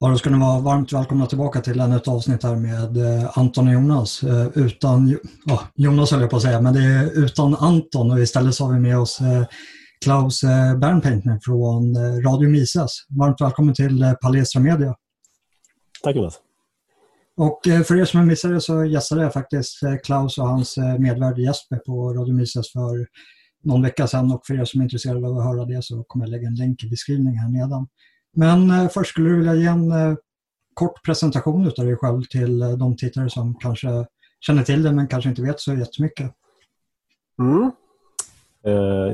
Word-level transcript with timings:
Ja, 0.00 0.08
då 0.08 0.18
ska 0.18 0.30
ni 0.30 0.38
vara 0.38 0.60
varmt 0.60 0.92
välkomna 0.92 1.26
tillbaka 1.26 1.60
till 1.60 1.80
ännu 1.80 1.96
ett 1.96 2.08
avsnitt 2.08 2.42
här 2.42 2.56
med 2.56 2.96
eh, 2.96 3.38
Anton 3.38 3.68
och 3.68 3.74
Jonas. 3.74 4.22
Eh, 4.22 4.48
utan, 4.54 5.18
ja, 5.44 5.60
Jonas 5.74 6.10
höll 6.10 6.20
jag 6.20 6.30
på 6.30 6.36
att 6.36 6.42
säga, 6.42 6.60
men 6.60 6.74
det 6.74 6.80
är 6.80 7.24
utan 7.24 7.54
Anton 7.54 8.10
och 8.10 8.20
istället 8.20 8.54
så 8.54 8.64
har 8.64 8.72
vi 8.72 8.80
med 8.80 8.98
oss 8.98 9.20
eh, 9.20 9.46
Klaus 10.04 10.42
Bernpaintner 10.80 11.38
från 11.42 11.96
Radio 12.22 12.48
Mises. 12.48 12.90
Varmt 13.08 13.40
välkommen 13.40 13.74
till 13.74 14.14
Palestra 14.22 14.60
Media. 14.60 14.94
Tack 16.02 16.16
Jonas. 16.16 16.34
Och 17.36 17.60
för 17.64 17.96
er 17.96 18.04
som 18.04 18.52
det 18.52 18.60
så 18.60 18.84
gästade 18.84 19.22
jag 19.22 19.32
faktiskt 19.32 19.80
Klaus 20.04 20.38
och 20.38 20.48
hans 20.48 20.76
medvärd 20.98 21.38
Jesper 21.38 21.76
på 21.76 22.14
Radio 22.14 22.34
Mises 22.34 22.72
för 22.72 23.06
någon 23.64 23.82
vecka 23.82 24.06
sedan 24.06 24.32
och 24.32 24.46
för 24.46 24.60
er 24.60 24.64
som 24.64 24.80
är 24.80 24.84
intresserade 24.84 25.26
av 25.26 25.38
att 25.38 25.44
höra 25.44 25.64
det 25.64 25.84
så 25.84 26.04
kommer 26.04 26.24
jag 26.24 26.30
lägga 26.30 26.48
en 26.48 26.54
länk 26.54 26.84
i 26.84 26.88
beskrivningen 26.88 27.38
här 27.38 27.48
nedan. 27.48 27.86
Men 28.36 28.70
eh, 28.70 28.88
först 28.88 29.10
skulle 29.10 29.28
du 29.28 29.36
vilja 29.36 29.54
ge 29.54 29.66
en 29.66 29.92
eh, 29.92 30.16
kort 30.74 31.04
presentation 31.04 31.66
av 31.66 31.84
dig 31.84 31.96
själv 31.96 32.22
till 32.22 32.62
eh, 32.62 32.70
de 32.70 32.96
tittare 32.96 33.30
som 33.30 33.54
kanske 33.54 34.06
känner 34.40 34.62
till 34.62 34.82
dig 34.82 34.92
men 34.92 35.08
kanske 35.08 35.30
inte 35.30 35.42
vet 35.42 35.60
så 35.60 35.74
jättemycket. 35.74 36.32
Mm. 37.38 37.70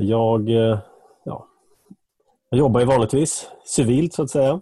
Jag, 0.01 0.49
ja, 1.23 1.47
jag 2.49 2.59
jobbar 2.59 2.79
ju 2.79 2.85
vanligtvis 2.85 3.49
civilt 3.65 4.13
så 4.13 4.23
att 4.23 4.29
säga. 4.29 4.61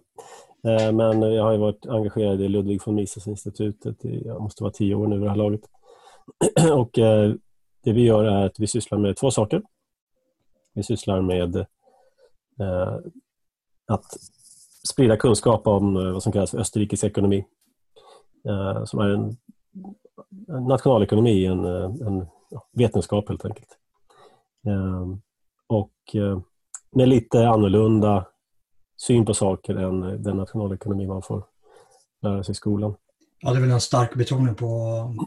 Men 0.94 1.22
jag 1.22 1.44
har 1.44 1.58
varit 1.58 1.86
engagerad 1.86 2.42
i 2.42 2.48
Ludwig 2.48 2.82
von 2.86 2.96
Mises-institutet 2.96 4.06
i, 4.06 4.24
jag 4.26 4.42
måste 4.42 4.64
vara 4.64 4.74
tio 4.74 4.96
år 4.96 5.08
nu 5.08 5.16
vid 5.16 5.24
det 5.24 5.30
här 5.30 5.38
laget. 5.38 5.62
Och 6.72 6.90
det 7.84 7.94
vi 7.94 8.02
gör 8.02 8.24
är 8.24 8.46
att 8.46 8.60
vi 8.60 8.68
sysslar 8.68 8.98
med 8.98 9.18
två 9.18 9.32
saker. 9.32 9.62
Vi 10.74 10.84
sysslar 10.84 11.22
med 11.22 11.66
att 13.88 14.06
sprida 14.88 15.18
kunskap 15.18 15.68
om 15.68 15.96
eh, 15.98 16.12
vad 16.14 16.24
som 16.24 16.32
kallas 16.32 16.52
för 16.52 16.58
Österrikes 16.58 17.04
ekonomi. 17.04 17.46
Eh, 18.48 18.84
som 18.86 19.00
är 19.00 19.10
en, 19.10 19.38
nationalekonomi, 20.68 21.46
en, 21.46 21.66
eh, 21.66 21.84
en 21.84 22.26
vetenskap 22.72 23.30
helt 23.30 23.46
enkelt. 23.46 23.78
Och 25.68 25.92
med 26.96 27.10
lite 27.10 27.48
annorlunda 27.48 28.26
syn 29.02 29.26
på 29.26 29.34
saker 29.34 29.76
än 29.76 30.24
den 30.24 30.38
nationalekonomi 30.38 31.08
man 31.08 31.22
får 31.22 31.44
lära 32.22 32.44
sig 32.44 32.52
i 32.52 32.56
skolan. 32.56 32.96
Ja, 33.40 33.52
det 33.52 33.58
är 33.58 33.62
väl 33.62 33.72
en 33.72 33.82
stark 33.82 34.16
betoning 34.16 34.56
på, 34.56 34.66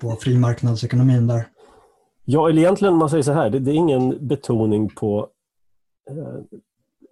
på 0.01 0.17
frimarknadsekonomin 0.21 1.27
där. 1.27 1.49
Ja, 2.25 2.49
eller 2.49 2.63
egentligen 2.63 2.95
man 2.95 3.11
säger 3.11 3.23
så 3.23 3.33
här, 3.33 3.51
det, 3.51 3.59
det 3.59 3.71
är 3.71 3.75
ingen 3.75 4.27
betoning 4.29 4.89
på 4.89 5.29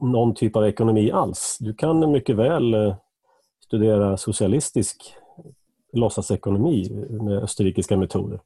någon 0.01 0.35
typ 0.35 0.57
av 0.57 0.67
ekonomi 0.67 1.11
alls. 1.11 1.57
Du 1.61 1.75
kan 1.75 2.13
mycket 2.13 2.37
väl 2.37 2.75
eh, 2.75 2.97
studera 3.65 4.17
socialistisk 4.17 5.15
låtsasekonomi 5.93 7.07
med 7.11 7.43
österrikiska 7.43 7.97
metoder. 7.97 8.41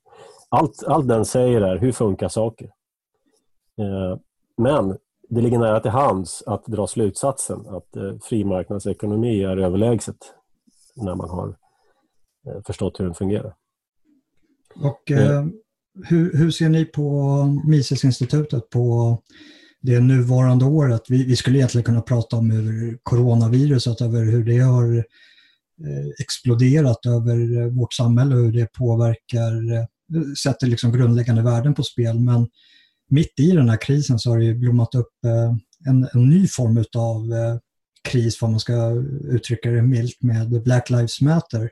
Allt, 0.48 0.84
allt 0.86 1.08
den 1.08 1.24
säger 1.24 1.60
är 1.60 1.78
hur 1.78 1.92
funkar 1.92 2.28
saker? 2.28 2.70
Eh, 3.78 4.18
men 4.56 4.98
det 5.28 5.40
ligger 5.40 5.58
nära 5.58 5.80
till 5.80 5.90
hands 5.90 6.42
att 6.46 6.66
dra 6.66 6.86
slutsatsen 6.86 7.66
att 7.68 7.96
eh, 7.96 8.18
frimarknadsekonomi 8.22 9.42
är 9.42 9.56
överlägset 9.56 10.34
när 10.94 11.14
man 11.14 11.30
har 11.30 11.56
förstått 12.66 13.00
hur 13.00 13.04
den 13.04 13.14
fungerar. 13.14 13.54
Och 14.82 15.10
eh, 15.10 15.46
hur, 16.04 16.36
hur 16.36 16.50
ser 16.50 16.68
ni 16.68 16.84
på 16.84 17.44
Misesinstitutet 17.66 18.70
på 18.70 19.18
det 19.82 20.00
nuvarande 20.00 20.64
året. 20.64 21.02
Vi, 21.08 21.24
vi, 21.24 21.36
skulle 21.36 21.58
egentligen 21.58 21.84
kunna 21.84 22.02
prata 22.02 22.36
om 22.36 22.50
hur 22.50 22.98
coronaviruset, 23.02 24.00
över 24.00 24.24
hur 24.24 24.44
det 24.44 24.58
har 24.58 24.96
eh, 24.96 26.08
exploderat 26.18 27.06
över 27.06 27.60
eh, 27.60 27.66
vårt 27.66 27.92
samhälle 27.92 28.34
och 28.34 28.42
hur 28.42 28.52
det 28.52 28.72
påverkar, 28.72 29.72
eh, 29.72 29.84
sätter 30.42 30.66
liksom 30.66 30.92
grundläggande 30.92 31.42
värden 31.42 31.74
på 31.74 31.82
spel. 31.82 32.18
Men 32.18 32.48
mitt 33.10 33.40
i 33.40 33.50
den 33.50 33.68
här 33.68 33.80
krisen 33.80 34.18
så 34.18 34.30
har 34.30 34.38
det 34.38 34.54
blommat 34.54 34.94
upp 34.94 35.12
en, 35.86 36.08
en 36.12 36.28
ny 36.28 36.48
form 36.48 36.84
av 36.96 37.32
kris, 38.08 38.42
vad 38.42 38.50
man 38.50 38.60
ska 38.60 38.90
uttrycka 39.24 39.70
det 39.70 39.82
milt, 39.82 40.22
med 40.22 40.62
Black 40.62 40.90
Lives 40.90 41.20
Matter. 41.20 41.70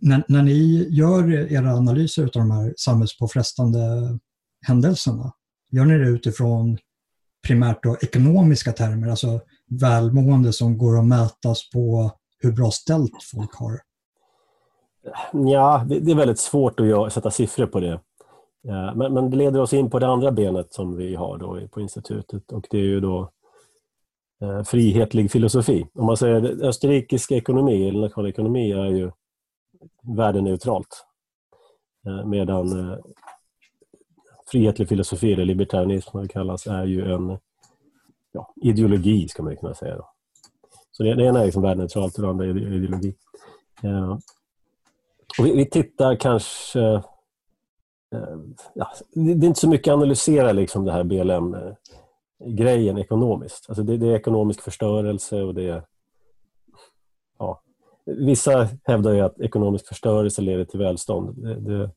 När, 0.00 0.24
när 0.28 0.42
ni 0.42 0.88
gör 0.90 1.52
era 1.52 1.74
analyser 1.74 2.22
av 2.22 2.30
de 2.32 2.50
här 2.50 2.74
samhällspåfrestande 2.76 3.78
händelserna, 4.66 5.32
gör 5.70 5.84
ni 5.84 5.98
det 5.98 6.08
utifrån 6.08 6.78
primärt 7.46 7.82
då 7.82 7.96
ekonomiska 8.00 8.72
termer, 8.72 9.08
alltså 9.08 9.40
välmående 9.80 10.52
som 10.52 10.78
går 10.78 10.98
att 10.98 11.06
mätas 11.06 11.70
på 11.70 12.10
hur 12.38 12.52
bra 12.52 12.70
ställt 12.70 13.22
folk 13.32 13.54
har? 13.54 13.80
Ja, 15.32 15.84
det, 15.88 16.10
är 16.10 16.14
väldigt 16.14 16.38
svårt 16.38 16.80
att 16.80 17.12
sätta 17.12 17.30
siffror 17.30 17.66
på 17.66 17.80
det. 17.80 17.92
Eh, 18.68 18.94
men, 18.94 19.14
men 19.14 19.30
det 19.30 19.36
leder 19.36 19.60
oss 19.60 19.72
in 19.72 19.90
på 19.90 19.98
det 19.98 20.06
andra 20.06 20.32
benet 20.32 20.72
som 20.72 20.96
vi 20.96 21.14
har 21.14 21.38
då 21.38 21.68
på 21.68 21.80
institutet 21.80 22.52
och 22.52 22.66
det 22.70 22.78
är 22.78 22.84
ju 22.84 23.00
då 23.00 23.30
eh, 24.42 24.62
frihetlig 24.62 25.30
filosofi. 25.30 25.86
Om 25.94 26.06
man 26.06 26.16
säger 26.16 26.64
österrikisk 26.64 27.32
ekonomi 27.32 27.88
eller 27.88 28.00
nationalekonomi 28.00 28.72
är 28.72 28.86
ju 28.86 29.10
värdeneutralt. 30.16 31.04
Eh, 32.06 32.26
medan 32.26 32.98
frihetlig 34.50 34.88
filosofi, 34.88 35.32
eller 35.32 35.44
libertarianism 35.44 36.10
som 36.10 36.22
det 36.22 36.28
kallas, 36.28 36.66
är 36.66 36.84
ju 36.84 37.12
en 37.12 37.38
ja, 38.32 38.54
ideologi, 38.62 39.28
ska 39.28 39.42
man 39.42 39.56
kunna 39.56 39.74
säga. 39.74 39.96
Då. 39.96 40.10
Så 40.90 41.02
det, 41.02 41.14
det 41.14 41.24
ena 41.24 41.40
är 41.40 41.44
liksom 41.44 41.62
värdeneutralt 41.62 42.16
och 42.16 42.22
det 42.22 42.28
andra 42.28 42.44
är 42.44 42.58
ideologi. 42.58 43.14
Ja. 43.82 44.20
Och 45.38 45.46
vi, 45.46 45.56
vi, 45.56 45.70
tittar 45.70 46.16
kanske... 46.16 46.80
Eh, 46.80 47.02
ja, 48.74 48.92
det 49.14 49.30
är 49.30 49.44
inte 49.44 49.60
så 49.60 49.68
mycket 49.68 49.92
att 49.92 49.96
analysera 49.96 50.52
liksom 50.52 50.84
det 50.84 50.92
här 50.92 51.04
BLM-grejen 51.04 52.98
ekonomiskt. 52.98 53.64
Alltså 53.68 53.82
det, 53.82 53.96
det, 53.96 54.06
är 54.06 54.16
ekonomisk 54.16 54.62
förstörelse 54.62 55.42
och 55.42 55.54
det 55.54 55.68
är... 55.68 55.82
Ja, 57.38 57.62
vissa 58.04 58.68
hävdar 58.84 59.12
ju 59.12 59.20
att 59.20 59.40
ekonomisk 59.40 59.88
förstörelse 59.88 60.42
leder 60.42 60.64
till 60.64 60.78
välstånd. 60.78 61.44
Det, 61.66 61.90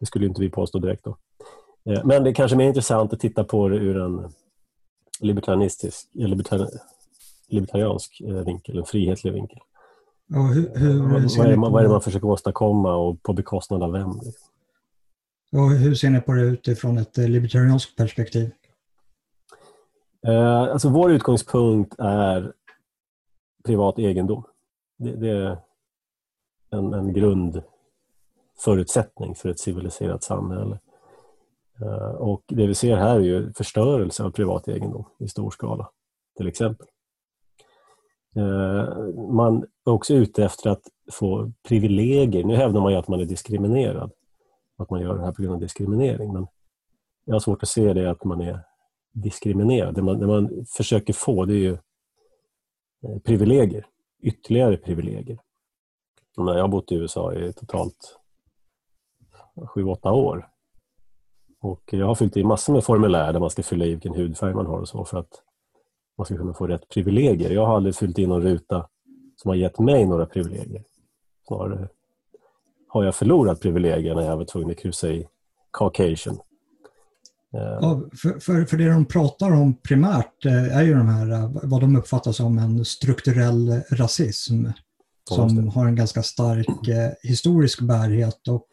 det, 0.00 0.06
skulle 0.06 0.26
inte 0.26 0.40
vi 0.40 0.50
påstå 0.50 0.78
direkt. 0.78 1.04
Då. 1.04 1.16
Eh, 1.90 2.04
men 2.04 2.24
det 2.24 2.30
är 2.30 2.34
kanske 2.34 2.56
mer 2.56 2.68
intressant 2.68 3.12
att 3.12 3.20
titta 3.20 3.44
på 3.44 3.68
det 3.68 3.76
ur 3.76 3.96
en 3.96 4.32
libertarianistisk, 5.20 6.08
libertariansk 7.48 8.20
eh, 8.20 8.34
vinkel, 8.34 8.78
en 8.78 8.84
frihetlig 8.84 9.32
vinkel. 9.32 9.58
Ja, 10.26 10.40
hur, 10.40 10.78
hur 10.78 11.02
vad, 11.38 11.50
är 11.50 11.56
man, 11.56 11.72
vad 11.72 11.80
är 11.80 11.84
det 11.84 11.92
man 11.92 12.00
försöker 12.00 12.26
åstadkomma 12.26 12.96
och 12.96 13.22
på 13.22 13.32
bekostnad 13.32 13.82
av 13.82 13.92
vem? 13.92 14.10
Och 15.52 15.70
hur 15.70 15.94
ser 15.94 16.10
ni 16.10 16.20
på 16.20 16.32
det 16.32 16.42
utifrån 16.42 16.98
ett 16.98 17.18
eh, 17.18 17.28
libertarianskt 17.28 17.96
perspektiv? 17.96 18.50
Eh, 20.26 20.60
alltså 20.60 20.88
vår 20.88 21.12
utgångspunkt 21.12 21.94
är 21.98 22.52
privat 23.64 23.98
egendom. 23.98 24.44
Det, 24.98 25.16
det 25.16 25.28
är 25.30 25.58
en, 26.70 26.94
en 26.94 27.12
grund 27.12 27.62
förutsättning 28.60 29.34
för 29.34 29.48
ett 29.48 29.60
civiliserat 29.60 30.22
samhälle. 30.22 30.78
Eh, 31.82 32.14
och 32.14 32.42
det 32.48 32.66
vi 32.66 32.74
ser 32.74 32.96
här 32.96 33.16
är 33.16 33.20
ju 33.20 33.52
förstörelse 33.52 34.24
av 34.24 34.30
privat 34.30 34.68
egendom 34.68 35.04
i 35.18 35.28
stor 35.28 35.50
skala, 35.50 35.90
till 36.36 36.48
exempel. 36.48 36.86
Eh, 38.36 39.04
man 39.32 39.62
är 39.86 39.92
också 39.92 40.14
ute 40.14 40.44
efter 40.44 40.70
att 40.70 40.82
få 41.12 41.52
privilegier. 41.68 42.44
Nu 42.44 42.56
hävdar 42.56 42.80
man 42.80 42.92
ju 42.92 42.98
att 42.98 43.08
man 43.08 43.20
är 43.20 43.24
diskriminerad, 43.24 44.12
att 44.78 44.90
man 44.90 45.00
gör 45.00 45.14
det 45.14 45.24
här 45.24 45.32
på 45.32 45.42
grund 45.42 45.54
av 45.54 45.60
diskriminering. 45.60 46.32
Men 46.32 46.46
jag 47.24 47.34
har 47.34 47.40
svårt 47.40 47.62
att 47.62 47.68
se 47.68 47.92
det 47.92 48.10
att 48.10 48.24
man 48.24 48.40
är 48.40 48.60
diskriminerad. 49.12 49.94
Det 49.94 50.02
man, 50.02 50.18
det 50.18 50.26
man 50.26 50.66
försöker 50.76 51.12
få 51.12 51.44
det 51.44 51.54
är 51.54 51.58
ju 51.58 51.72
eh, 53.02 53.18
privilegier, 53.24 53.86
ytterligare 54.22 54.76
privilegier. 54.76 55.38
Jag 56.36 56.60
har 56.60 56.68
bott 56.68 56.92
i 56.92 56.94
USA 56.94 57.34
i 57.34 57.52
totalt 57.52 58.19
sju, 59.66 59.84
åtta 59.84 60.12
år. 60.12 60.48
Och 61.60 61.82
jag 61.90 62.06
har 62.06 62.14
fyllt 62.14 62.36
i 62.36 62.44
massor 62.44 62.72
med 62.72 62.84
formulär 62.84 63.32
där 63.32 63.40
man 63.40 63.50
ska 63.50 63.62
fylla 63.62 63.84
i 63.84 63.90
vilken 63.90 64.14
hudfärg 64.14 64.54
man 64.54 64.66
har 64.66 64.78
och 64.78 64.88
så 64.88 65.04
för 65.04 65.18
att 65.18 65.42
man 66.18 66.24
ska 66.24 66.36
kunna 66.36 66.54
få 66.54 66.66
rätt 66.66 66.88
privilegier. 66.88 67.50
Jag 67.50 67.66
har 67.66 67.76
aldrig 67.76 67.96
fyllt 67.96 68.18
i 68.18 68.26
någon 68.26 68.42
ruta 68.42 68.88
som 69.36 69.48
har 69.48 69.56
gett 69.56 69.78
mig 69.78 70.06
några 70.06 70.26
privilegier. 70.26 70.84
Snarare 71.46 71.88
har 72.88 73.04
jag 73.04 73.14
förlorat 73.14 73.60
privilegier 73.60 74.14
när 74.14 74.22
jag 74.22 74.36
var 74.36 74.44
tvungen 74.44 74.70
att 74.70 74.78
kryssa 74.78 75.08
i 75.08 75.28
Caucasian. 75.72 76.38
Ja, 77.52 78.02
för, 78.22 78.40
för, 78.40 78.64
för 78.64 78.76
det 78.76 78.92
de 78.92 79.04
pratar 79.04 79.52
om 79.52 79.74
primärt 79.74 80.44
eh, 80.44 80.76
är 80.76 80.82
ju 80.82 80.94
de 80.94 81.08
här, 81.08 81.30
eh, 81.30 81.50
vad 81.62 81.80
de 81.80 81.96
uppfattar 81.96 82.32
som 82.32 82.58
en 82.58 82.84
strukturell 82.84 83.80
rasism 83.90 84.66
som 85.28 85.68
har 85.68 85.86
en 85.86 85.96
ganska 85.96 86.22
stark 86.22 86.88
eh, 86.88 87.10
historisk 87.22 87.80
bärighet. 87.80 88.48
Och 88.48 88.66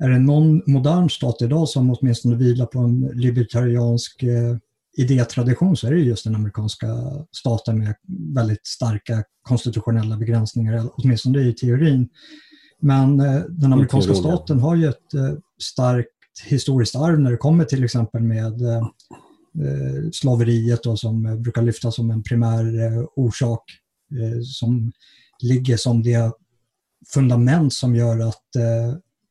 är 0.00 0.08
det 0.08 0.18
någon 0.18 0.62
modern 0.66 1.10
stat 1.10 1.42
idag 1.42 1.68
som 1.68 1.90
åtminstone 1.90 2.36
vilar 2.36 2.66
på 2.66 2.78
en 2.78 3.00
libertariansk 3.14 4.22
eh, 4.22 4.56
idétradition 4.96 5.76
så 5.76 5.86
är 5.86 5.90
det 5.90 6.00
just 6.00 6.24
den 6.24 6.34
amerikanska 6.34 6.86
staten 7.32 7.78
med 7.78 7.94
väldigt 8.34 8.66
starka 8.66 9.24
konstitutionella 9.42 10.16
begränsningar, 10.16 10.88
åtminstone 10.94 11.40
i 11.40 11.52
teorin. 11.52 12.08
Men 12.80 13.20
eh, 13.20 13.40
den 13.48 13.72
amerikanska 13.72 14.12
teorin, 14.12 14.22
staten 14.22 14.58
ja. 14.58 14.64
har 14.64 14.76
ju 14.76 14.88
ett 14.88 15.14
eh, 15.14 15.34
starkt 15.62 16.08
historiskt 16.44 16.96
arv 16.96 17.20
när 17.20 17.30
det 17.30 17.36
kommer 17.36 17.64
till 17.64 17.84
exempel 17.84 18.22
med 18.22 18.62
eh, 18.62 18.88
slaveriet 20.12 20.82
då, 20.82 20.96
som 20.96 21.42
brukar 21.42 21.62
lyftas 21.62 21.94
som 21.94 22.10
en 22.10 22.22
primär 22.22 23.06
orsak 23.16 23.62
som 24.44 24.92
ligger 25.42 25.76
som 25.76 26.02
det 26.02 26.32
fundament 27.14 27.72
som 27.72 27.96
gör 27.96 28.28
att 28.28 28.44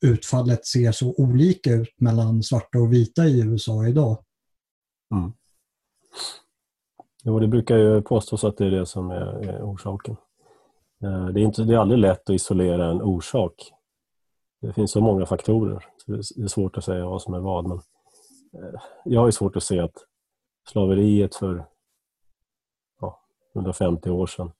utfallet 0.01 0.65
ser 0.65 0.91
så 0.91 1.13
olika 1.17 1.71
ut 1.73 2.01
mellan 2.01 2.43
svarta 2.43 2.79
och 2.79 2.93
vita 2.93 3.25
i 3.25 3.41
USA 3.41 3.87
idag. 3.87 4.17
Mm. 5.15 5.31
Jo, 7.23 7.39
det 7.39 7.47
brukar 7.47 7.77
ju 7.77 8.01
påstås 8.01 8.43
att 8.43 8.57
det 8.57 8.65
är 8.65 8.71
det 8.71 8.85
som 8.85 9.11
är, 9.11 9.61
orsaken. 9.61 10.17
Eh, 11.03 11.25
det 11.27 11.39
är, 11.39 11.43
inte, 11.43 11.63
det 11.63 11.73
är 11.73 11.77
aldrig 11.77 11.99
lätt 11.99 12.29
att 12.29 12.35
isolera 12.35 12.91
en 12.91 13.01
orsak. 13.01 13.71
Det 14.61 14.73
finns 14.73 14.91
så 14.91 15.01
många 15.01 15.25
faktorer, 15.25 15.85
så 15.97 16.11
det 16.11 16.43
är 16.43 16.47
svårt 16.47 16.77
att 16.77 16.83
säga 16.83 17.05
vad 17.05 17.21
som 17.21 17.33
är 17.33 17.39
vad. 17.39 17.67
Men 17.67 17.77
eh, 18.53 18.81
jag 19.05 19.21
har 19.21 19.31
svårt 19.31 19.55
att 19.55 19.63
se 19.63 19.79
att 19.79 19.95
slaveriet 20.69 21.35
för 21.35 21.65
ja, 23.01 23.21
150 23.55 24.09
år 24.09 24.27
sedan 24.27 24.51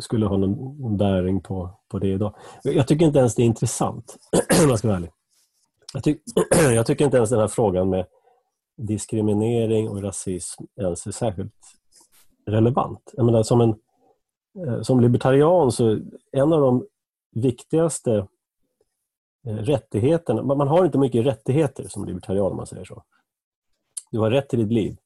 skulle 0.00 0.26
ha 0.26 0.36
någon 0.36 0.96
bäring 0.96 1.40
på, 1.40 1.70
på 1.88 1.98
det 1.98 2.08
idag. 2.08 2.34
Jag 2.62 2.88
tycker 2.88 3.06
inte 3.06 3.18
ens 3.18 3.34
det 3.34 3.42
är 3.42 3.46
intressant, 3.46 4.16
om 4.64 4.68
jag 4.68 4.78
ska 4.78 4.88
vara 4.88 4.96
ärlig. 4.96 5.10
Jag, 5.94 6.04
ty 6.04 6.16
jag 6.74 6.86
tycker 6.86 7.04
inte 7.04 7.16
ens 7.16 7.30
den 7.30 7.40
här 7.40 7.48
frågan 7.48 7.90
med 7.90 8.06
diskriminering 8.76 9.88
och 9.88 10.02
rasism 10.02 10.64
ens 10.80 11.06
är 11.06 11.10
särskilt 11.10 11.54
relevant. 12.46 13.12
Jag 13.16 13.26
menar, 13.26 13.42
som, 13.42 13.60
en, 13.60 13.74
eh, 14.66 14.82
som 14.82 15.00
libertarian 15.00 15.72
så 15.72 16.00
en 16.32 16.52
av 16.52 16.60
de 16.60 16.86
viktigaste 17.32 18.26
eh, 19.46 19.54
rättigheterna, 19.54 20.42
man 20.42 20.68
har 20.68 20.84
inte 20.84 20.98
mycket 20.98 21.26
rättigheter 21.26 21.88
som 21.88 22.04
libertarian 22.04 22.50
om 22.50 22.56
man 22.56 22.66
säger 22.66 22.84
så. 22.84 23.02
Du 24.10 24.18
har 24.18 24.30
rätt 24.30 24.48
till 24.48 24.58
ditt 24.58 24.72
liv. 24.72 24.96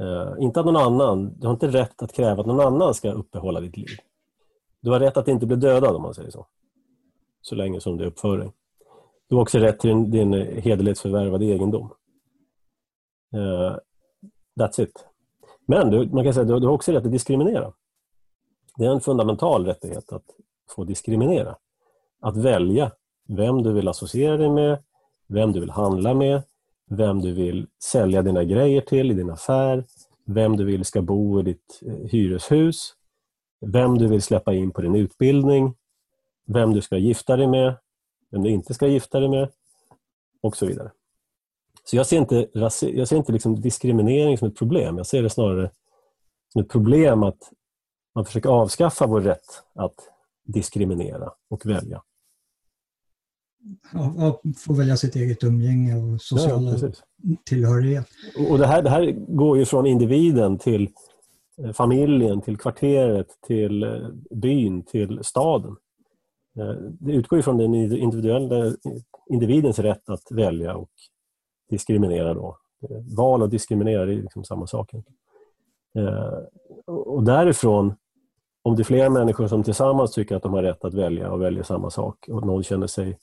Uh, 0.00 0.34
inte 0.38 0.60
att 0.60 0.66
någon 0.66 0.76
annan, 0.76 1.34
du 1.38 1.46
har 1.46 1.54
inte 1.54 1.68
rätt 1.68 2.02
att 2.02 2.12
kräva 2.12 2.40
att 2.40 2.46
någon 2.46 2.60
annan 2.60 2.94
ska 2.94 3.12
uppehålla 3.12 3.60
ditt 3.60 3.76
liv. 3.76 3.98
Du 4.80 4.90
har 4.90 5.00
rätt 5.00 5.16
att 5.16 5.28
inte 5.28 5.46
bli 5.46 5.56
dödad 5.56 5.96
om 5.96 6.02
man 6.02 6.14
säger 6.14 6.30
så. 6.30 6.46
Så 7.42 7.54
länge 7.54 7.80
som 7.80 7.96
du 7.96 8.06
uppför 8.06 8.38
dig. 8.38 8.52
Du 9.28 9.34
har 9.34 9.42
också 9.42 9.58
rätt 9.58 9.80
till 9.80 9.90
din, 9.90 10.10
din 10.10 10.32
hederlighetsförvärvade 10.62 11.44
egendom. 11.44 11.92
Uh, 13.34 13.76
that's 14.60 14.80
it. 14.80 15.04
Men 15.66 15.90
du, 15.90 16.08
man 16.12 16.24
kan 16.24 16.34
säga 16.34 16.54
att 16.54 16.60
du 16.60 16.66
har 16.66 16.74
också 16.74 16.92
rätt 16.92 17.04
att 17.04 17.12
diskriminera. 17.12 17.72
Det 18.76 18.84
är 18.84 18.90
en 18.90 19.00
fundamental 19.00 19.66
rättighet 19.66 20.12
att 20.12 20.24
få 20.70 20.84
diskriminera. 20.84 21.56
Att 22.20 22.36
välja 22.36 22.92
vem 23.28 23.62
du 23.62 23.72
vill 23.72 23.88
associera 23.88 24.36
dig 24.36 24.50
med, 24.50 24.78
vem 25.26 25.52
du 25.52 25.60
vill 25.60 25.70
handla 25.70 26.14
med, 26.14 26.42
vem 26.88 27.20
du 27.20 27.32
vill 27.32 27.66
sälja 27.82 28.22
dina 28.22 28.44
grejer 28.44 28.80
till 28.80 29.10
i 29.10 29.14
din 29.14 29.30
affär, 29.30 29.84
vem 30.24 30.56
du 30.56 30.64
vill 30.64 30.84
ska 30.84 31.02
bo 31.02 31.40
i 31.40 31.42
ditt 31.42 31.82
eh, 31.86 32.10
hyreshus, 32.10 32.94
vem 33.60 33.98
du 33.98 34.08
vill 34.08 34.22
släppa 34.22 34.54
in 34.54 34.70
på 34.70 34.82
din 34.82 34.94
utbildning, 34.94 35.74
vem 36.46 36.72
du 36.72 36.80
ska 36.80 36.96
gifta 36.96 37.36
dig 37.36 37.46
med, 37.46 37.74
vem 38.30 38.42
du 38.42 38.50
inte 38.50 38.74
ska 38.74 38.86
gifta 38.86 39.20
dig 39.20 39.28
med 39.28 39.48
och 40.40 40.56
så 40.56 40.66
vidare. 40.66 40.90
Så 41.84 41.96
jag 41.96 42.06
ser 42.06 42.16
inte, 42.16 42.48
jag 42.52 43.08
ser 43.08 43.16
inte 43.16 43.32
liksom 43.32 43.60
diskriminering 43.60 44.38
som 44.38 44.48
ett 44.48 44.56
problem. 44.56 44.96
Jag 44.96 45.06
ser 45.06 45.22
det 45.22 45.30
snarare 45.30 45.70
som 46.52 46.62
ett 46.62 46.68
problem 46.68 47.22
att 47.22 47.52
man 48.14 48.24
försöker 48.24 48.48
avskaffa 48.48 49.06
vår 49.06 49.20
rätt 49.20 49.62
att 49.74 49.94
diskriminera 50.44 51.30
och 51.48 51.66
välja. 51.66 52.02
Ja, 53.92 54.40
få 54.56 54.72
välja 54.72 54.96
sitt 54.96 55.16
eget 55.16 55.44
umgänge 55.44 55.96
och 55.96 56.20
sociala 56.20 56.76
ja, 56.80 56.88
tillhörighet. 57.44 58.06
Och 58.50 58.58
det 58.58 58.66
här, 58.66 58.82
det 58.82 58.90
här 58.90 59.10
går 59.28 59.58
ju 59.58 59.64
från 59.64 59.86
individen 59.86 60.58
till 60.58 60.90
eh, 61.62 61.72
familjen, 61.72 62.40
till 62.40 62.56
kvarteret, 62.56 63.26
till 63.46 63.82
eh, 63.82 64.08
byn, 64.30 64.82
till 64.82 65.20
staden. 65.22 65.76
Eh, 66.58 66.74
det 67.00 67.12
utgår 67.12 67.36
ju 67.36 67.42
från 67.42 67.58
den 67.58 67.74
individuella 67.74 68.74
individens 69.30 69.78
rätt 69.78 70.10
att 70.10 70.30
välja 70.30 70.76
och 70.76 70.90
diskriminera 71.70 72.34
då. 72.34 72.58
Val 73.16 73.42
och 73.42 73.48
diskriminera 73.48 74.02
är 74.02 74.06
liksom 74.06 74.44
samma 74.44 74.66
sak. 74.66 74.90
Och 76.86 77.22
därifrån, 77.22 77.94
om 78.62 78.76
det 78.76 78.82
är 78.82 78.84
flera 78.84 79.10
människor 79.10 79.46
som 79.48 79.62
tillsammans 79.62 80.12
tycker 80.12 80.36
att 80.36 80.42
de 80.42 80.52
har 80.52 80.62
rätt 80.62 80.84
att 80.84 80.94
välja 80.94 81.30
och 81.30 81.42
väljer 81.42 81.62
samma 81.62 81.90
sak 81.90 82.28
och 82.28 82.46
någon 82.46 82.62
känner 82.62 82.86
sig 82.86 83.18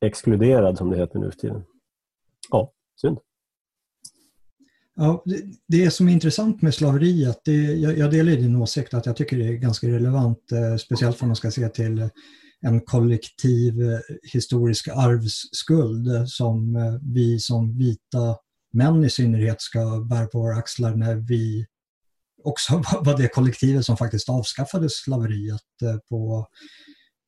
exkluderad 0.00 0.78
som 0.78 0.90
det 0.90 0.96
heter 0.96 1.18
nu 1.18 1.30
för 1.30 1.38
tiden. 1.38 1.62
Ja, 2.50 2.72
synd. 3.00 3.18
Ja, 4.96 5.22
det, 5.24 5.42
det 5.66 5.90
som 5.90 6.08
är 6.08 6.12
intressant 6.12 6.62
med 6.62 6.74
slaveriet, 6.74 7.40
det, 7.44 7.52
jag, 7.52 7.98
jag 7.98 8.10
delar 8.10 8.32
din 8.32 8.56
åsikt 8.56 8.94
att 8.94 9.06
jag 9.06 9.16
tycker 9.16 9.38
det 9.38 9.46
är 9.46 9.52
ganska 9.52 9.88
relevant, 9.88 10.52
eh, 10.52 10.76
speciellt 10.76 11.22
om 11.22 11.28
man 11.28 11.36
ska 11.36 11.50
se 11.50 11.68
till 11.68 12.10
en 12.60 12.80
kollektiv 12.80 13.82
eh, 13.82 13.98
historisk 14.32 14.88
arvsskuld 14.88 16.28
som 16.28 16.76
eh, 16.76 16.94
vi 17.02 17.38
som 17.38 17.78
vita 17.78 18.36
män 18.72 19.04
i 19.04 19.10
synnerhet 19.10 19.60
ska 19.60 20.06
bära 20.10 20.26
på 20.26 20.38
våra 20.38 20.56
axlar 20.56 20.94
när 20.94 21.14
vi 21.14 21.66
också 22.44 22.72
var 23.00 23.18
det 23.18 23.28
kollektivet 23.28 23.84
som 23.84 23.96
faktiskt 23.96 24.28
avskaffade 24.28 24.90
slaveriet 24.90 25.82
eh, 25.82 25.96
på, 26.08 26.46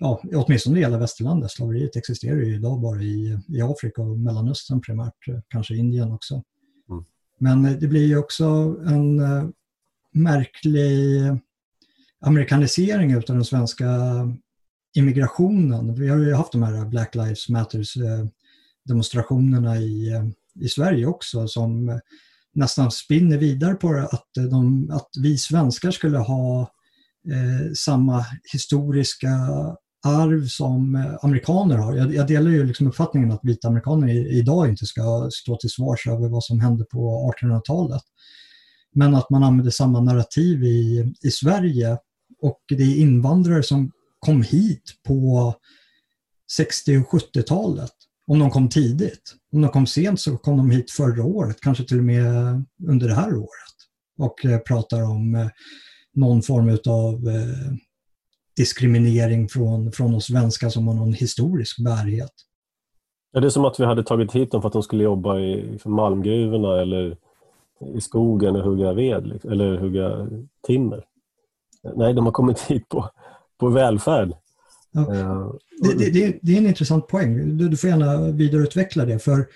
ja, 0.02 0.22
åtminstone 0.34 0.78
i 0.78 0.82
hela 0.82 0.98
västerlandet. 0.98 1.50
Slaveriet 1.50 1.96
existerar 1.96 2.36
ju 2.36 2.54
idag 2.54 2.80
bara 2.80 3.02
i, 3.02 3.38
i 3.48 3.62
Afrika 3.62 4.02
och 4.02 4.18
Mellanöstern 4.18 4.80
primärt, 4.80 5.14
kanske 5.48 5.76
Indien 5.76 6.12
också. 6.12 6.42
Mm. 6.90 7.04
Men 7.38 7.80
det 7.80 7.86
blir 7.86 8.06
ju 8.06 8.16
också 8.16 8.44
en 8.86 9.20
märklig 10.12 11.22
amerikanisering 12.20 13.16
av 13.16 13.22
den 13.26 13.44
svenska 13.44 13.86
immigrationen. 14.94 15.94
Vi 15.94 16.08
har 16.08 16.18
ju 16.18 16.34
haft 16.34 16.52
de 16.52 16.62
här 16.62 16.84
Black 16.84 17.14
Lives 17.14 17.48
Matters 17.48 17.96
eh, 17.96 18.26
demonstrationerna 18.84 19.76
i, 19.76 20.12
eh, 20.12 20.24
i 20.60 20.68
Sverige 20.68 21.06
också 21.06 21.48
som 21.48 22.00
nästan 22.54 22.90
spinner 22.90 23.38
vidare 23.38 23.74
på 23.74 24.08
att, 24.12 24.28
de, 24.34 24.90
att 24.90 25.08
vi 25.22 25.38
svenskar 25.38 25.90
skulle 25.90 26.18
ha 26.18 26.60
eh, 27.30 27.72
samma 27.76 28.26
historiska 28.52 29.28
arv 30.02 30.46
som 30.46 30.94
eh, 30.94 31.14
amerikaner 31.22 31.76
har. 31.76 31.94
Jag, 31.94 32.14
jag 32.14 32.26
delar 32.26 32.50
ju 32.50 32.66
liksom 32.66 32.86
uppfattningen 32.86 33.32
att 33.32 33.40
vita 33.42 33.68
amerikaner 33.68 34.08
i, 34.08 34.38
idag 34.38 34.68
inte 34.68 34.86
ska 34.86 35.28
stå 35.32 35.56
till 35.56 35.70
svars 35.70 36.06
över 36.06 36.28
vad 36.28 36.44
som 36.44 36.60
hände 36.60 36.84
på 36.84 37.32
1800-talet. 37.40 38.02
Men 38.94 39.14
att 39.14 39.30
man 39.30 39.42
använder 39.42 39.70
samma 39.70 40.00
narrativ 40.00 40.64
i, 40.64 41.12
i 41.22 41.30
Sverige 41.30 41.98
och 42.42 42.60
det 42.68 42.82
är 42.82 42.96
invandrare 42.96 43.62
som 43.62 43.90
kom 44.18 44.42
hit 44.42 44.82
på 45.06 45.54
60 46.52 46.98
och 46.98 47.22
70-talet. 47.22 47.92
Om 48.26 48.38
de 48.38 48.50
kom 48.50 48.68
tidigt. 48.68 49.34
Om 49.52 49.62
de 49.62 49.70
kom 49.70 49.86
sent 49.86 50.20
så 50.20 50.36
kom 50.36 50.56
de 50.56 50.70
hit 50.70 50.90
förra 50.90 51.24
året, 51.24 51.60
kanske 51.60 51.84
till 51.84 51.98
och 51.98 52.04
med 52.04 52.24
under 52.88 53.08
det 53.08 53.14
här 53.14 53.34
året. 53.34 53.76
Och 54.18 54.44
eh, 54.44 54.58
pratar 54.58 55.02
om 55.02 55.34
eh, 55.34 55.48
någon 56.14 56.42
form 56.42 56.78
av 56.86 57.28
diskriminering 58.56 59.48
från, 59.48 59.92
från 59.92 60.14
oss 60.14 60.24
svenskar 60.24 60.68
som 60.68 60.88
har 60.88 60.94
någon 60.94 61.12
historisk 61.12 61.84
bärighet. 61.84 62.32
Ja, 63.32 63.40
det 63.40 63.46
är 63.46 63.50
som 63.50 63.64
att 63.64 63.80
vi 63.80 63.84
hade 63.84 64.04
tagit 64.04 64.32
hit 64.32 64.50
dem 64.50 64.62
för 64.62 64.68
att 64.68 64.72
de 64.72 64.82
skulle 64.82 65.04
jobba 65.04 65.38
i 65.38 65.78
malmgruvorna 65.84 66.80
eller 66.80 67.16
i 67.94 68.00
skogen 68.00 68.56
och 68.56 68.62
hugga 68.62 68.92
ved 68.92 69.26
liksom, 69.26 69.52
eller 69.52 69.76
hugga 69.76 70.28
timmer. 70.66 71.04
Nej, 71.96 72.14
de 72.14 72.24
har 72.24 72.32
kommit 72.32 72.60
hit 72.68 72.88
på 72.88 73.10
på 73.62 73.68
välfärd. 73.68 74.32
Ja. 74.92 75.00
Uh, 75.00 75.54
det, 75.82 76.10
det, 76.10 76.38
det, 76.42 76.52
är 76.52 76.58
en 76.58 76.66
intressant 76.66 77.06
poäng. 77.06 77.58
Du, 77.58 77.76
får 77.76 77.90
gärna 77.90 78.30
vidareutveckla 78.30 79.04
det. 79.04 79.18
För 79.18 79.46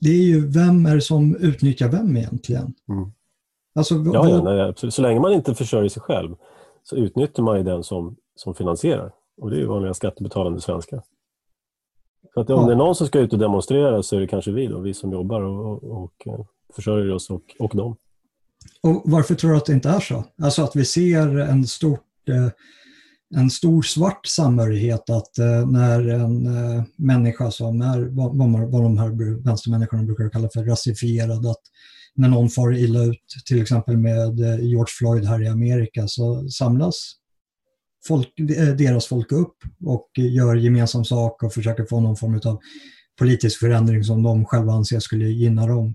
det 0.00 0.10
är 0.10 0.22
ju 0.22 0.46
vem 0.46 0.86
är 0.86 0.94
det 0.94 1.00
som 1.00 1.36
utnyttjar 1.36 1.88
vem 1.88 2.16
egentligen? 2.16 2.74
Mm. 2.88 3.12
Alltså, 3.74 3.94
ja, 3.94 4.28
ja 4.28 4.42
nej. 4.42 4.90
Så 4.90 5.02
länge 5.02 5.20
man 5.20 5.32
inte 5.32 5.54
försörjer 5.54 5.88
sig 5.88 6.02
själv 6.02 6.34
så 6.88 6.96
utnyttjar 6.96 7.42
man 7.42 7.56
ju 7.56 7.62
den 7.62 7.82
som, 7.82 8.16
som 8.34 8.54
finansierar. 8.54 9.12
Och 9.40 9.50
det 9.50 9.56
är 9.56 9.60
ju 9.60 9.66
vanliga 9.66 9.94
skattebetalande 9.94 10.60
svenskar. 10.60 11.02
Så 12.34 12.40
att 12.40 12.50
om 12.50 12.60
ja. 12.60 12.66
det 12.66 12.72
är 12.72 12.76
någon 12.76 12.94
som 12.94 13.06
ska 13.06 13.18
ut 13.18 13.32
och 13.32 13.38
demonstrera 13.38 14.02
så 14.02 14.16
är 14.16 14.20
det 14.20 14.26
kanske 14.26 14.50
vi 14.50 14.66
då, 14.66 14.80
vi 14.80 14.94
som 14.94 15.12
jobbar 15.12 15.40
och, 15.40 15.84
och, 15.84 16.02
och 16.02 16.26
eh, 16.26 16.46
försörjer 16.74 17.14
oss 17.14 17.30
och, 17.30 17.42
och 17.58 17.76
dem. 17.76 17.96
Och 18.82 19.02
varför 19.04 19.34
tror 19.34 19.50
du 19.50 19.56
att 19.56 19.66
det 19.66 19.72
inte 19.72 19.88
är 19.88 20.00
så? 20.00 20.24
Alltså 20.42 20.62
att 20.62 20.76
vi 20.76 20.84
ser 20.84 21.38
en 21.38 21.66
stort 21.66 22.28
eh, 22.28 22.48
en 23.34 23.50
stor 23.50 23.82
svart 23.82 24.26
samhörighet 24.26 25.10
att 25.10 25.38
eh, 25.38 25.66
när 25.66 26.08
en 26.08 26.48
människa 26.96 27.50
som 27.50 27.82
är 27.82 28.00
vad, 28.00 28.70
vad 28.70 28.82
de 28.82 28.98
här 28.98 29.42
vänstermänniskorna 29.44 30.02
brukar 30.02 30.28
kalla 30.28 30.48
för 30.48 30.64
rasifierad, 30.64 31.46
att 31.46 31.62
när 32.16 32.28
någon 32.28 32.50
far 32.50 32.72
illa 32.72 33.04
ut, 33.04 33.22
till 33.46 33.62
exempel 33.62 33.96
med 33.96 34.40
eh, 34.40 34.64
George 34.64 34.92
Floyd 34.98 35.24
här 35.24 35.42
i 35.42 35.48
Amerika, 35.48 36.08
så 36.08 36.48
samlas 36.48 37.12
folk, 38.08 38.40
eh, 38.40 38.68
deras 38.68 39.06
folk 39.06 39.32
upp 39.32 39.56
och 39.84 40.10
gör 40.14 40.54
gemensam 40.54 41.04
sak 41.04 41.42
och 41.42 41.52
försöker 41.52 41.84
få 41.84 42.00
någon 42.00 42.16
form 42.16 42.40
av 42.44 42.60
politisk 43.18 43.60
förändring 43.60 44.04
som 44.04 44.22
de 44.22 44.44
själva 44.44 44.72
anser 44.72 45.00
skulle 45.00 45.24
gynna 45.24 45.66
dem. 45.66 45.94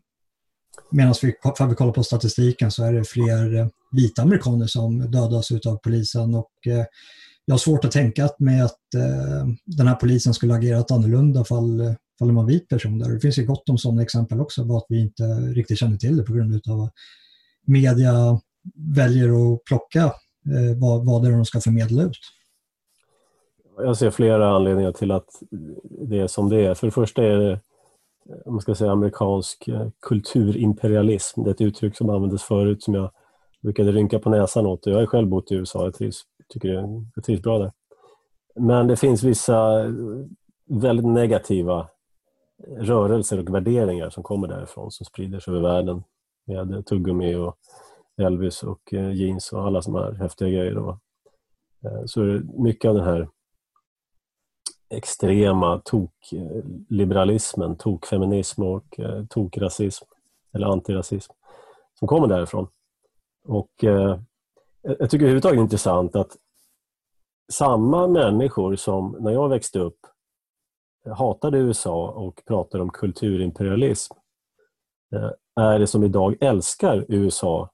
Medan 0.91 1.13
vi, 1.21 1.33
för 1.57 1.67
vi 1.67 1.75
kollar 1.75 1.93
på 1.93 2.03
statistiken 2.03 2.71
så 2.71 2.83
är 2.83 2.93
det 2.93 3.03
fler 3.03 3.55
eh, 3.55 3.67
vita 3.91 4.21
amerikaner 4.21 4.67
som 4.67 5.11
dödas 5.11 5.51
av 5.51 5.77
polisen 5.77 6.35
och 6.35 6.51
jag 7.51 7.53
har 7.53 7.59
svårt 7.59 7.85
att 7.85 7.91
tänka 7.91 8.29
mig 8.39 8.61
att 8.61 8.93
eh, 8.95 9.47
den 9.65 9.87
här 9.87 9.95
polisen 9.95 10.33
skulle 10.33 10.53
agerat 10.53 10.91
annorlunda 10.91 11.43
fall 11.43 11.95
fall 12.19 12.27
de 12.27 12.35
var 12.35 12.45
vit 12.45 12.69
person 12.69 12.99
där. 12.99 13.09
Det 13.09 13.19
finns 13.19 13.39
ju 13.39 13.45
gott 13.45 13.69
om 13.69 13.77
sådana 13.77 14.01
exempel 14.01 14.41
också, 14.41 14.65
bara 14.65 14.77
att 14.77 14.85
vi 14.89 15.01
inte 15.01 15.23
riktigt 15.55 15.77
känner 15.77 15.97
till 15.97 16.17
det 16.17 16.23
på 16.23 16.33
grund 16.33 16.61
av 16.69 16.81
att 16.81 16.93
media 17.67 18.39
väljer 18.95 19.53
att 19.53 19.63
plocka 19.63 20.03
eh, 20.03 20.77
vad, 20.77 21.05
vad 21.05 21.21
det 21.23 21.27
är 21.27 21.31
de 21.31 21.45
ska 21.45 21.59
förmedla 21.59 22.03
ut. 22.03 22.17
Jag 23.77 23.97
ser 23.97 24.11
flera 24.11 24.55
anledningar 24.55 24.91
till 24.91 25.11
att 25.11 25.29
det 26.09 26.19
är 26.19 26.27
som 26.27 26.49
det 26.49 26.65
är. 26.65 26.73
För 26.73 26.87
det 26.87 26.91
första 26.91 27.23
är 27.23 27.37
det 27.37 27.59
om 28.45 28.53
man 28.53 28.61
ska 28.61 28.75
säga 28.75 28.91
amerikansk 28.91 29.67
eh, 29.67 29.87
kulturimperialism. 30.01 31.43
Det 31.43 31.49
är 31.49 31.53
ett 31.53 31.61
uttryck 31.61 31.97
som 31.97 32.09
användes 32.09 32.43
förut 32.43 32.83
som 32.83 32.93
jag 32.93 33.11
brukade 33.61 33.91
rynka 33.91 34.19
på 34.19 34.29
näsan 34.29 34.65
åt. 34.65 34.85
Jag 34.85 34.95
har 34.95 35.05
själv 35.05 35.27
bott 35.27 35.51
i 35.51 35.55
USA, 35.55 35.83
jag 35.83 35.93
trivs, 35.93 36.21
tycker 36.51 36.69
jag 36.69 37.05
trivs 37.23 37.41
bra 37.41 37.59
där. 37.59 37.71
Men 38.55 38.87
det 38.87 38.95
finns 38.95 39.23
vissa 39.23 39.83
eh, 39.83 39.91
väldigt 40.65 41.05
negativa 41.05 41.89
rörelser 42.77 43.39
och 43.39 43.55
värderingar 43.55 44.09
som 44.09 44.23
kommer 44.23 44.47
därifrån 44.47 44.91
som 44.91 45.05
sprider 45.05 45.39
sig 45.39 45.51
över 45.53 45.69
världen 45.69 46.03
med 46.45 46.85
tuggummi 46.85 47.35
och 47.35 47.57
Elvis 48.17 48.63
och 48.63 48.93
eh, 48.93 49.11
jeans 49.11 49.53
och 49.53 49.65
alla 49.65 49.81
sådana 49.81 50.05
här 50.05 50.13
häftiga 50.13 50.49
grejer. 50.49 50.73
Då. 50.73 50.99
Eh, 51.85 52.05
så 52.05 52.21
är 52.21 52.43
mycket 52.63 52.89
av 52.89 52.95
den 52.95 53.05
här 53.05 53.27
extrema 54.89 55.81
tokliberalismen, 55.85 57.75
tokfeminism 57.75 58.63
och 58.63 58.99
tokrasism 59.29 60.05
eller 60.53 60.67
antirasism 60.67 61.33
som 61.99 62.07
kommer 62.07 62.27
därifrån. 62.27 62.67
Och 63.47 63.83
jag 64.81 65.09
tycker 65.09 65.25
överhuvudtaget 65.25 65.57
det 65.57 65.59
är 65.59 65.63
intressant 65.63 66.15
att 66.15 66.37
samma 67.51 68.07
människor 68.07 68.75
som 68.75 69.17
när 69.19 69.31
jag 69.31 69.49
växte 69.49 69.79
upp 69.79 69.99
hatade 71.09 71.57
USA 71.57 72.11
och 72.11 72.41
pratade 72.45 72.83
om 72.83 72.89
kulturimperialism 72.89 74.13
eh, 75.15 75.31
är 75.55 75.79
det 75.79 75.87
som 75.87 76.03
idag 76.03 76.37
älskar 76.41 77.05
USA. 77.07 77.69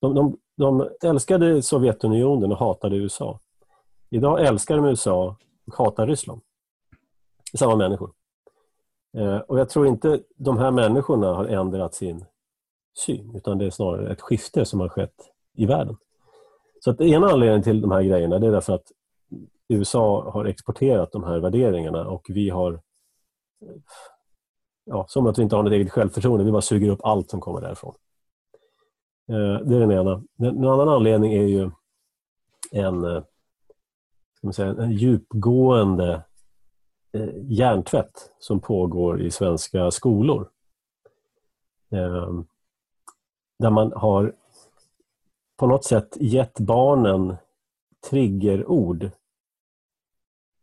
De, 0.00 0.14
de, 0.14 0.38
de 0.56 0.88
älskade 1.02 1.62
Sovjetunionen 1.62 2.52
och 2.52 2.58
hatade 2.58 2.96
USA. 2.96 3.40
Idag 4.10 4.46
älskar 4.46 4.76
de 4.76 4.84
USA 4.84 5.36
och 5.66 5.74
hatar 5.74 6.06
Ryssland. 6.06 6.40
Det 7.52 7.56
är 7.56 7.58
samma 7.58 7.76
människor. 7.76 8.12
Eh, 9.16 9.36
och 9.36 9.58
Jag 9.58 9.70
tror 9.70 9.86
inte 9.86 10.20
de 10.36 10.58
här 10.58 10.70
människorna 10.70 11.26
har 11.26 11.44
ändrat 11.44 11.94
sin 11.94 12.24
syn 12.98 13.36
utan 13.36 13.58
det 13.58 13.66
är 13.66 13.70
snarare 13.70 14.12
ett 14.12 14.20
skifte 14.20 14.64
som 14.64 14.80
har 14.80 14.88
skett 14.88 15.30
i 15.54 15.66
världen. 15.66 15.96
Så 16.80 16.90
att 16.90 17.00
ena 17.00 17.26
anledningen 17.26 17.62
till 17.62 17.80
de 17.80 17.90
här 17.90 18.02
grejerna 18.02 18.38
det 18.38 18.46
är 18.46 18.52
därför 18.52 18.72
att 18.72 18.92
USA 19.68 20.30
har 20.30 20.44
exporterat 20.44 21.12
de 21.12 21.24
här 21.24 21.38
värderingarna 21.38 22.08
och 22.08 22.26
vi 22.28 22.50
har 22.50 22.80
ja, 24.84 25.06
som 25.08 25.26
att 25.26 25.38
vi 25.38 25.42
inte 25.42 25.56
har 25.56 25.62
något 25.62 25.72
eget 25.72 25.92
självförtroende, 25.92 26.44
vi 26.44 26.52
bara 26.52 26.62
suger 26.62 26.90
upp 26.90 27.04
allt 27.04 27.30
som 27.30 27.40
kommer 27.40 27.60
därifrån. 27.60 27.94
Eh, 29.28 29.66
det 29.66 29.76
är 29.76 29.80
den 29.80 29.92
ena. 29.92 30.22
En 30.38 30.64
annan 30.64 30.88
anledning 30.88 31.32
är 31.32 31.46
ju 31.46 31.70
en, 32.72 33.04
eh, 33.04 33.22
ska 34.36 34.46
man 34.46 34.52
säga, 34.52 34.68
en 34.68 34.92
djupgående 34.92 36.22
eh, 37.12 37.28
hjärntvätt 37.42 38.32
som 38.38 38.60
pågår 38.60 39.20
i 39.20 39.30
svenska 39.30 39.90
skolor. 39.90 40.48
Där 43.58 43.70
man 43.70 43.92
har 43.92 44.34
på 45.60 45.66
något 45.66 45.84
sätt 45.84 46.16
gett 46.20 46.60
barnen 46.60 47.36
triggerord 48.10 49.10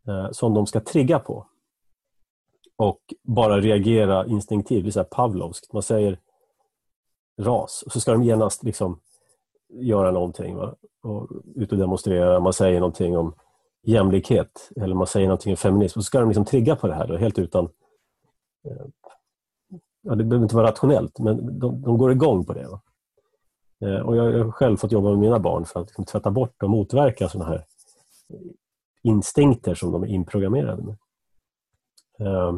eh, 0.08 0.32
som 0.32 0.54
de 0.54 0.68
ska 0.68 0.80
trigga 0.80 1.20
på. 1.20 1.46
Och 2.75 3.13
bara 3.24 3.60
reagera 3.60 4.25
instinktivt, 4.25 4.84
det 4.84 4.89
är 4.89 4.92
så 4.92 5.04
Pavlovskt. 5.04 5.74
Man 5.74 5.84
säger 5.84 6.20
ras 7.42 7.84
och 7.86 7.92
så 7.92 8.00
ska 8.00 8.12
de 8.12 8.24
genast 8.24 8.63
liksom 8.63 9.00
göra 9.70 10.12
någonting. 10.12 10.56
Va? 10.56 10.75
Och 11.04 11.30
ut 11.56 11.72
och 11.72 11.77
demonstrera. 11.77 12.39
Man 12.39 12.54
säger 12.54 12.80
någonting 12.80 13.18
om 13.18 13.36
jämlikhet 13.84 14.72
eller 14.75 14.96
man 14.96 15.08
säger 15.08 15.27
någonting 15.27 15.54
om 15.54 15.58
feminism. 15.58 16.00
Och 16.00 16.04
så 16.04 16.08
ska 16.08 16.20
de 16.20 16.30
liksom 16.30 16.46
trigga 16.46 16.75
på 16.75 16.88
det 16.88 16.94
här 16.94 17.08
då, 17.08 17.18
helt 17.18 17.39
utan... 17.39 17.66
Eh, 18.66 18.86
ja, 20.01 20.16
det 20.16 20.24
behöver 20.24 20.46
inte 20.46 20.56
vara 20.56 20.68
rationellt, 20.68 21.20
men 21.20 21.60
de, 21.60 21.82
de 21.82 21.98
går 21.98 22.12
igång 22.12 22.46
på 22.46 22.54
det. 22.54 22.68
Va? 22.68 22.82
Eh, 23.81 24.00
och 24.00 24.15
jag 24.15 24.43
har 24.43 24.51
själv 24.51 24.77
fått 24.77 24.91
jobba 24.91 25.10
med 25.10 25.19
mina 25.19 25.39
barn 25.39 25.65
för 25.65 25.79
att 25.79 25.88
liksom 25.88 26.05
tvätta 26.05 26.31
bort 26.31 26.63
och 26.63 26.69
motverka 26.69 27.29
sådana 27.29 27.50
här 27.50 27.65
instinkter 29.03 29.75
som 29.75 29.91
de 29.91 30.03
är 30.03 30.07
inprogrammerade 30.07 30.84
med. 30.84 30.98
Eh, 32.19 32.57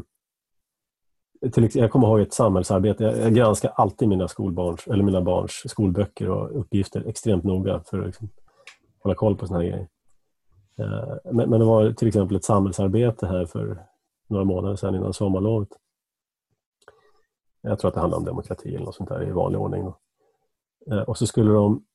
jag 1.73 1.91
kommer 1.91 2.07
ihåg 2.07 2.19
ett 2.19 2.33
samhällsarbete. 2.33 3.03
Jag, 3.03 3.35
granskar 3.35 3.71
alltid 3.75 4.07
mina, 4.07 4.27
skolbarns, 4.27 4.87
eller 4.87 5.03
mina 5.03 5.21
barns 5.21 5.63
skolböcker 5.65 6.29
och 6.29 6.59
uppgifter 6.59 7.07
extremt 7.07 7.43
noga 7.43 7.83
för 7.85 7.99
att 7.99 8.05
liksom, 8.05 8.29
hålla 9.03 9.15
koll 9.15 9.35
på 9.35 9.47
såna 9.47 9.59
här 9.59 9.67
grejer. 9.67 9.87
Eh, 10.79 11.31
men, 11.31 11.51
det 11.51 11.65
var 11.65 11.91
till 11.91 12.07
exempel 12.07 12.37
ett 12.37 12.43
samhällsarbete 12.43 13.27
här 13.27 13.45
för 13.45 13.85
några 14.27 14.45
månader 14.45 14.75
sedan 14.75 14.95
innan 14.95 15.13
sommarlovet. 15.13 15.69
Jag 17.61 17.79
tror 17.79 17.89
att 17.89 17.95
det 17.95 17.99
handlade 17.99 18.19
om 18.19 18.25
demokrati 18.25 18.75
eller 18.75 18.85
något 18.85 18.95
sånt 18.95 19.09
där 19.09 19.27
i 19.27 19.31
vanlig 19.31 19.59
ordning. 19.61 19.83
Uh, 19.83 19.93
Eh, 20.91 21.01
och 21.01 21.17
så 21.17 21.27
skulle 21.27 21.51
de 21.51 21.85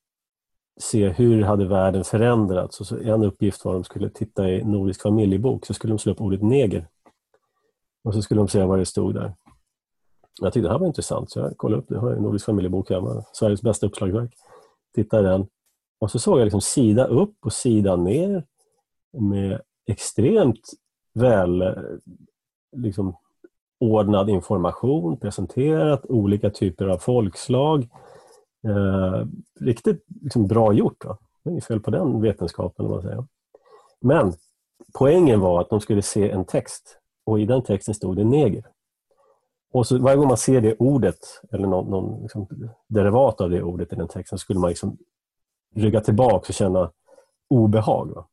se 0.79 1.09
hur 1.09 1.43
hade 1.43 1.65
världen 1.65 2.03
förändrats. 2.03 2.79
Och 2.79 2.87
så 2.87 2.97
en 2.97 3.23
uppgift 3.23 3.65
var 3.65 3.71
att 3.71 3.77
de 3.77 3.83
skulle 3.83 4.09
titta 4.09 4.49
i 4.49 4.63
Nordisk 4.63 5.01
familjebok 5.01 5.65
så 5.65 5.73
skulle 5.73 5.93
de 5.93 5.99
slå 5.99 6.11
upp 6.11 6.21
ordet 6.21 6.41
neger. 6.41 6.87
Och 8.03 8.13
så 8.13 8.21
skulle 8.21 8.41
de 8.41 8.47
se 8.47 8.63
vad 8.63 8.79
det 8.79 8.85
stod 8.85 9.13
där. 9.13 9.33
Jag 10.41 10.53
tyckte 10.53 10.67
det 10.67 10.71
här 10.71 10.79
var 10.79 10.87
intressant 10.87 11.31
så 11.31 11.39
jag 11.39 11.57
kollade 11.57 11.81
upp 11.81 11.87
det. 11.87 11.95
Jag 11.95 12.01
har 12.01 12.11
en 12.11 12.23
Nordisk 12.23 12.45
familjebok 12.45 12.89
hemma. 12.89 13.23
Sveriges 13.33 13.61
bästa 13.61 13.85
uppslagsverk. 13.85 14.33
Tittade 14.95 15.27
i 15.27 15.31
den. 15.31 15.47
Och 15.99 16.11
så 16.11 16.19
såg 16.19 16.39
jag 16.39 16.45
liksom 16.45 16.61
sida 16.61 17.05
upp 17.05 17.35
och 17.45 17.53
sida 17.53 17.95
ner 17.95 18.43
med 19.17 19.61
extremt 19.87 20.69
väl 21.13 21.61
eh, 21.61 21.73
liksom, 22.75 23.15
ordnad 23.79 24.29
information, 24.29 25.17
presenterat 25.17 26.05
olika 26.05 26.49
typer 26.49 26.87
av 26.87 26.97
folkslag 26.97 27.87
Eh, 28.65 29.27
riktigt 29.59 30.05
liksom, 30.21 30.47
bra 30.47 30.73
gjort. 30.73 31.05
Va? 31.05 31.17
Det 31.43 31.49
är 31.49 31.51
inget 31.51 31.65
fel 31.65 31.79
på 31.79 31.91
den 31.91 32.21
vetenskapen. 32.21 32.87
Man 32.87 33.01
säger. 33.01 33.25
Men 34.01 34.33
poängen 34.93 35.39
var 35.39 35.61
att 35.61 35.69
de 35.69 35.81
skulle 35.81 36.01
se 36.01 36.29
en 36.29 36.45
text 36.45 36.99
och 37.25 37.39
i 37.39 37.45
den 37.45 37.63
texten 37.63 37.93
stod 37.93 38.15
det 38.15 38.23
neger. 38.23 38.67
Och 39.71 39.87
så 39.87 39.99
varje 39.99 40.17
gång 40.17 40.27
man 40.27 40.37
ser 40.37 40.61
det 40.61 40.75
ordet 40.75 41.41
eller 41.51 41.67
någon, 41.67 41.89
någon 41.89 42.21
liksom, 42.21 42.47
derivat 42.87 43.41
av 43.41 43.49
det 43.49 43.63
ordet 43.63 43.93
i 43.93 43.95
den 43.95 44.07
texten 44.07 44.39
skulle 44.39 44.59
man 44.59 44.69
liksom 44.69 44.97
rygga 45.75 46.01
tillbaka 46.01 46.47
och 46.47 46.53
känna 46.53 46.91
obehag. 47.49 48.11
Va? 48.15 48.27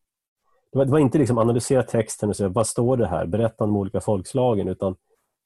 Det, 0.73 0.79
var, 0.79 0.85
det 0.85 0.93
var 0.93 0.99
inte 0.99 1.19
liksom 1.19 1.39
analysera 1.39 1.83
texten 1.83 2.29
och 2.29 2.37
säga 2.37 2.49
vad 2.49 2.67
står 2.67 2.97
det 2.97 3.07
här, 3.07 3.27
berätta 3.27 3.65
om 3.65 3.71
de 3.71 3.77
olika 3.77 4.01
folkslagen 4.01 4.69
utan 4.69 4.97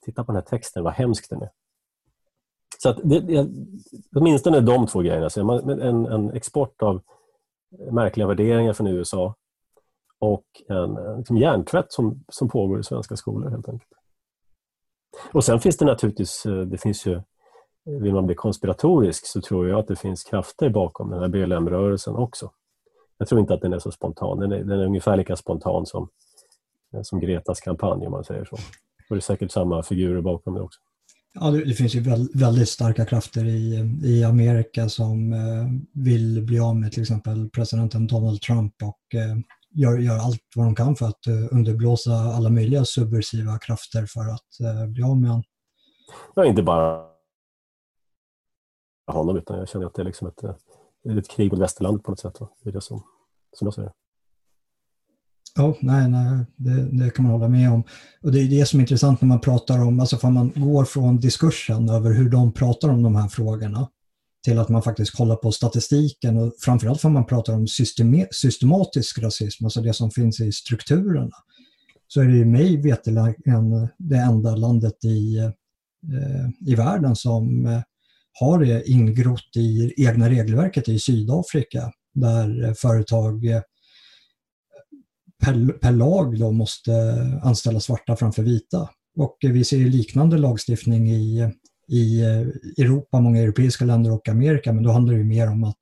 titta 0.05 0.25
på 0.25 0.33
den 0.33 0.37
här 0.37 0.49
texten, 0.49 0.85
vad 0.85 0.93
hemsk 0.93 1.31
den 1.31 1.43
är. 1.43 1.50
Så 2.78 2.88
att 2.88 2.99
det, 3.04 3.20
det, 3.20 3.49
åtminstone 4.16 4.61
de 4.61 4.87
två 4.87 5.00
grejerna. 5.00 5.30
Så 5.30 5.50
en, 5.50 6.06
en 6.06 6.30
export 6.30 6.82
av 6.82 7.02
märkliga 7.90 8.26
värderingar 8.26 8.73
från 8.73 8.87
USA 8.87 9.35
och 10.18 10.44
en 10.68 11.16
liksom 11.18 11.37
hjärntvätt 11.37 11.92
som, 11.92 12.25
som 12.28 12.49
pågår 12.49 12.80
i 12.80 12.85
svenska 12.85 13.16
skolor 13.16 13.50
helt 13.50 13.68
enkelt. 13.68 13.90
Och 15.32 15.44
sen 15.44 15.61
finns 15.61 15.76
det 15.76 15.85
naturligtvis, 15.85 16.46
eh, 16.46 16.61
det 16.61 16.78
finns 16.78 17.06
ju, 17.06 17.20
vill 17.85 18.14
man 18.14 18.26
bli 18.26 18.35
konspiratorisk 18.35 19.26
så 19.26 19.40
tror 19.40 19.68
jag 19.68 19.78
att 19.78 19.88
det 19.88 19.96
finns 19.96 20.25
krafter 20.25 20.70
bakom 20.70 21.11
den 21.11 21.20
här 21.20 21.28
BLM-rörelsen 21.28 22.16
också. 22.16 22.50
Jag 23.18 23.28
tror 23.28 23.40
inte 23.40 23.54
att 23.54 23.61
den 23.61 23.73
är 23.73 23.78
så 23.78 23.90
spontan. 23.90 24.38
Den 24.38 24.52
är, 24.52 24.64
den 24.64 24.80
är 24.80 24.87
ungefär 24.87 25.16
lika 25.16 25.37
spontan 25.37 25.87
som, 25.87 26.08
eh, 26.94 27.00
som 27.02 27.20
Gretas 27.20 27.61
kampanj 27.61 28.06
om 28.06 28.12
man 28.12 28.25
säger 28.25 28.44
så. 28.44 28.56
Och 29.08 29.16
det 29.16 29.16
är 29.16 29.20
säkert 29.20 29.50
samma 29.50 29.82
figurer 29.82 30.20
bakom 30.20 30.54
det 30.54 30.61
också. 30.61 30.80
Ja, 31.40 31.50
det, 31.50 31.64
det 31.64 31.75
finns 31.75 31.95
ju 31.95 32.00
väldigt 32.35 32.69
starka 32.69 33.07
krafter 33.07 33.45
i, 33.45 33.97
i 34.05 34.25
Amerika 34.25 34.88
som 34.88 35.33
eh, 35.33 35.66
vill 35.93 36.43
bli 36.47 36.61
av 36.61 36.76
med 36.76 36.93
till 36.93 37.02
exempel 37.02 37.50
presidenten 37.50 38.07
Donald 38.07 38.40
Trump 38.40 38.75
och 38.83 39.14
eh, 39.14 39.37
gör, 39.71 39.99
gör 39.99 40.19
allt 40.19 40.43
vad 40.57 40.66
de 40.66 40.75
kan 40.75 40.97
för 40.97 41.07
att 41.07 41.26
eh, 41.26 41.35
underblåsa 41.50 42.12
alla 42.12 42.50
möjliga 42.50 42.85
subversiva 42.85 43.59
krafter 43.59 44.07
för 44.07 44.21
att 44.21 44.61
eh, 44.61 44.87
bli 44.87 45.02
av 45.02 45.16
med 45.21 45.31
honom. 45.31 45.45
Ja, 46.35 46.45
inte 46.45 46.62
bara 46.62 47.07
honom, 49.07 49.37
utan 49.37 49.59
jag 49.59 49.69
känner 49.69 49.87
att 49.87 49.95
det 49.95 50.02
är 50.02 50.07
liksom 50.07 50.28
ett, 50.28 50.45
eh, 50.45 51.16
ett 51.19 51.28
krig 51.28 51.52
mot 51.52 51.61
västerlandet 51.61 52.02
på 52.02 52.11
något 52.11 52.21
sätt. 52.21 52.38
Det 52.62 52.71
är 52.71 52.73
det 52.73 52.81
som, 52.81 53.02
som 53.52 53.66
jag 53.66 53.75
ser 53.75 53.83
det. 53.83 53.93
Ja, 55.56 55.76
nej, 55.80 56.08
nej 56.08 56.46
det, 56.56 57.04
det, 57.04 57.10
kan 57.10 57.22
man 57.22 57.32
hålla 57.32 57.48
med 57.48 57.72
om. 57.72 57.84
Och 58.22 58.32
det 58.32 58.40
är 58.40 58.48
det 58.48 58.66
som 58.66 58.80
är 58.80 58.82
intressant 58.82 59.20
när 59.20 59.28
man 59.28 59.40
pratar 59.40 59.78
om, 59.78 60.00
alltså 60.00 60.16
för 60.16 60.30
man 60.30 60.52
går 60.56 60.84
från 60.84 61.20
diskursen 61.20 61.88
över 61.88 62.10
hur 62.10 62.30
de 62.30 62.52
pratar 62.52 62.88
om 62.88 63.02
de 63.02 63.16
här 63.16 63.28
frågorna 63.28 63.88
till 64.44 64.58
att 64.58 64.68
man 64.68 64.82
faktiskt 64.82 65.16
kollar 65.16 65.36
på 65.36 65.52
statistiken 65.52 66.36
och 66.36 66.52
framförallt 66.60 67.00
för 67.00 67.08
man 67.08 67.26
pratar 67.26 67.52
om 67.54 67.66
systematisk 68.30 69.18
rasism, 69.18 69.64
alltså 69.64 69.80
det 69.80 69.92
som 69.92 70.10
finns 70.10 70.40
i 70.40 70.52
strukturerna, 70.52 71.36
så 72.08 72.20
är 72.20 72.25
det 72.25 72.36
ju 72.36 72.44
mig 72.44 72.82
veterligen 72.82 73.88
det 73.98 74.16
enda 74.16 74.56
landet 74.56 75.04
i, 75.04 75.38
eh, 75.38 76.70
i 76.70 76.75
världen 76.75 77.16
som 77.16 77.66
eh, 77.66 77.80
har 78.40 78.58
det 78.58 78.90
ingrott 78.90 79.56
i 79.56 79.94
egna 79.96 80.30
regelverket 80.30 80.88
i 80.88 80.98
Sydafrika 80.98 81.92
där 82.14 82.64
eh, 82.64 82.72
företag 82.72 83.44
eh, 83.44 83.60
per, 85.45 85.73
per 85.73 85.93
lag 85.93 86.38
då 86.38 86.52
måste 86.52 86.93
anställa 87.43 87.81
svarta 87.81 88.16
framför 88.16 88.43
vita. 88.43 88.88
Och 89.16 89.37
vi 89.40 89.64
ser 89.64 89.78
liknande 89.78 90.38
lagstiftning 90.38 91.11
i, 91.11 91.50
i 91.88 92.23
Europa, 92.78 93.21
många 93.21 93.40
europeiska 93.40 93.85
länder 93.85 94.12
och 94.12 94.28
Amerika, 94.28 94.73
men 94.73 94.85
då 94.85 94.90
handlar 94.90 95.14
det 95.14 95.25
mer 95.25 95.50
om 95.50 95.64
att 95.64 95.78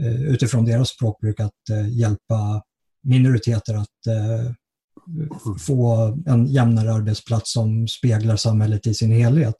eh, 0.00 0.22
utifrån 0.22 0.64
deras 0.64 0.88
språkbruk 0.88 1.40
att 1.40 1.70
eh, 1.70 1.98
hjälpa 1.98 2.62
minoriteter 3.02 3.74
att 3.74 4.06
eh, 4.06 4.52
få 5.58 5.96
en 6.26 6.46
jämnare 6.46 6.92
arbetsplats 6.92 7.52
som 7.52 7.88
speglar 7.88 8.36
samhället 8.36 8.86
i 8.86 8.94
sin 8.94 9.10
helhet. 9.10 9.54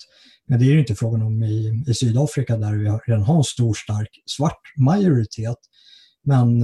Men 0.48 0.58
det 0.58 0.64
är 0.64 0.70
ju 0.70 0.80
inte 0.80 0.94
frågan 0.94 1.22
om 1.22 1.42
i, 1.42 1.84
i 1.86 1.94
Sydafrika 1.94 2.56
där 2.56 2.72
vi 2.72 2.90
redan 3.06 3.22
har 3.22 3.36
en 3.36 3.44
stor 3.44 3.74
stark 3.74 4.08
svart 4.26 4.60
majoritet. 4.76 5.56
Men 6.24 6.62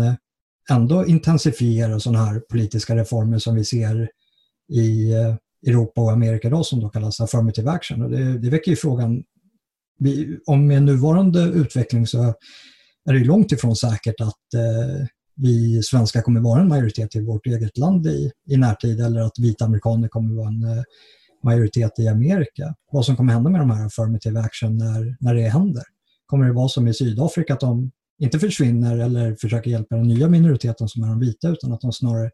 ändå 0.74 1.06
intensifiera 1.06 2.00
sådana 2.00 2.24
här 2.24 2.40
politiska 2.40 2.96
reformer 2.96 3.38
som 3.38 3.54
vi 3.54 3.64
ser 3.64 4.08
i 4.72 5.12
eh, 5.12 5.34
Europa 5.66 6.00
och 6.00 6.12
Amerika 6.12 6.48
idag 6.48 6.66
som 6.66 6.80
då 6.80 6.88
kallas 6.88 7.20
affirmative 7.20 7.70
action. 7.70 8.02
Och 8.02 8.10
det, 8.10 8.38
det 8.38 8.50
väcker 8.50 8.70
ju 8.70 8.76
frågan, 8.76 9.22
vi, 9.98 10.38
om 10.46 10.66
med 10.66 10.82
nuvarande 10.82 11.40
utveckling 11.42 12.06
så 12.06 12.34
är 13.04 13.12
det 13.12 13.24
långt 13.24 13.52
ifrån 13.52 13.76
säkert 13.76 14.20
att 14.20 14.54
eh, 14.54 15.06
vi 15.36 15.82
svenskar 15.82 16.22
kommer 16.22 16.40
vara 16.40 16.60
en 16.60 16.68
majoritet 16.68 17.16
i 17.16 17.20
vårt 17.20 17.46
eget 17.46 17.78
land 17.78 18.06
i, 18.06 18.30
i 18.48 18.56
närtid 18.56 19.00
eller 19.00 19.20
att 19.20 19.38
vita 19.38 19.64
amerikaner 19.64 20.08
kommer 20.08 20.34
vara 20.34 20.48
en 20.48 20.78
eh, 20.78 20.82
majoritet 21.44 21.98
i 21.98 22.08
Amerika. 22.08 22.74
Vad 22.92 23.04
som 23.04 23.16
kommer 23.16 23.32
hända 23.32 23.50
med 23.50 23.60
de 23.60 23.70
här 23.70 23.86
affirmative 23.86 24.40
action 24.40 24.78
när, 24.78 25.16
när 25.20 25.34
det 25.34 25.48
händer. 25.48 25.82
Kommer 26.26 26.46
det 26.46 26.52
vara 26.52 26.68
som 26.68 26.88
i 26.88 26.94
Sydafrika 26.94 27.54
att 27.54 27.60
de 27.60 27.90
inte 28.22 28.38
försvinner 28.38 28.98
eller 28.98 29.34
försöker 29.34 29.70
hjälpa 29.70 29.96
den 29.96 30.08
nya 30.08 30.28
minoriteten 30.28 30.88
som 30.88 31.02
är 31.02 31.08
de 31.08 31.20
vita 31.20 31.48
utan 31.48 31.72
att 31.72 31.80
de 31.80 31.92
snarare 31.92 32.30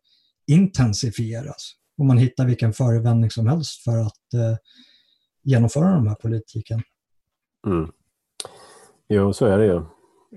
intensifieras. 0.47 1.73
Och 1.99 2.05
man 2.05 2.19
hittar 2.19 2.47
vilken 2.47 2.73
förevändning 2.73 3.31
som 3.31 3.47
helst 3.47 3.85
för 3.85 3.99
att 3.99 4.35
eh, 4.35 4.57
genomföra 5.43 5.91
den 5.91 6.09
här 6.09 6.15
politiken. 6.15 6.83
Mm. 7.67 7.91
Jo, 9.09 9.33
så 9.33 9.47
är 9.47 9.59
det 9.59 9.65
ju. 9.65 9.83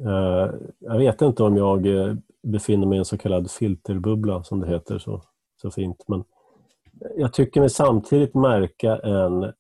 Uh, 0.08 0.54
jag 0.80 0.98
vet 0.98 1.22
inte 1.22 1.44
om 1.44 1.58
jag 1.58 1.88
eh, 1.88 2.16
befinner 2.44 2.88
mig 2.88 2.96
i 2.96 3.00
en 3.00 3.06
så 3.06 3.18
kallad 3.18 3.52
filterbubbla 3.52 4.44
som 4.44 4.60
det 4.60 4.68
heter 4.68 5.00
så, 5.00 5.24
så 5.62 5.72
fint. 5.72 6.04
Men 6.08 6.24
jag 7.18 7.34
tycker 7.34 7.60
mig 7.60 7.70
samtidigt 7.70 8.34
märka 8.34 8.98
en 8.98 9.54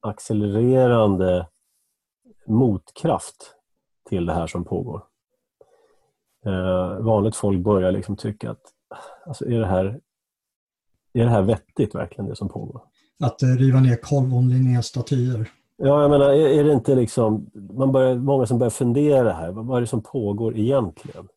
accelererande 0.00 1.46
motkraft 2.46 3.54
till 4.08 4.26
det 4.26 4.32
här 4.32 4.46
som 4.46 4.64
pågår. 4.64 5.02
Eh, 6.46 6.98
vanligt 7.04 7.36
folk 7.36 7.60
börjar 7.60 7.92
liksom 7.92 8.16
tycka 8.16 8.50
att 8.50 8.62
alltså, 9.26 9.44
är, 9.44 9.60
det 9.60 9.66
här, 9.66 10.00
är 11.12 11.24
det 11.24 11.30
här 11.30 11.42
vettigt 11.42 11.94
verkligen 11.94 12.28
det 12.28 12.36
som 12.36 12.48
pågår? 12.48 12.82
Att 13.24 13.42
eh, 13.42 13.48
riva 13.48 13.80
ner 13.80 13.98
Carl 14.02 14.26
von 14.26 14.48
Linné-statyer? 14.48 15.50
Ja, 15.76 16.02
jag 16.02 16.10
menar, 16.10 16.30
är, 16.30 16.48
är, 16.48 16.64
det 16.64 16.72
inte 16.72 16.94
liksom, 16.94 17.50
man 17.54 17.92
börjar, 17.92 18.14
många 18.14 18.46
som 18.46 18.58
börjar 18.58 18.70
fundera 18.70 19.32
här, 19.32 19.52
vad, 19.52 19.66
vad 19.66 19.76
är 19.76 19.80
det 19.80 19.86
som 19.86 20.02
pågår 20.02 20.56
egentligen? 20.56 21.28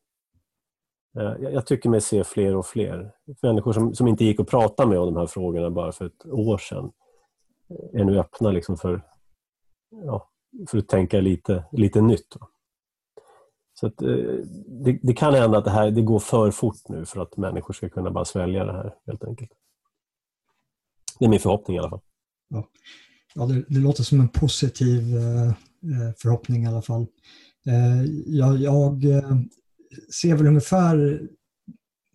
Eh, 1.17 1.33
jag, 1.39 1.53
jag 1.53 1.65
tycker 1.65 1.89
mig 1.89 2.01
se 2.01 2.23
fler 2.23 2.55
och 2.55 2.65
fler 2.65 3.11
människor 3.41 3.73
som, 3.73 3.95
som 3.95 4.07
inte 4.07 4.25
gick 4.25 4.39
att 4.39 4.49
prata 4.49 4.85
med 4.85 4.99
om 4.99 5.05
de 5.05 5.19
här 5.19 5.27
frågorna 5.27 5.69
bara 5.69 5.91
för 5.91 6.05
ett 6.05 6.25
år 6.25 6.57
sedan 6.57 6.91
är 7.93 8.03
nu 8.03 8.19
öppna 8.19 8.51
liksom 8.51 8.77
för, 8.77 9.01
ja, 10.05 10.29
för 10.69 10.77
att 10.77 10.87
tänka 10.87 11.21
lite, 11.21 11.63
lite 11.71 12.01
nytt. 12.01 12.35
Så 13.79 13.87
att, 13.87 14.01
eh, 14.01 14.07
det, 14.67 14.99
det, 15.01 15.13
kan 15.13 15.33
hända 15.33 15.57
att 15.57 15.65
det 15.65 15.71
här 15.71 15.91
det 15.91 16.01
går 16.01 16.19
för 16.19 16.51
fort 16.51 16.89
nu 16.89 17.05
för 17.05 17.21
att 17.21 17.37
människor 17.37 17.73
ska 17.73 17.89
kunna 17.89 18.11
bara 18.11 18.25
svälja 18.25 18.65
det 18.65 18.73
här 18.73 18.93
helt 19.07 19.23
enkelt. 19.23 19.51
Det 21.19 21.25
är 21.25 21.29
min 21.29 21.39
förhoppning 21.39 21.77
i 21.77 21.79
alla 21.79 21.89
fall. 21.89 22.01
Ja, 22.49 22.67
ja 23.35 23.45
det, 23.45 23.65
det 23.67 23.79
låter 23.79 24.03
som 24.03 24.19
en 24.19 24.27
positiv 24.27 25.17
eh, 25.17 25.47
eh 25.47 26.13
förhoppning 26.17 26.63
i 26.63 26.67
alla 26.67 26.81
fall. 26.81 27.01
Eh, 27.67 28.03
jag, 28.27 28.57
jag 28.57 29.03
ser 30.21 30.35
väl 30.35 30.47
ungefär 30.47 31.21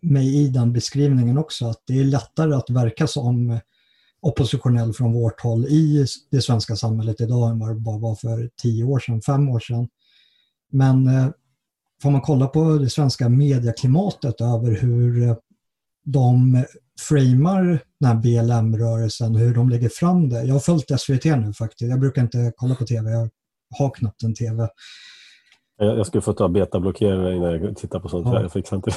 mig 0.02 0.36
i 0.36 0.48
den 0.48 0.72
beskrivningen 0.72 1.38
också, 1.38 1.66
att 1.66 1.82
det 1.86 2.00
är 2.00 2.04
lättare 2.04 2.54
att 2.54 2.70
verka 2.70 3.06
som 3.06 3.58
oppositionell 4.20 4.92
från 4.92 5.12
vårt 5.12 5.40
håll 5.40 5.66
i 5.66 6.06
det 6.30 6.42
svenska 6.42 6.76
samhället 6.76 7.20
idag 7.20 7.50
än 7.50 7.58
vad 7.58 7.68
det 7.68 7.80
bara 7.80 7.98
var 7.98 8.14
för 8.14 8.50
tio 8.62 8.84
år 8.84 8.98
sedan, 8.98 9.22
fem 9.22 9.48
år 9.48 9.60
sedan. 9.60 9.88
Men 10.70 11.06
eh, 11.06 11.28
får 12.02 12.10
man 12.10 12.20
kolla 12.20 12.46
på 12.46 12.64
det 12.64 12.90
svenska 12.90 13.28
medieklimatet 13.28 14.40
över 14.40 14.80
hur 14.80 15.28
eh, 15.28 15.36
de 16.04 16.64
framar 17.00 17.78
den 18.00 18.08
här 18.08 18.14
BLM-rörelsen, 18.14 19.36
hur 19.36 19.54
de 19.54 19.68
lägger 19.68 19.88
fram 19.88 20.28
det. 20.28 20.42
Jag 20.42 20.54
har 20.54 20.60
följt 20.60 21.00
SVT 21.00 21.24
nu 21.24 21.52
faktiskt. 21.58 21.90
Jag 21.90 22.00
brukar 22.00 22.22
inte 22.22 22.52
kolla 22.56 22.74
på 22.74 22.86
TV, 22.86 23.10
jag 23.10 23.30
har 23.78 23.90
knappt 23.90 24.22
en 24.22 24.34
TV. 24.34 24.68
Jag 25.78 26.06
skulle 26.06 26.22
få 26.22 26.32
ta 26.32 26.48
betablockering 26.48 27.40
när 27.40 27.54
jag 27.54 27.76
tittar 27.76 28.00
på 28.00 28.08
sånt, 28.08 28.26
ja. 28.26 28.42
jag 28.42 28.52
fixar 28.52 28.76
inte 28.76 28.90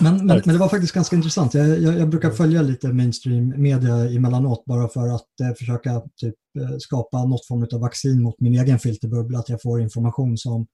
men, 0.00 0.16
men, 0.16 0.26
men, 0.26 0.54
det 0.54 0.58
var 0.58 0.68
faktiskt 0.68 0.94
ganska 0.94 1.16
intressant. 1.16 1.54
Jag, 1.54 1.82
jag, 1.82 1.98
jag, 1.98 2.08
brukar 2.08 2.30
följa 2.30 2.62
lite 2.62 2.88
mainstream 2.88 3.54
media 3.56 3.94
emellanåt 3.94 4.64
bara 4.64 4.88
för 4.88 5.14
att 5.14 5.40
eh, 5.42 5.54
försöka 5.58 6.02
typ, 6.16 6.34
eh, 6.60 6.76
skapa 6.78 7.24
något 7.24 7.46
form 7.46 7.66
av 7.72 7.80
vaccin 7.80 8.22
mot 8.22 8.40
min 8.40 8.54
egen 8.54 8.78
filterbubbla, 8.78 9.38
att 9.38 9.48
jag 9.48 9.62
får 9.62 9.80
information 9.80 10.38
som 10.38 10.66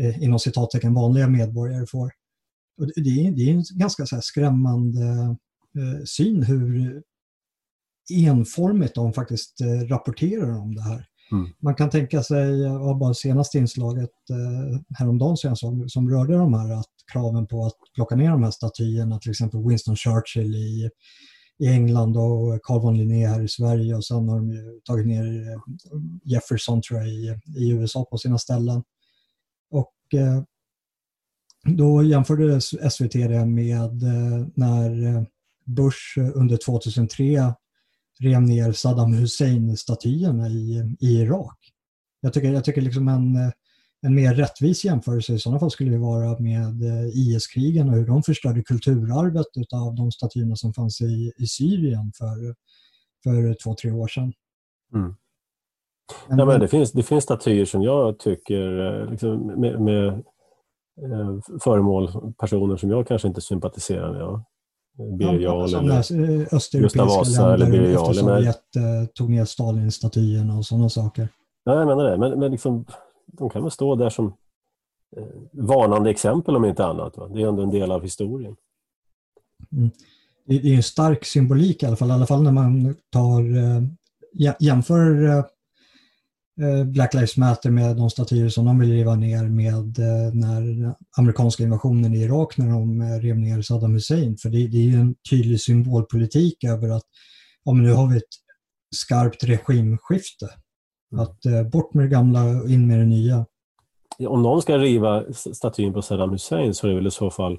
eh, 0.00 0.22
inom 0.22 0.38
citattecken 0.38 0.94
vanliga 0.94 1.28
medborgare 1.28 1.86
får. 1.86 2.12
Och 2.80 2.86
det, 2.86 2.92
det, 3.02 3.26
är, 3.26 3.30
det 3.32 3.42
är 3.42 3.54
en 3.54 3.64
ganska 3.74 4.06
så 4.06 4.20
skrämmande 4.20 5.36
eh, 5.78 6.04
syn 6.04 6.42
hur 6.42 7.02
enformigt 8.10 8.94
de 8.94 9.12
faktiskt 9.12 9.60
eh, 9.60 9.88
rapporterar 9.88 10.58
om 10.58 10.74
det 10.74 10.82
här. 10.82 11.06
Mm. 11.32 11.50
Man 11.62 11.74
kan 11.74 11.90
tänka 11.90 12.22
sig, 12.22 12.66
av 12.66 12.98
bara 12.98 13.14
senaste 13.14 13.58
inslaget 13.58 14.10
eh, 14.30 14.80
häromdagen 14.98 15.36
som, 15.36 15.56
som, 15.56 15.88
som 15.88 16.10
rörde 16.10 16.36
de 16.36 16.54
här 16.54 16.72
att 16.72 16.90
kraven 17.12 17.46
på 17.46 17.66
att 17.66 17.76
plocka 17.94 18.16
ner 18.16 18.30
de 18.30 18.42
här 18.42 18.50
statyerna, 18.50 19.18
till 19.18 19.30
exempel 19.30 19.68
Winston 19.68 19.96
Churchill 19.96 20.54
i, 20.54 20.90
i 21.58 21.66
England 21.66 22.16
och 22.16 22.62
Carl 22.62 22.82
von 22.82 22.96
Linné 22.96 23.26
här 23.26 23.42
i 23.44 23.48
Sverige 23.48 23.94
och 23.94 24.04
sen 24.04 24.28
har 24.28 24.36
de 24.36 24.80
tagit 24.84 25.06
ner 25.06 25.24
eh, 25.24 25.60
Jefferson 26.24 26.82
tror 26.82 27.00
jag 27.00 27.08
i, 27.08 27.38
i 27.56 27.70
USA 27.70 28.04
på 28.10 28.18
sina 28.18 28.38
ställen. 28.38 28.82
Eh, 30.14 30.42
då 31.64 32.02
jämförde 32.02 32.60
SVT 32.60 33.12
det 33.12 33.46
med 33.46 34.02
eh, 34.02 34.46
när 34.54 35.06
eh, 35.06 35.22
Bush 35.64 36.18
under 36.34 36.56
2003 36.56 37.54
rev 38.20 38.42
ner 38.42 38.72
Saddam 38.72 39.12
Hussein-statyerna 39.12 40.48
i, 40.48 40.96
i 41.00 41.06
Irak. 41.06 41.58
Jag 42.20 42.32
tycker, 42.32 42.52
jag 42.52 42.64
tycker 42.64 42.80
liksom 42.80 43.08
en, 43.08 43.36
en 44.02 44.14
mer 44.14 44.34
rättvis 44.34 44.84
jämförelse 44.84 45.32
i 45.32 45.38
sådana 45.38 45.60
fall 45.60 45.70
skulle 45.70 45.90
det 45.90 45.98
vara 45.98 46.38
med 46.38 46.82
IS-krigen 47.14 47.88
och 47.88 47.94
hur 47.94 48.06
de 48.06 48.22
förstörde 48.22 48.62
kulturarvet 48.62 49.72
av 49.72 49.94
de 49.94 50.12
statyerna 50.12 50.56
som 50.56 50.74
fanns 50.74 51.00
i, 51.00 51.32
i 51.38 51.46
Syrien 51.46 52.12
för, 52.18 52.54
för 53.24 53.54
två, 53.64 53.74
tre 53.74 53.90
år 53.90 54.08
sedan. 54.08 54.32
Mm. 54.94 55.14
Ja, 56.28 56.44
men 56.44 56.60
det, 56.60 56.68
finns, 56.68 56.92
det 56.92 57.02
finns 57.02 57.24
statyer 57.24 57.64
som 57.64 57.82
jag 57.82 58.18
tycker 58.18 59.00
eh, 59.02 59.10
liksom, 59.10 59.46
med, 59.46 59.80
med 59.80 60.06
eh, 61.02 61.58
föremål, 61.60 62.32
personer 62.38 62.76
som 62.76 62.90
jag 62.90 63.08
kanske 63.08 63.28
inte 63.28 63.40
sympatiserar 63.40 64.12
med. 64.12 64.42
Birger 65.18 65.38
Jarl 65.38 65.74
eller 65.74 66.80
Gustav 66.80 67.06
Vasa 67.06 67.54
eller 67.54 67.70
Birger 67.70 67.92
Jarl. 67.92 68.14
Sovjet 68.14 68.76
eh, 68.76 69.08
tog 69.14 69.30
ner 69.30 69.44
Stalin-statyerna 69.44 70.58
och 70.58 70.66
sådana 70.66 70.88
saker. 70.88 71.28
Ja, 71.64 71.78
jag 71.78 71.86
menar 71.86 72.10
det. 72.10 72.18
Men, 72.18 72.38
men 72.38 72.50
liksom, 72.50 72.84
de 73.26 73.50
kan 73.50 73.62
väl 73.62 73.70
stå 73.70 73.94
där 73.94 74.10
som 74.10 74.26
eh, 75.16 75.24
varnande 75.52 76.10
exempel 76.10 76.56
om 76.56 76.64
inte 76.64 76.84
annat. 76.84 77.16
Va? 77.16 77.28
Det 77.28 77.42
är 77.42 77.48
ändå 77.48 77.62
en 77.62 77.70
del 77.70 77.92
av 77.92 78.02
historien. 78.02 78.56
Mm. 79.72 79.90
Det 80.46 80.54
är 80.54 80.76
en 80.76 80.82
stark 80.82 81.24
symbolik 81.24 81.82
i 81.82 81.86
alla 81.86 81.96
fall, 81.96 82.08
i 82.08 82.12
alla 82.12 82.26
fall 82.26 82.42
när 82.42 82.52
man 82.52 82.96
tar, 83.10 83.42
jämför 84.58 85.44
Black 86.86 87.14
Lives 87.14 87.36
Matter 87.36 87.70
med 87.70 87.96
de 87.96 88.10
statyer 88.10 88.48
som 88.48 88.64
de 88.64 88.78
vill 88.78 88.90
riva 88.90 89.14
ner 89.14 89.48
med 89.48 89.98
när 90.34 90.94
amerikanska 91.18 91.62
invasionen 91.62 92.14
i 92.14 92.22
Irak 92.22 92.58
när 92.58 92.70
de 92.70 93.02
rev 93.02 93.36
ner 93.36 93.62
Saddam 93.62 93.92
Hussein. 93.92 94.36
För 94.36 94.48
det, 94.48 94.68
det 94.68 94.76
är 94.76 94.82
ju 94.82 94.96
en 94.96 95.14
tydlig 95.30 95.60
symbolpolitik 95.60 96.64
över 96.64 96.88
att 96.88 97.02
ja, 97.64 97.72
men 97.72 97.84
nu 97.84 97.92
har 97.92 98.10
vi 98.10 98.16
ett 98.16 98.22
skarpt 98.94 99.44
regimskifte. 99.44 100.48
Mm. 101.12 101.22
Att 101.22 101.46
eh, 101.46 101.62
bort 101.62 101.94
med 101.94 102.04
det 102.04 102.08
gamla 102.08 102.44
och 102.44 102.70
in 102.70 102.86
med 102.86 102.98
det 102.98 103.06
nya. 103.06 103.46
Om 104.28 104.42
någon 104.42 104.62
ska 104.62 104.78
riva 104.78 105.24
statyn 105.32 105.92
på 105.92 106.02
Saddam 106.02 106.30
Hussein 106.30 106.74
så 106.74 106.86
är 106.86 106.90
det 106.90 106.96
väl 106.96 107.06
i 107.06 107.10
så 107.10 107.30
fall 107.30 107.58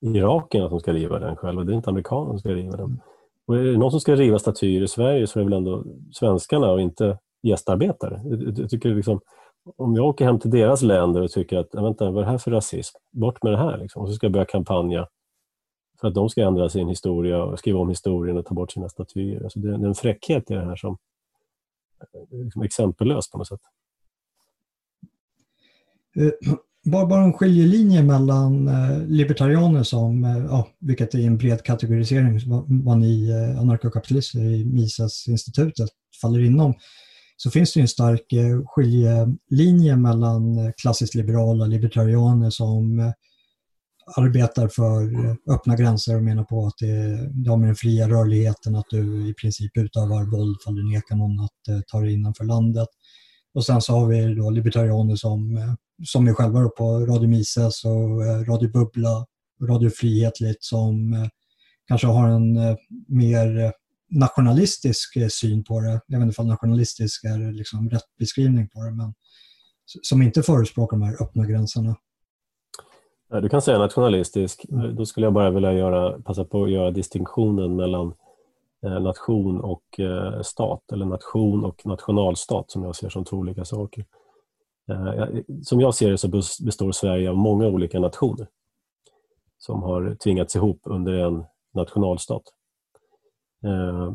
irakierna 0.00 0.68
som 0.68 0.80
ska 0.80 0.92
riva 0.92 1.18
den 1.18 1.36
själva. 1.36 1.64
Det 1.64 1.72
är 1.72 1.76
inte 1.76 1.90
amerikanerna 1.90 2.30
som 2.30 2.38
ska 2.38 2.48
riva 2.48 2.76
den. 2.76 2.86
Mm. 2.86 3.00
Och 3.46 3.56
är 3.56 3.64
det 3.64 3.78
någon 3.78 3.90
som 3.90 4.00
ska 4.00 4.14
riva 4.14 4.38
statyer 4.38 4.82
i 4.82 4.88
Sverige 4.88 5.26
så 5.26 5.38
är 5.38 5.44
det 5.44 5.50
väl 5.50 5.58
ändå 5.58 5.84
svenskarna 6.12 6.70
och 6.70 6.80
inte 6.80 7.18
gästarbetare. 7.42 8.20
Jag 8.56 8.70
tycker 8.70 8.94
liksom, 8.94 9.20
om 9.76 9.94
jag 9.94 10.06
åker 10.06 10.24
hem 10.24 10.38
till 10.38 10.50
deras 10.50 10.82
länder 10.82 11.22
och 11.22 11.30
tycker 11.30 11.56
att 11.56 11.74
vänta, 11.74 12.10
vad 12.10 12.22
är 12.22 12.26
det 12.26 12.30
här 12.30 12.38
för 12.38 12.50
rasism? 12.50 12.98
Bort 13.10 13.42
med 13.42 13.52
det 13.52 13.58
här. 13.58 13.78
Liksom. 13.78 14.02
Och 14.02 14.08
så 14.08 14.14
ska 14.14 14.26
jag 14.26 14.32
börja 14.32 14.46
kampanja 14.46 15.08
för 16.00 16.08
att 16.08 16.14
de 16.14 16.28
ska 16.28 16.42
ändra 16.42 16.68
sin 16.68 16.88
historia 16.88 17.42
och 17.42 17.58
skriva 17.58 17.78
om 17.78 17.88
historien 17.88 18.36
och 18.36 18.46
ta 18.46 18.54
bort 18.54 18.72
sina 18.72 18.88
statyer. 18.88 19.42
Alltså 19.42 19.58
det, 19.58 19.68
är 19.68 19.86
en 19.86 19.94
fräckhet 19.94 20.50
i 20.50 20.54
det 20.54 20.64
här 20.64 20.76
som 20.76 20.98
är 22.32 22.44
liksom 22.44 22.62
exempellös 22.62 23.30
på 23.30 23.38
något 23.38 23.48
sätt. 23.48 23.60
Eh, 26.16 26.54
bara, 26.84 27.06
bara 27.06 27.24
en 27.24 27.32
skiljelinje 27.32 28.02
mellan 28.02 28.68
eh, 28.68 29.06
libertarianer 29.06 29.82
som, 29.82 30.24
ja, 30.50 30.68
vilket 30.78 31.14
är 31.14 31.26
en 31.26 31.38
bred 31.38 31.62
kategorisering, 31.62 32.40
vad 32.84 32.98
ni 32.98 33.32
anarkokapitalister 33.58 34.38
i 34.38 34.64
Mises-institutet 34.64 35.88
faller 36.22 36.40
inom, 36.40 36.74
så 37.42 37.50
finns 37.50 37.72
det 37.72 37.80
en 37.80 37.88
stark 37.88 38.32
eh, 38.32 38.60
skiljelinje 38.66 39.96
mellan 39.96 40.58
eh, 40.58 40.72
klassiskt 40.82 41.14
liberala 41.14 41.66
libertarianer 41.66 42.50
som 42.50 42.98
eh, 42.98 43.12
arbetar 44.16 44.68
för 44.68 45.10
öppna 45.54 45.76
gränser 45.76 46.16
och 46.16 46.22
menar 46.22 46.44
på 46.44 46.66
att 46.66 46.74
det, 46.78 47.28
det 47.32 47.50
har 47.50 47.56
med 47.56 47.68
den 47.68 47.76
fria 47.76 48.08
rörligheten 48.08 48.76
att 48.76 48.86
du 48.90 49.28
i 49.28 49.34
princip 49.34 49.76
utövar 49.76 50.24
våld 50.24 50.56
för 50.64 50.72
du 50.72 50.94
nekar 50.94 51.16
någon 51.16 51.40
att 51.40 51.84
ta 51.86 52.00
dig 52.00 52.12
innanför 52.14 52.44
landet. 52.44 52.88
Och 53.54 53.66
sen 53.66 53.80
så 53.80 53.92
har 53.92 54.06
vi 54.06 54.34
då 54.34 54.50
libertarianer 54.50 55.16
som, 55.16 55.58
som 56.04 56.28
är 56.28 56.32
själva 56.32 56.68
på 56.68 57.06
Radio 57.06 57.28
Mises 57.28 57.84
och 57.84 58.20
Radio 58.48 58.70
Bubbla, 58.72 59.26
Radio 59.68 59.90
Frihetligt 59.90 60.64
som 60.64 61.14
kanske 61.88 62.06
har 62.06 62.28
en 62.28 62.54
mer 63.08 63.72
nationalistisk 64.10 65.32
syn 65.32 65.64
på 65.64 65.80
det. 65.80 66.00
Jag 66.06 66.18
vet 66.18 66.26
inte 66.26 66.42
om 66.42 66.48
nationalistisk 66.48 67.24
är 67.24 67.52
liksom 67.52 67.90
rätt 67.90 68.16
beskrivning 68.18 68.68
på 68.68 68.82
det, 68.82 68.90
men 68.90 69.14
som 70.02 70.22
inte 70.22 70.42
förespråkar 70.42 70.96
de 70.96 71.02
här 71.02 71.22
öppna 71.22 71.46
gränserna. 71.46 71.96
Du 73.30 73.48
kan 73.48 73.62
säga 73.62 73.78
nationalistisk. 73.78 74.66
Då 74.96 75.06
skulle 75.06 75.26
jag 75.26 75.32
bara 75.32 75.50
vilja 75.50 75.72
göra, 75.72 76.22
passa 76.22 76.44
på 76.44 76.64
att 76.64 76.70
göra 76.70 76.90
distinktionen 76.90 77.76
mellan 77.76 78.14
eh, 78.86 79.00
nation 79.00 79.60
och 79.60 80.00
eh, 80.00 80.42
stat, 80.42 80.92
eller 80.92 81.06
nation 81.06 81.64
och 81.64 81.86
nationalstat 81.86 82.70
som 82.70 82.84
jag 82.84 82.96
ser 82.96 83.08
som 83.08 83.24
två 83.24 83.36
olika 83.36 83.64
saker. 83.64 84.04
Eh, 84.90 85.26
som 85.62 85.80
jag 85.80 85.94
ser 85.94 86.10
det 86.10 86.18
så 86.18 86.28
består 86.64 86.92
Sverige 86.92 87.30
av 87.30 87.36
många 87.36 87.66
olika 87.66 88.00
nationer 88.00 88.46
som 89.58 89.82
har 89.82 90.14
tvingats 90.14 90.56
ihop 90.56 90.80
under 90.84 91.12
en 91.12 91.44
nationalstat. 91.74 92.42
Eh, 93.64 94.14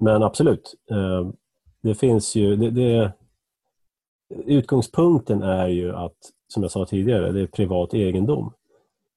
men 0.00 0.22
absolut, 0.22 0.74
eh, 0.90 1.30
det 1.82 1.94
finns 1.94 2.34
ju... 2.34 2.56
Det, 2.56 2.70
det, 2.70 3.12
utgångspunkten 4.28 5.42
är 5.42 5.68
ju 5.68 5.94
att 5.94 6.16
som 6.48 6.62
jag 6.62 6.72
sa 6.72 6.86
tidigare, 6.86 7.32
det 7.32 7.40
är 7.40 7.46
privat 7.46 7.94
egendom. 7.94 8.52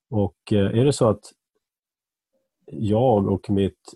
Och 0.09 0.53
eh, 0.53 0.79
är 0.79 0.85
det 0.85 0.93
så 0.93 1.09
att 1.09 1.33
jag 2.71 3.27
och 3.27 3.49
mitt, 3.49 3.93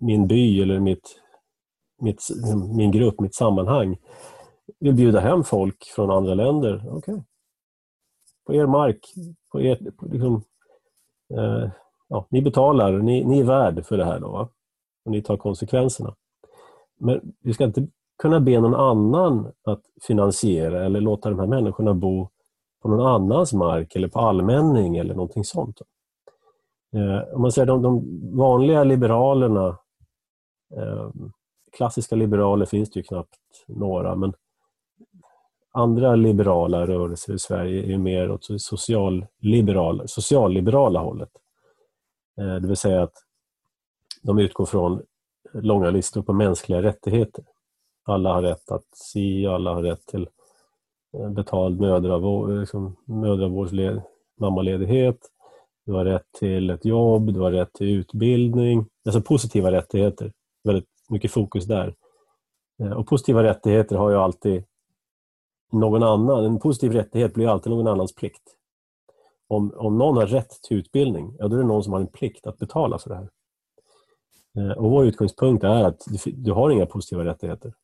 min 0.00 0.26
by 0.26 0.62
eller 0.62 0.80
mitt, 0.80 1.20
mitt, 2.00 2.20
min 2.76 2.90
grupp, 2.90 3.20
mitt 3.20 3.34
sammanhang 3.34 3.96
vill 4.78 4.94
bjuda 4.94 5.20
hem 5.20 5.44
folk 5.44 5.84
från 5.84 6.10
andra 6.10 6.34
länder, 6.34 6.84
okej. 6.86 7.14
Okay. 7.14 7.24
På 8.46 8.54
er 8.54 8.66
mark, 8.66 8.98
på 9.52 9.60
er, 9.60 9.78
liksom, 10.02 10.42
eh, 11.34 11.70
ja, 12.08 12.26
ni 12.30 12.42
betalar, 12.42 12.92
ni, 12.92 13.24
ni 13.24 13.40
är 13.40 13.44
värd 13.44 13.86
för 13.86 13.96
det 13.96 14.04
här 14.04 14.20
då, 14.20 14.30
va? 14.30 14.48
och 15.04 15.10
ni 15.10 15.22
tar 15.22 15.36
konsekvenserna. 15.36 16.14
Men 17.00 17.34
vi 17.40 17.54
ska 17.54 17.64
inte 17.64 17.86
kunna 18.22 18.40
be 18.40 18.60
någon 18.60 18.74
annan 18.74 19.52
att 19.64 19.82
finansiera 20.06 20.84
eller 20.84 21.00
låta 21.00 21.30
de 21.30 21.38
här 21.38 21.46
människorna 21.46 21.94
bo 21.94 22.28
på 22.82 22.88
någon 22.88 23.06
annans 23.06 23.52
mark 23.52 23.96
eller 23.96 24.08
på 24.08 24.20
allmänning 24.20 24.96
eller 24.96 25.14
någonting 25.14 25.44
sånt. 25.44 25.80
Eh, 26.94 27.34
om 27.34 27.42
man 27.42 27.52
säger 27.52 27.66
de, 27.66 27.82
de 27.82 28.20
vanliga 28.36 28.84
liberalerna, 28.84 29.78
eh, 30.76 31.10
klassiska 31.76 32.16
liberaler 32.16 32.66
finns 32.66 32.90
det 32.90 33.00
ju 33.00 33.04
knappt 33.04 33.38
några, 33.66 34.16
men 34.16 34.32
andra 35.72 36.14
liberala 36.14 36.86
rörelser 36.86 37.34
i 37.34 37.38
Sverige 37.38 37.94
är 37.94 37.98
mer 37.98 38.30
åt 38.30 38.44
socialliberala, 38.60 40.06
socialliberala 40.06 41.00
hållet. 41.00 41.30
Eh, 42.38 42.54
det 42.54 42.68
vill 42.68 42.76
säga 42.76 43.02
att 43.02 43.14
de 44.22 44.38
utgår 44.38 44.66
från 44.66 45.02
långa 45.52 45.90
listor 45.90 46.22
på 46.22 46.32
mänskliga 46.32 46.82
rättigheter. 46.82 47.44
Alla 48.04 48.32
har 48.32 48.42
rätt 48.42 48.70
att 48.70 48.84
se, 48.94 49.46
alla 49.46 49.74
har 49.74 49.82
rätt 49.82 50.06
till 50.06 50.28
eh, 51.12 51.30
betald 51.30 51.80
mödravård, 51.80 52.50
liksom, 52.50 52.96
mödravårdsled, 53.04 54.02
mammaledighet. 54.40 55.18
Du 55.86 55.92
har 55.92 56.04
rätt 56.04 56.32
till 56.38 56.70
ett 56.70 56.84
jobb, 56.84 57.34
du 57.34 57.40
har 57.40 57.50
rätt 57.52 57.72
till 57.72 57.88
utbildning. 57.88 58.86
Alltså 59.04 59.20
positiva 59.20 59.72
rättigheter. 59.72 60.32
Väldigt 60.64 60.88
mycket 61.08 61.30
fokus 61.30 61.64
där. 61.64 61.94
Eh, 62.82 62.92
och 62.92 63.06
positiva 63.06 63.42
rättigheter 63.42 63.96
har 63.96 64.10
ju 64.10 64.16
alltid 64.16 64.64
någon 65.72 66.02
annan. 66.02 66.44
En 66.44 66.58
positiv 66.58 66.92
rättighet 66.92 67.34
blir 67.34 67.48
alltid 67.48 67.72
någon 67.72 67.86
annans 67.86 68.14
plikt. 68.14 68.42
Om, 69.54 69.72
om 69.76 69.98
någon 69.98 70.16
har 70.16 70.26
rätt 70.26 70.62
till 70.62 70.76
utbildning, 70.76 71.36
ja, 71.38 71.48
då 71.48 71.56
är 71.56 71.60
det 71.60 71.66
någon 71.66 71.84
som 71.84 71.92
har 71.92 72.00
en 72.00 72.06
plikt 72.06 72.46
att 72.46 72.58
betala 72.58 72.98
för 72.98 73.10
det 73.10 73.16
här. 73.16 73.28
Eh, 74.58 74.78
och 74.78 74.90
vår 74.90 75.06
utgångspunkt 75.06 75.64
är 75.64 75.84
att 75.84 76.04
du, 76.06 76.32
du 76.32 76.52
har 76.52 76.70
inga 76.70 76.86
positiva 76.86 77.24
rättigheter. 77.24 77.74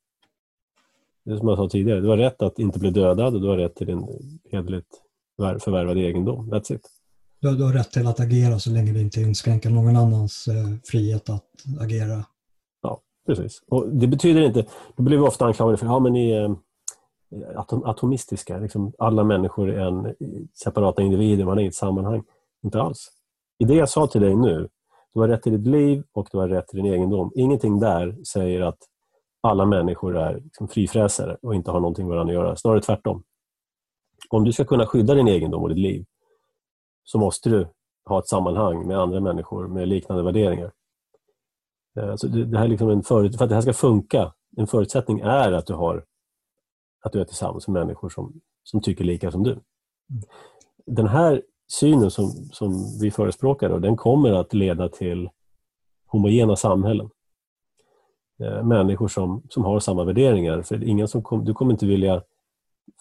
Det 1.24 1.32
är 1.32 1.36
som 1.36 1.48
jag 1.48 1.58
sa 1.58 1.68
tidigare, 1.68 2.00
du 2.00 2.08
har 2.08 2.16
rätt 2.16 2.42
att 2.42 2.58
inte 2.58 2.78
bli 2.78 2.90
dödad 2.90 3.34
och 3.34 3.40
du 3.40 3.48
har 3.48 3.56
rätt 3.56 3.74
till 3.74 3.86
din 3.86 4.06
hederligt 4.50 5.02
förvärvad 5.38 5.98
egendom. 5.98 6.52
That's 6.52 6.74
it. 6.74 6.88
Du, 7.40 7.56
du 7.56 7.64
har 7.64 7.72
rätt 7.72 7.90
till 7.90 8.06
att 8.06 8.20
agera 8.20 8.58
så 8.58 8.70
länge 8.70 8.92
det 8.92 9.00
inte 9.00 9.20
inskränker 9.20 9.70
någon 9.70 9.96
annans 9.96 10.48
eh, 10.48 10.76
frihet 10.84 11.30
att 11.30 11.46
agera. 11.80 12.24
Ja, 12.82 13.00
precis. 13.26 13.62
Och 13.68 13.88
det 13.88 14.06
betyder 14.06 14.40
inte... 14.40 14.66
Då 14.96 15.02
blir 15.02 15.18
vi 15.18 15.22
ofta 15.22 15.44
anklagade 15.44 15.76
för 15.76 15.86
att 15.86 16.04
ja, 16.04 16.10
ni 16.10 16.30
är 16.30 16.56
Eh, 17.32 17.60
atom, 17.60 17.84
atomistiska. 17.84 18.58
Liksom 18.58 18.92
alla 18.98 19.24
människor 19.24 19.70
är 19.70 19.86
en 19.86 20.06
eh, 20.06 20.12
separata 20.54 21.02
individer, 21.02 21.44
man 21.44 21.58
är 21.58 21.62
i 21.62 21.66
ett 21.66 21.74
sammanhang. 21.74 22.24
Inte 22.62 22.80
alls. 22.80 23.08
I 23.58 23.64
det 23.64 23.74
jag 23.74 23.88
sa 23.88 24.06
till 24.06 24.20
dig 24.20 24.36
nu, 24.36 24.68
du 25.14 25.20
har 25.20 25.28
rätt 25.28 25.42
till 25.42 25.52
ditt 25.52 25.66
liv 25.66 26.04
och 26.12 26.28
du 26.32 26.38
har 26.38 26.48
rätt 26.48 26.68
till 26.68 26.82
din 26.82 26.92
egendom. 26.92 27.32
Ingenting 27.34 27.80
där 27.80 28.24
säger 28.24 28.60
att 28.60 28.78
alla 29.40 29.66
människor 29.66 30.16
är 30.16 30.40
liksom 30.40 30.68
frifräsare 30.68 31.36
och 31.42 31.54
inte 31.54 31.70
har 31.70 31.80
någonting 31.80 32.08
med 32.08 32.14
varandra 32.14 32.32
att 32.32 32.44
göra. 32.44 32.56
Snarare 32.56 32.80
tvärtom. 32.80 33.22
Om 34.28 34.44
du 34.44 34.52
ska 34.52 34.64
kunna 34.64 34.86
skydda 34.86 35.14
din 35.14 35.28
egendom 35.28 35.62
och 35.62 35.68
ditt 35.68 35.78
liv 35.78 36.04
så 37.04 37.18
måste 37.18 37.50
du 37.50 37.68
ha 38.04 38.18
ett 38.18 38.28
sammanhang 38.28 38.86
med 38.86 38.98
andra 38.98 39.20
människor 39.20 39.68
med 39.68 39.88
liknande 39.88 40.22
värderingar. 40.22 40.72
Eh, 41.98 42.16
så 42.16 42.26
det, 42.26 42.58
här 42.58 42.68
liksom 42.68 42.90
en 42.90 43.02
för, 43.02 43.28
för 43.28 43.44
att 43.44 43.48
det 43.48 43.54
här 43.54 43.62
ska 43.62 43.72
funka, 43.72 44.32
en 44.56 44.66
förutsättning 44.66 45.20
är 45.20 45.52
att 45.52 45.66
du, 45.66 45.74
har, 45.74 46.04
att 47.00 47.12
du 47.12 47.20
är 47.20 47.24
tillsammans 47.24 47.68
med 47.68 47.82
människor 47.82 48.08
som, 48.08 48.40
som 48.62 48.80
tycker 48.80 49.04
lika 49.04 49.30
som 49.30 49.42
du. 49.42 49.60
Den 50.86 51.08
här 51.08 51.42
synen 51.68 52.10
som, 52.10 52.30
som 52.52 52.98
vi 53.00 53.10
förespråkar, 53.10 53.78
den 53.78 53.96
kommer 53.96 54.32
att 54.32 54.54
leda 54.54 54.88
till 54.88 55.30
homogena 56.06 56.56
samhällen. 56.56 57.10
Eh, 58.40 58.62
människor 58.64 59.08
som, 59.08 59.42
som 59.48 59.64
har 59.64 59.80
samma 59.80 60.04
värderingar. 60.04 60.62
För 60.62 60.84
ingen 60.84 61.08
som 61.08 61.22
kom, 61.22 61.44
du 61.44 61.54
kommer 61.54 61.72
inte 61.72 61.86
vilja 61.86 62.22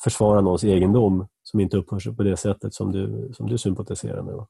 försvara 0.04 0.42
någons 0.42 0.64
egendom 0.64 1.28
som 1.44 1.60
inte 1.60 1.78
uppför 1.78 2.00
sig 2.00 2.16
på 2.16 2.24
det 2.24 2.38
sättet 2.38 2.74
som 2.74 2.92
du, 2.92 3.32
som 3.34 3.48
du 3.48 3.58
sympatiserar 3.58 4.22
med. 4.22 4.46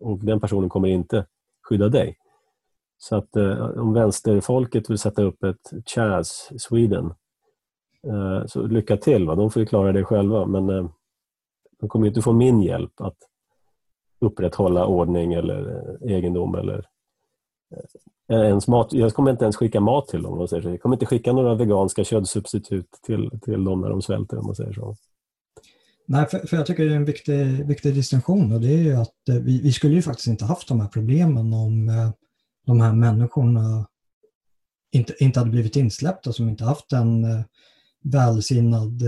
Och 0.00 0.18
den 0.18 0.40
personen 0.40 0.68
kommer 0.68 0.88
inte 0.88 1.26
skydda 1.62 1.88
dig. 1.88 2.16
Så 2.98 3.16
att 3.16 3.36
eh, 3.36 3.62
om 3.62 3.92
vänsterfolket 3.92 4.90
vill 4.90 4.98
sätta 4.98 5.22
upp 5.22 5.44
ett 5.44 5.72
Chaz 5.86 6.50
Sweden, 6.58 7.14
Eh, 8.06 8.46
så 8.46 8.66
lycka 8.66 8.96
till. 8.96 9.26
Va? 9.26 9.34
De 9.34 9.50
får 9.50 9.60
ju 9.60 9.66
klara 9.66 9.92
det 9.92 10.04
själva, 10.04 10.46
men 10.46 10.70
eh, 10.70 10.90
de 11.80 11.88
kommer 11.88 12.06
inte 12.06 12.22
få 12.22 12.32
min 12.32 12.62
hjälp 12.62 13.00
att 13.00 13.16
upprätthålla 14.20 14.86
ordning 14.86 15.32
eller 15.32 15.70
eh, 16.02 16.12
egendom 16.12 16.54
eller 16.54 16.86
ens 18.28 18.68
mat. 18.68 18.92
Jag 18.92 19.14
kommer 19.14 19.30
inte 19.30 19.44
ens 19.44 19.56
skicka 19.56 19.80
mat 19.80 20.08
till 20.08 20.22
dem. 20.22 20.48
Jag 20.50 20.80
kommer 20.80 20.96
inte 20.96 21.06
skicka 21.06 21.32
några 21.32 21.54
veganska 21.54 22.04
köttsubstitut 22.04 22.90
till, 23.02 23.30
till 23.42 23.64
dem 23.64 23.80
när 23.80 23.88
de 23.88 24.02
svälter 24.02 24.38
om 24.38 24.46
man 24.46 24.54
säger 24.54 24.72
så. 24.72 24.96
Nej, 26.06 26.26
för, 26.26 26.38
för, 26.38 26.56
jag 26.56 26.66
tycker 26.66 26.84
det 26.84 26.92
är 26.92 26.96
en 26.96 27.04
viktig, 27.04 27.66
viktig 27.66 27.94
distinktion 27.94 28.52
och 28.52 28.60
det 28.60 28.68
är 28.74 28.82
ju 28.82 28.94
att 28.94 29.14
vi, 29.26 29.60
vi 29.62 29.72
skulle 29.72 29.94
ju 29.94 30.02
faktiskt 30.02 30.26
inte 30.26 30.44
haft 30.44 30.68
de 30.68 30.80
här 30.80 30.88
problemen 30.88 31.54
om 31.54 31.90
de 32.66 32.80
här 32.80 32.92
människorna 32.92 33.86
inte, 34.92 35.14
inte 35.24 35.38
hade 35.38 35.50
blivit 35.50 35.76
insläppta, 35.76 36.32
som 36.32 36.48
inte 36.48 36.64
haft 36.64 36.90
eh, 38.04 38.10
välsinnad 38.10 39.02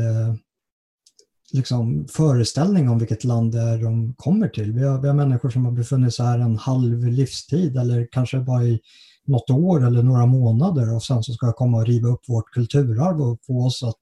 liksom, 1.52 2.06
föreställning 2.08 2.88
om 2.88 2.98
vilket 2.98 3.24
land 3.24 3.52
det 3.52 3.60
är 3.60 3.82
de 3.82 4.14
kommer 4.14 4.48
till. 4.48 4.72
Vi 4.72 4.84
har, 4.84 5.00
vi 5.00 5.08
har 5.08 5.14
människor 5.14 5.50
som 5.50 5.64
har 5.64 5.72
befunnit 5.72 6.14
sig 6.14 6.26
här 6.26 6.38
en 6.38 6.56
halv 6.56 7.04
livstid 7.04 7.76
eller 7.76 8.08
kanske 8.12 8.40
bara 8.40 8.64
i 8.64 8.80
något 9.26 9.50
år 9.50 9.86
eller 9.86 10.02
några 10.02 10.26
månader 10.26 10.94
och 10.94 11.02
sen 11.02 11.22
så 11.22 11.32
ska 11.32 11.46
jag 11.46 11.56
komma 11.56 11.78
och 11.78 11.86
riva 11.86 12.08
upp 12.08 12.28
vårt 12.28 12.50
kulturarv 12.50 13.20
och 13.20 13.38
få 13.46 13.66
oss 13.66 13.82
att 13.82 14.00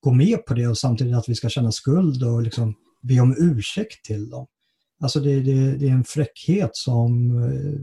gå 0.00 0.12
med 0.12 0.46
på 0.46 0.54
det 0.54 0.66
och 0.66 0.78
samtidigt 0.78 1.16
att 1.16 1.28
vi 1.28 1.34
ska 1.34 1.48
känna 1.48 1.72
skuld 1.72 2.22
och 2.22 2.42
liksom 2.42 2.74
be 3.02 3.20
om 3.20 3.34
ursäkt 3.38 4.04
till 4.04 4.30
dem. 4.30 4.46
Alltså 5.00 5.20
det, 5.20 5.40
det, 5.40 5.76
det 5.76 5.88
är 5.88 5.92
en 5.92 6.04
fräckhet 6.04 6.70
som... 6.72 7.30
Eh, 7.44 7.80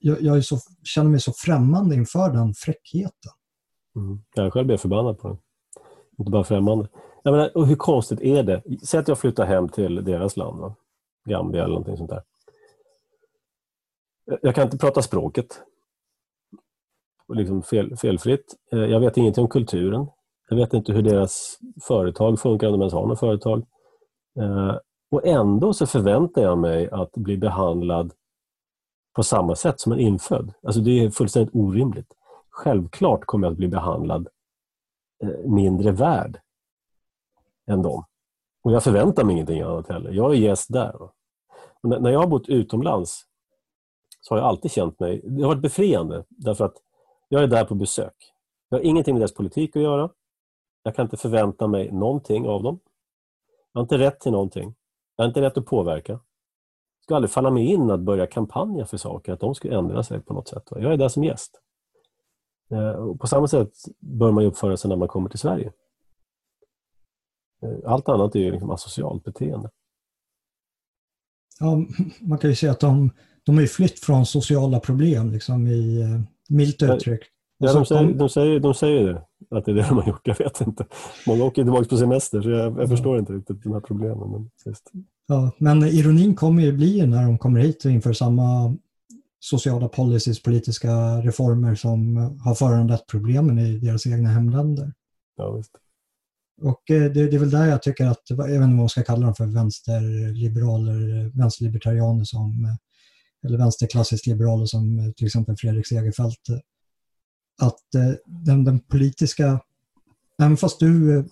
jag, 0.00 0.22
jag 0.22 0.44
så, 0.44 0.58
känner 0.84 1.10
mig 1.10 1.20
så 1.20 1.32
främmande 1.32 1.94
inför 1.94 2.32
den 2.32 2.54
fräckheten. 2.54 3.32
Mm. 3.96 4.22
Jag 4.34 4.52
själv 4.52 4.66
blir 4.66 4.76
förbannad 4.76 5.18
på 5.18 5.28
den. 5.28 5.38
Inte 6.18 6.30
bara 6.30 6.44
främmande. 6.44 6.88
Jag 7.22 7.32
menar, 7.32 7.56
och 7.56 7.66
hur 7.66 7.76
konstigt 7.76 8.20
är 8.20 8.42
det? 8.42 8.62
Säg 8.86 9.00
att 9.00 9.08
jag 9.08 9.18
flyttar 9.18 9.46
hem 9.46 9.68
till 9.68 10.04
deras 10.04 10.36
land, 10.36 10.60
va? 10.60 10.74
Gambia 11.24 11.60
eller 11.64 11.74
någonting 11.74 11.96
sånt 11.96 12.10
där. 12.10 12.22
Jag 14.42 14.54
kan 14.54 14.64
inte 14.64 14.78
prata 14.78 15.02
språket. 15.02 15.62
Liksom 17.34 17.62
fel, 17.62 17.96
felfritt. 17.96 18.54
Eh, 18.72 18.78
jag 18.78 19.00
vet 19.00 19.16
ingenting 19.16 19.42
om 19.42 19.50
kulturen. 19.50 20.06
Jag 20.48 20.56
vet 20.56 20.74
inte 20.74 20.92
hur 20.92 21.02
deras 21.02 21.58
företag 21.82 22.40
funkar, 22.40 22.66
om 22.66 22.72
de 22.72 22.80
ens 22.80 22.92
har 22.92 23.06
något 23.06 23.20
företag. 23.20 23.66
Eh, 24.40 24.76
och 25.10 25.26
ändå 25.26 25.74
så 25.74 25.86
förväntar 25.86 26.42
jag 26.42 26.58
mig 26.58 26.90
att 26.90 27.12
bli 27.12 27.36
behandlad 27.36 28.12
på 29.16 29.22
samma 29.22 29.54
sätt 29.54 29.80
som 29.80 29.92
en 29.92 30.00
infödd. 30.00 30.52
Alltså 30.62 30.80
det 30.80 31.04
är 31.04 31.10
fullständigt 31.10 31.54
orimligt. 31.54 32.12
Självklart 32.50 33.24
kommer 33.24 33.46
jag 33.46 33.52
att 33.52 33.58
bli 33.58 33.68
behandlad 33.68 34.28
Eh, 35.22 35.28
mindre 35.44 35.92
värd 35.92 36.40
än 37.66 37.82
dem. 37.82 38.04
Och 38.62 38.72
jag 38.72 38.84
förväntar 38.84 39.24
mig 39.24 39.32
ingenting 39.32 39.60
annat 39.60 39.88
heller. 39.88 40.10
Jag 40.10 40.32
är 40.32 40.36
gäst 40.36 40.72
där. 40.72 41.10
Men 41.82 42.02
när 42.02 42.10
jag 42.10 42.20
har 42.20 42.26
bott 42.26 42.48
utomlands 42.48 43.24
så 44.20 44.34
har 44.34 44.38
jag 44.38 44.48
alltid 44.48 44.70
känt 44.70 45.00
mig... 45.00 45.20
Det 45.24 45.42
har 45.42 45.48
varit 45.48 45.62
befriande 45.62 46.24
därför 46.28 46.64
att 46.64 46.76
jag 47.28 47.42
är 47.42 47.46
där 47.46 47.64
på 47.64 47.74
besök. 47.74 48.14
Jag 48.68 48.78
har 48.78 48.84
ingenting 48.84 49.14
med 49.14 49.20
deras 49.20 49.34
politik 49.34 49.76
att 49.76 49.82
göra. 49.82 50.10
Jag 50.82 50.94
kan 50.96 51.06
inte 51.06 51.16
förvänta 51.16 51.66
mig 51.66 51.92
någonting 51.92 52.48
av 52.48 52.62
dem. 52.62 52.80
Jag 53.72 53.78
har 53.78 53.82
inte 53.82 53.98
rätt 53.98 54.20
till 54.20 54.32
någonting. 54.32 54.74
Jag 55.16 55.24
har 55.24 55.28
inte 55.28 55.40
rätt 55.40 55.58
att 55.58 55.66
påverka. 55.66 56.12
Det 56.12 57.02
skulle 57.02 57.16
aldrig 57.16 57.30
falla 57.30 57.50
mig 57.50 57.66
in 57.66 57.90
att 57.90 58.00
börja 58.00 58.26
kampanja 58.26 58.86
för 58.86 58.96
saker, 58.96 59.32
att 59.32 59.40
de 59.40 59.54
skulle 59.54 59.78
ändra 59.78 60.02
sig 60.02 60.20
på 60.20 60.34
något 60.34 60.48
sätt. 60.48 60.68
Jag 60.70 60.92
är 60.92 60.96
där 60.96 61.08
som 61.08 61.24
gäst. 61.24 61.60
Eh, 62.70 63.14
på 63.14 63.26
samma 63.26 63.48
sätt 63.48 63.72
bör 64.00 64.32
man 64.32 64.44
uppföra 64.44 64.76
sig 64.76 64.88
när 64.88 64.96
man 64.96 65.08
kommer 65.08 65.28
till 65.28 65.38
Sverige. 65.38 65.72
Eh, 67.62 67.92
allt 67.92 68.08
annat 68.08 68.34
är 68.34 68.40
ju 68.40 68.52
liksom 68.52 68.70
asocialt 68.70 69.24
beteende. 69.24 69.70
Ja, 71.60 71.84
man 72.20 72.38
kan 72.38 72.50
ju 72.50 72.56
säga 72.56 72.72
att 72.72 72.80
de, 72.80 73.10
de 73.42 73.58
har 73.58 73.66
flytt 73.66 73.98
från 73.98 74.26
sociala 74.26 74.80
problem, 74.80 75.30
liksom 75.30 75.66
i, 75.66 76.00
eh, 76.00 76.20
milt 76.48 76.82
uttryckt. 76.82 77.28
Ja, 77.58 77.72
de, 77.72 77.86
säger, 77.86 78.12
de, 78.12 78.28
säger, 78.28 78.60
de 78.60 78.74
säger 78.74 79.06
det, 79.06 79.56
att 79.56 79.64
det 79.64 79.70
är 79.70 79.74
det 79.74 79.88
de 79.88 79.98
har 79.98 80.08
gjort. 80.08 80.26
Jag 80.26 80.38
vet 80.38 80.60
inte. 80.60 80.86
Många 81.26 81.44
åker 81.44 81.62
tillbaka 81.62 81.88
på 81.88 81.96
semester, 81.96 82.42
så 82.42 82.50
jag, 82.50 82.72
jag 82.72 82.82
ja. 82.82 82.86
förstår 82.86 83.18
inte 83.18 83.32
riktigt 83.32 83.62
de 83.62 83.72
här 83.72 83.80
problemen. 83.80 84.30
Men, 84.30 84.50
just. 84.66 84.90
Ja, 85.26 85.50
men 85.58 85.82
ironin 85.82 86.34
kommer 86.34 86.62
ju 86.62 86.72
bli 86.72 87.06
när 87.06 87.22
de 87.22 87.38
kommer 87.38 87.60
hit 87.60 87.84
och 87.84 87.90
inför 87.90 88.12
samma 88.12 88.76
sociala 89.44 89.88
policies, 89.88 90.42
politiska 90.42 90.90
reformer 91.20 91.74
som 91.74 92.16
har 92.40 92.54
föranlett 92.54 93.06
problemen 93.06 93.58
i 93.58 93.78
deras 93.78 94.06
egna 94.06 94.28
hemländer. 94.28 94.92
Ja, 95.36 95.52
visst. 95.52 95.72
Och 96.60 96.90
eh, 96.90 97.12
det, 97.12 97.26
det, 97.26 97.36
är 97.36 97.38
väl 97.38 97.50
där 97.50 97.66
jag 97.66 97.82
tycker 97.82 98.06
att, 98.06 98.22
jag 98.28 98.36
vet 98.36 98.46
inte 98.46 98.60
vad 98.60 98.70
man 98.70 98.88
ska 98.88 99.02
kalla 99.02 99.26
dem 99.26 99.34
för, 99.34 99.46
vänsterliberaler, 99.46 101.30
vänsterlibertarianer 101.38 102.24
som, 102.24 102.76
eller 103.46 103.58
vänsterklassiskt 103.58 104.26
liberaler 104.26 104.66
som 104.66 105.12
till 105.16 105.26
exempel 105.26 105.56
Fredrik 105.56 105.86
Segerfeldt 105.86 106.48
att 107.60 107.94
eh, 107.94 108.14
den, 108.26 108.64
den, 108.64 108.80
politiska, 108.80 109.60
även 110.42 110.56
fast 110.56 110.80
du 110.80 111.18
eh, 111.18 111.24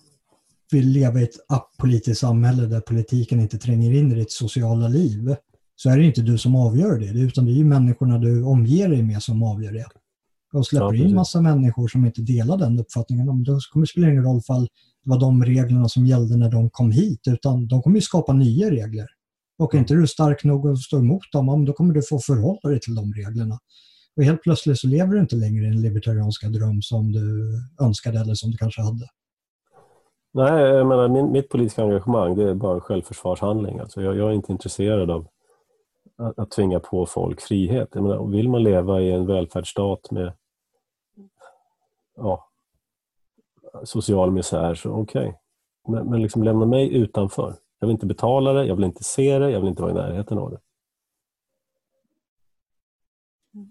vill 0.71 0.87
leva 0.87 1.19
i 1.19 1.23
ett 1.23 1.35
apolitiskt 1.47 2.21
samhälle 2.21 2.65
där 2.65 2.81
politiken 2.81 3.39
inte 3.39 3.57
tränger 3.57 3.93
in 3.93 4.11
i 4.11 4.15
ditt 4.15 4.31
sociala 4.31 4.87
liv, 4.87 5.35
så 5.83 5.89
är 5.89 5.97
det 5.97 6.05
inte 6.05 6.21
du 6.21 6.37
som 6.37 6.55
avgör 6.55 6.99
det, 6.99 7.19
utan 7.19 7.45
det 7.45 7.51
är 7.51 7.55
ju 7.55 7.65
människorna 7.65 8.17
du 8.17 8.43
omger 8.43 8.89
dig 8.89 9.03
med 9.03 9.23
som 9.23 9.43
avgör 9.43 9.71
det. 9.71 9.85
Och 10.53 10.67
släpper 10.67 10.93
ja, 10.93 11.05
in 11.05 11.15
massa 11.15 11.41
människor 11.41 11.87
som 11.87 12.05
inte 12.05 12.21
delar 12.21 12.57
den 12.57 12.79
uppfattningen, 12.79 13.43
då 13.43 13.59
kommer 13.71 13.85
det 13.85 13.89
spela 13.89 14.09
ingen 14.09 14.23
roll 14.23 14.41
fall 14.41 14.67
det 15.03 15.09
var 15.09 15.19
de 15.19 15.43
reglerna 15.43 15.89
som 15.89 16.05
gällde 16.05 16.37
när 16.37 16.51
de 16.51 16.69
kom 16.69 16.91
hit, 16.91 17.21
utan 17.27 17.67
de 17.67 17.81
kommer 17.81 17.97
ju 17.97 18.01
skapa 18.01 18.33
nya 18.33 18.71
regler. 18.71 19.07
Och 19.59 19.75
är 19.75 19.79
inte 19.79 19.93
du 19.93 20.07
stark 20.07 20.43
nog 20.43 20.67
att 20.67 20.79
stå 20.79 20.97
emot 20.97 21.31
dem, 21.31 21.65
då 21.65 21.73
kommer 21.73 21.93
du 21.93 22.01
få 22.01 22.19
förhålla 22.19 22.69
dig 22.69 22.79
till 22.79 22.95
de 22.95 23.13
reglerna. 23.13 23.59
Och 24.17 24.23
helt 24.23 24.41
plötsligt 24.41 24.79
så 24.79 24.87
lever 24.87 25.13
du 25.13 25.19
inte 25.19 25.35
längre 25.35 25.65
i 25.65 25.69
den 25.69 25.81
libertarianska 25.81 26.49
dröm 26.49 26.81
som 26.81 27.11
du 27.11 27.51
önskade 27.81 28.19
eller 28.19 28.33
som 28.33 28.51
du 28.51 28.57
kanske 28.57 28.81
hade. 28.81 29.07
Nej, 30.33 30.63
jag 30.63 30.87
menar, 30.87 31.07
min, 31.09 31.31
mitt 31.31 31.49
politiska 31.49 31.83
engagemang 31.83 32.35
det 32.35 32.49
är 32.49 32.55
bara 32.55 32.75
en 32.75 32.81
självförsvarshandling. 32.81 33.79
Alltså 33.79 34.01
jag, 34.01 34.17
jag 34.17 34.29
är 34.29 34.33
inte 34.33 34.51
intresserad 34.51 35.11
av 35.11 35.27
att, 36.17 36.39
att 36.39 36.51
tvinga 36.51 36.79
på 36.79 37.05
folk 37.05 37.41
frihet. 37.41 37.89
Jag 37.93 38.03
menar, 38.03 38.25
vill 38.25 38.49
man 38.49 38.63
leva 38.63 39.01
i 39.01 39.11
en 39.11 39.25
välfärdsstat 39.25 40.11
med 40.11 40.33
ja, 42.15 42.49
social 43.83 44.31
misär, 44.31 44.75
så 44.75 44.91
okej. 44.91 45.21
Okay. 45.21 45.33
Men, 45.87 46.09
men 46.09 46.21
liksom 46.21 46.43
lämna 46.43 46.65
mig 46.65 46.93
utanför. 46.95 47.55
Jag 47.79 47.87
vill 47.87 47.93
inte 47.93 48.05
betala 48.05 48.53
det, 48.53 48.65
jag 48.65 48.75
vill 48.75 48.85
inte 48.85 49.03
se 49.03 49.39
det, 49.39 49.51
jag 49.51 49.59
vill 49.59 49.69
inte 49.69 49.81
vara 49.81 49.91
i 49.91 49.95
närheten 49.95 50.37
av 50.37 50.51
det. 50.51 50.59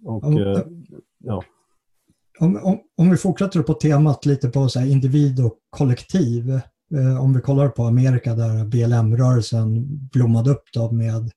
Och, 0.04 0.24
om, 0.24 0.36
eh, 0.36 0.60
ja. 1.18 1.42
om, 2.40 2.56
om, 2.56 2.80
om, 2.96 3.10
vi 3.10 3.16
fortsätter 3.16 3.62
på 3.62 3.74
temat 3.74 4.26
lite 4.26 4.48
på 4.48 4.68
så 4.68 4.80
individ 4.80 5.44
och 5.44 5.58
kollektiv. 5.70 6.50
Eh, 6.94 7.22
om 7.22 7.34
vi 7.34 7.40
kollar 7.40 7.68
på 7.68 7.82
Amerika 7.82 8.34
där 8.34 8.64
BLM-rörelsen 8.64 9.86
blommade 10.12 10.50
upp 10.50 10.64
då 10.72 10.90
med, 10.90 11.30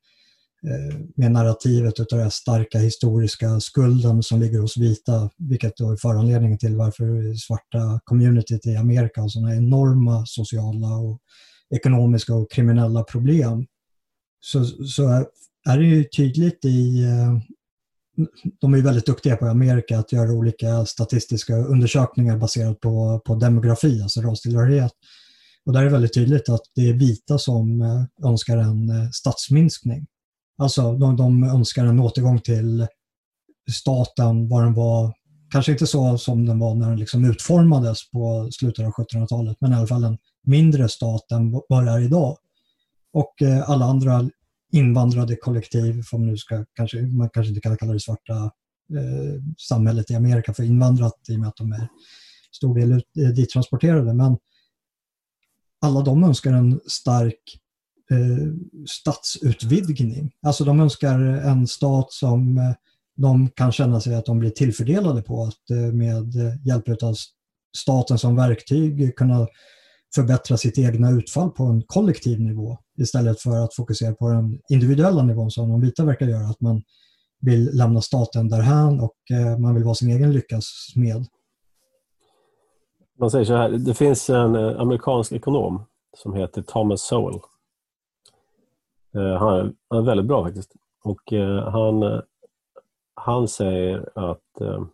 Eh, 0.67 0.97
med 1.15 1.32
narrativet 1.32 1.99
av 1.99 2.19
den 2.19 2.32
starka 2.32 2.80
historiska 2.80 3.60
skulden 3.60 4.23
som 4.23 4.39
ligger 4.39 4.60
hos 4.60 4.78
vita, 4.78 5.30
vilket 5.38 5.78
då 5.78 5.91
är 5.91 5.95
föranledningen 5.95 6.58
till 6.58 6.76
varför 6.76 7.36
svarta 7.36 7.99
communityt 8.04 8.65
i 8.65 8.76
Amerika 8.76 9.21
har 9.21 9.28
sådana 9.28 9.56
enorma 9.56 10.26
sociala 10.26 10.97
och 10.97 11.19
ekonomiska 11.76 12.36
och 12.36 12.52
kriminella 12.52 13.04
problem. 13.04 13.65
Så, 14.39 14.65
så 14.65 15.08
är, 15.08 15.26
är 15.69 15.78
det 15.78 15.86
ju 15.86 16.04
tydligt 16.04 16.65
i 16.65 17.04
eh, 17.04 17.38
de 18.62 18.73
är 18.73 18.82
väldigt 18.82 19.06
duktiga 19.06 19.36
på 19.36 19.45
i 19.45 19.49
Amerika 19.49 19.99
att 19.99 20.12
göra 20.12 20.32
olika 20.32 20.86
statistiska 20.86 21.56
undersökningar 21.56 22.38
baserat 22.38 22.80
på, 22.80 23.21
på 23.26 23.36
demografi, 23.36 24.02
alltså 24.02 24.21
rastillhörighet. 24.21 24.91
Och 25.65 25.73
där 25.73 25.80
är 25.80 25.86
det 25.86 25.91
väldigt 25.91 26.13
tydligt 26.13 26.49
att 26.49 26.63
det 26.76 26.89
är 26.89 26.93
vita 26.93 27.38
som 27.38 27.82
eh, 27.82 28.28
önskar 28.28 28.58
en 28.58 29.13
statsminskning. 29.13 30.08
Alltså 30.58 30.94
de, 30.94 31.16
de 31.16 31.44
önskar 31.44 31.86
en 31.86 32.00
återgång 32.00 32.39
till 32.39 32.88
staten 33.72 34.50
vad 34.50 34.63
den 34.63 34.74
var, 34.74 35.13
kanske 35.52 35.72
inte 35.72 35.88
så 35.88 36.18
som 36.18 36.46
den 36.46 36.60
var 36.60 36.76
när 36.76 36.89
den 36.89 37.00
liksom 37.00 37.26
utformades 37.26 38.12
på 38.12 38.50
slutet 38.52 38.86
av 38.86 38.92
1700-talet, 38.92 39.58
men 39.60 39.72
i 39.72 39.76
alla 39.76 39.88
fall 39.88 40.04
en 40.04 40.18
mindre 40.46 40.89
stat 40.89 41.32
än 41.32 41.62
vad 41.70 41.86
det 41.86 41.92
är 41.92 42.00
idag. 42.00 42.38
Och 43.13 43.42
eh, 43.42 43.70
alla 43.70 43.86
andra 43.86 44.30
invandrade 44.72 45.36
kollektiv, 45.36 46.04
för 46.04 46.18
man, 46.18 46.28
nu 46.28 46.38
ska, 46.38 46.66
kanske, 46.74 47.02
man 47.02 47.30
kanske 47.30 47.50
inte 47.50 47.62
kan 47.62 47.78
kalla 47.78 47.94
det 47.94 48.00
svarta 48.00 48.34
eh, 48.94 49.42
samhället 49.58 50.12
i 50.12 50.16
Amerika 50.16 50.54
för 50.54 50.63
invandrat 50.63 51.20
i 51.30 51.36
och 51.36 51.39
med 51.39 51.50
att 51.50 51.58
de 51.58 51.72
är 51.72 51.88
stor 52.52 52.80
del 52.80 52.92
ut, 52.92 53.18
eh, 53.18 53.30
dittransporterade. 53.30 54.13
Men 54.13 54.38
alla 55.82 56.02
de 56.02 56.24
önskar 56.24 56.54
en 56.54 56.80
stark 56.88 57.60
Eh, 58.13 58.47
statsutvidgning. 58.88 60.32
Alltså 60.45 60.63
de 60.63 60.80
önskar 60.80 61.19
en 61.19 61.67
stat 61.67 62.12
som 62.12 62.58
eh, 62.58 62.73
de 63.15 63.49
kan 63.49 63.71
känna 63.71 64.02
sig 64.02 64.15
att 64.15 64.26
de 64.26 64.39
blir 64.39 64.49
tillfördelade 64.49 65.21
på 65.21 65.43
att 65.43 65.69
eh, 65.69 65.93
med 65.93 66.34
hjälp 66.65 67.04
av 67.04 67.15
staten 67.78 68.17
som 68.17 68.36
verktyg 68.36 69.15
kunna 69.15 69.47
förbättra 70.15 70.58
sitt 70.58 70.78
egna 70.78 71.12
utfall 71.12 71.52
på 71.52 71.63
en 71.63 71.84
kollektiv 71.88 72.41
nivå 72.41 72.78
istället 72.97 73.41
för 73.41 73.63
att 73.63 73.76
fokusera 73.76 74.13
på 74.13 74.30
den 74.30 74.60
individuella 74.69 75.23
nivån 75.23 75.52
som 75.52 75.69
de 75.69 75.82
vita 75.82 76.06
verkar 76.06 76.28
göra. 76.28 76.47
Att 76.47 76.62
man 76.62 76.82
vill 77.41 77.69
lämna 77.73 78.02
staten 78.02 78.49
därhän 78.49 78.99
och 78.99 79.17
eh, 79.32 79.58
man 79.58 79.76
vill 79.76 79.84
vara 79.84 79.95
sin 79.95 80.10
egen 80.10 80.34
lyckas 80.34 80.65
smed. 80.65 81.26
Man 83.19 83.32
säger 83.32 83.45
så 83.45 83.56
här, 83.56 83.69
det 83.69 83.93
finns 83.93 84.30
en 84.30 84.56
eh, 84.56 84.80
amerikansk 84.80 85.32
ekonom 85.32 85.86
som 86.17 86.34
heter 86.34 86.62
Thomas 86.62 87.02
Sowell. 87.02 87.39
Eh, 89.15 89.38
han 89.38 89.76
är 89.93 90.02
väldigt 90.02 90.26
bra 90.26 90.43
faktiskt. 90.43 90.73
Och 91.04 91.34
eh, 91.34 91.69
han, 91.69 92.21
han 93.13 93.47
säger 93.47 94.10
att 94.15 94.62
eh, 94.62 94.86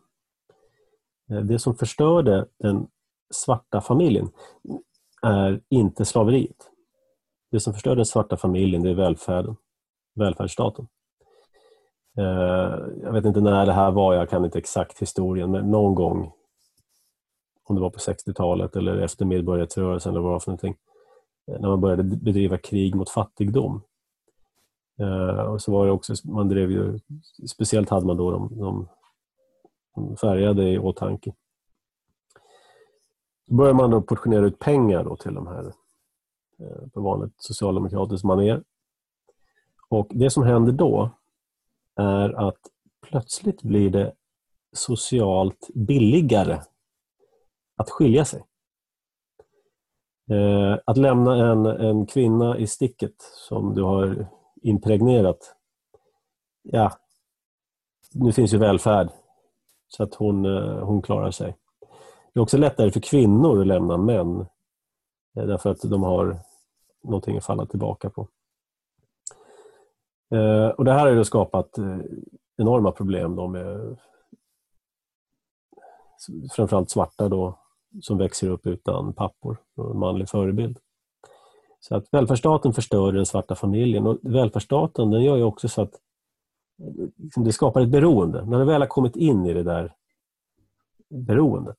det 1.43 1.59
som 1.59 1.75
förstörde 1.75 2.45
den 2.57 2.87
svarta 3.33 3.81
familjen 3.81 4.29
är 5.21 5.61
inte 5.69 6.05
slaveriet. 6.05 6.69
Det 7.51 7.59
som 7.59 7.73
förstör 7.73 7.95
den 7.95 8.05
svarta 8.05 8.37
familjen 8.37 8.83
det 8.83 8.89
är 8.89 8.93
välfärden, 8.93 9.55
välfärdsstaten. 10.15 10.87
Jag 13.03 13.13
vet 13.13 13.25
inte 13.25 13.41
när 13.41 13.65
det 13.65 13.73
här 13.73 13.91
var, 13.91 14.13
jag 14.13 14.29
kan 14.29 14.45
inte 14.45 14.59
exakt 14.59 15.01
historien, 15.01 15.51
men 15.51 15.71
någon 15.71 15.95
gång, 15.95 16.31
om 17.63 17.75
det 17.75 17.81
var 17.81 17.89
på 17.89 17.99
60-talet 17.99 18.75
eller 18.75 18.97
efter 18.97 19.25
medborgarrättsrörelsen 19.25 20.11
eller 20.11 20.21
vad 20.21 20.29
det 20.29 20.33
var 20.33 20.39
för 20.39 20.51
någonting, 20.51 20.75
när 21.47 21.69
man 21.69 21.81
började 21.81 22.03
bedriva 22.03 22.57
krig 22.57 22.95
mot 22.95 23.09
fattigdom. 23.09 23.81
Eh, 24.99 25.39
och 25.39 25.61
så 25.61 25.71
var 25.71 25.85
det 25.85 25.91
också, 25.91 26.13
man 26.23 26.49
drev 26.49 26.71
ju, 26.71 26.99
speciellt 27.47 27.89
hade 27.89 28.05
man 28.05 28.17
då 28.17 28.31
de, 28.31 28.59
de, 28.59 28.87
de 29.95 30.17
färgade 30.17 30.69
i 30.69 30.79
åtanke. 30.79 31.33
Då 33.47 33.55
började 33.55 33.77
man 33.77 33.91
då 33.91 34.01
portionera 34.01 34.45
ut 34.45 34.59
pengar 34.59 35.03
då 35.03 35.15
till 35.15 35.33
de 35.33 35.47
här 35.47 35.73
eh, 36.59 36.87
på 36.93 37.01
vanligt 37.01 37.33
socialdemokratiskt 37.37 38.25
manér. 38.25 38.63
Och 39.89 40.07
det 40.09 40.29
som 40.29 40.43
händer 40.43 40.71
då 40.71 41.09
är 41.95 42.47
att 42.47 42.59
plötsligt 43.01 43.61
blir 43.61 43.89
det 43.89 44.13
socialt 44.75 45.69
billigare 45.75 46.61
att 47.75 47.89
skilja 47.89 48.25
sig. 48.25 48.43
Eh, 50.31 50.77
att 50.85 50.97
lämna 50.97 51.51
en, 51.51 51.65
en 51.65 52.05
kvinna 52.05 52.57
i 52.57 52.67
sticket 52.67 53.15
som 53.19 53.75
du 53.75 53.83
har 53.83 54.27
impregnerat. 54.61 55.55
Ja, 56.61 56.91
nu 58.13 58.31
finns 58.31 58.53
ju 58.53 58.57
välfärd 58.57 59.09
så 59.87 60.03
att 60.03 60.15
hon, 60.15 60.45
eh, 60.45 60.83
hon 60.83 61.01
klarar 61.01 61.31
sig. 61.31 61.57
Det 62.33 62.39
är 62.39 62.41
också 62.41 62.57
lättare 62.57 62.91
för 62.91 62.99
kvinnor 62.99 63.61
att 63.61 63.67
lämna 63.67 63.97
män 63.97 64.39
eh, 65.35 65.45
därför 65.45 65.71
att 65.71 65.81
de 65.81 66.03
har 66.03 66.37
någonting 67.03 67.37
att 67.37 67.45
falla 67.45 67.65
tillbaka 67.65 68.09
på. 68.09 68.27
Eh, 70.35 70.67
och 70.67 70.85
Det 70.85 70.91
här 70.91 70.99
har 70.99 71.09
ju 71.09 71.23
skapat 71.23 71.75
enorma 72.57 72.91
problem 72.91 73.35
då 73.35 73.47
med 73.47 73.97
framförallt 76.51 76.89
svarta 76.89 77.29
då, 77.29 77.59
som 78.01 78.17
växer 78.17 78.49
upp 78.49 78.67
utan 78.67 79.13
pappor 79.13 79.57
och 79.75 79.95
manlig 79.95 80.29
förebild. 80.29 80.79
Så 81.79 81.95
att 81.95 82.07
välfärdsstaten 82.11 82.73
förstör 82.73 83.11
den 83.11 83.25
svarta 83.25 83.55
familjen 83.55 84.07
och 84.07 84.17
välfärdsstaten 84.21 85.11
den 85.11 85.23
gör 85.23 85.37
ju 85.37 85.43
också 85.43 85.69
så 85.69 85.81
att 85.81 85.93
liksom, 87.17 87.43
det 87.43 87.53
skapar 87.53 87.81
ett 87.81 87.89
beroende. 87.89 88.45
När 88.45 88.59
du 88.59 88.65
väl 88.65 88.81
har 88.81 88.87
kommit 88.87 89.15
in 89.15 89.45
i 89.45 89.53
det 89.53 89.63
där 89.63 89.93
beroendet, 91.09 91.77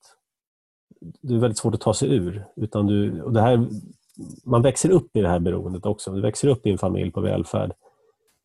det 1.01 1.35
är 1.35 1.39
väldigt 1.39 1.59
svårt 1.59 1.75
att 1.75 1.81
ta 1.81 1.95
sig 1.95 2.15
ur. 2.15 2.45
Utan 2.57 2.87
du, 2.87 3.23
och 3.23 3.33
det 3.33 3.41
här 3.41 3.69
man 4.45 4.63
växer 4.63 4.91
upp 4.91 5.17
i 5.17 5.21
det 5.21 5.29
här 5.29 5.39
beroendet 5.39 5.87
också. 5.87 6.13
Du 6.13 6.21
växer 6.21 6.49
upp 6.49 6.67
i 6.67 6.71
en 6.71 6.79
familj 6.79 7.11
på 7.11 7.21
välfärd. 7.21 7.73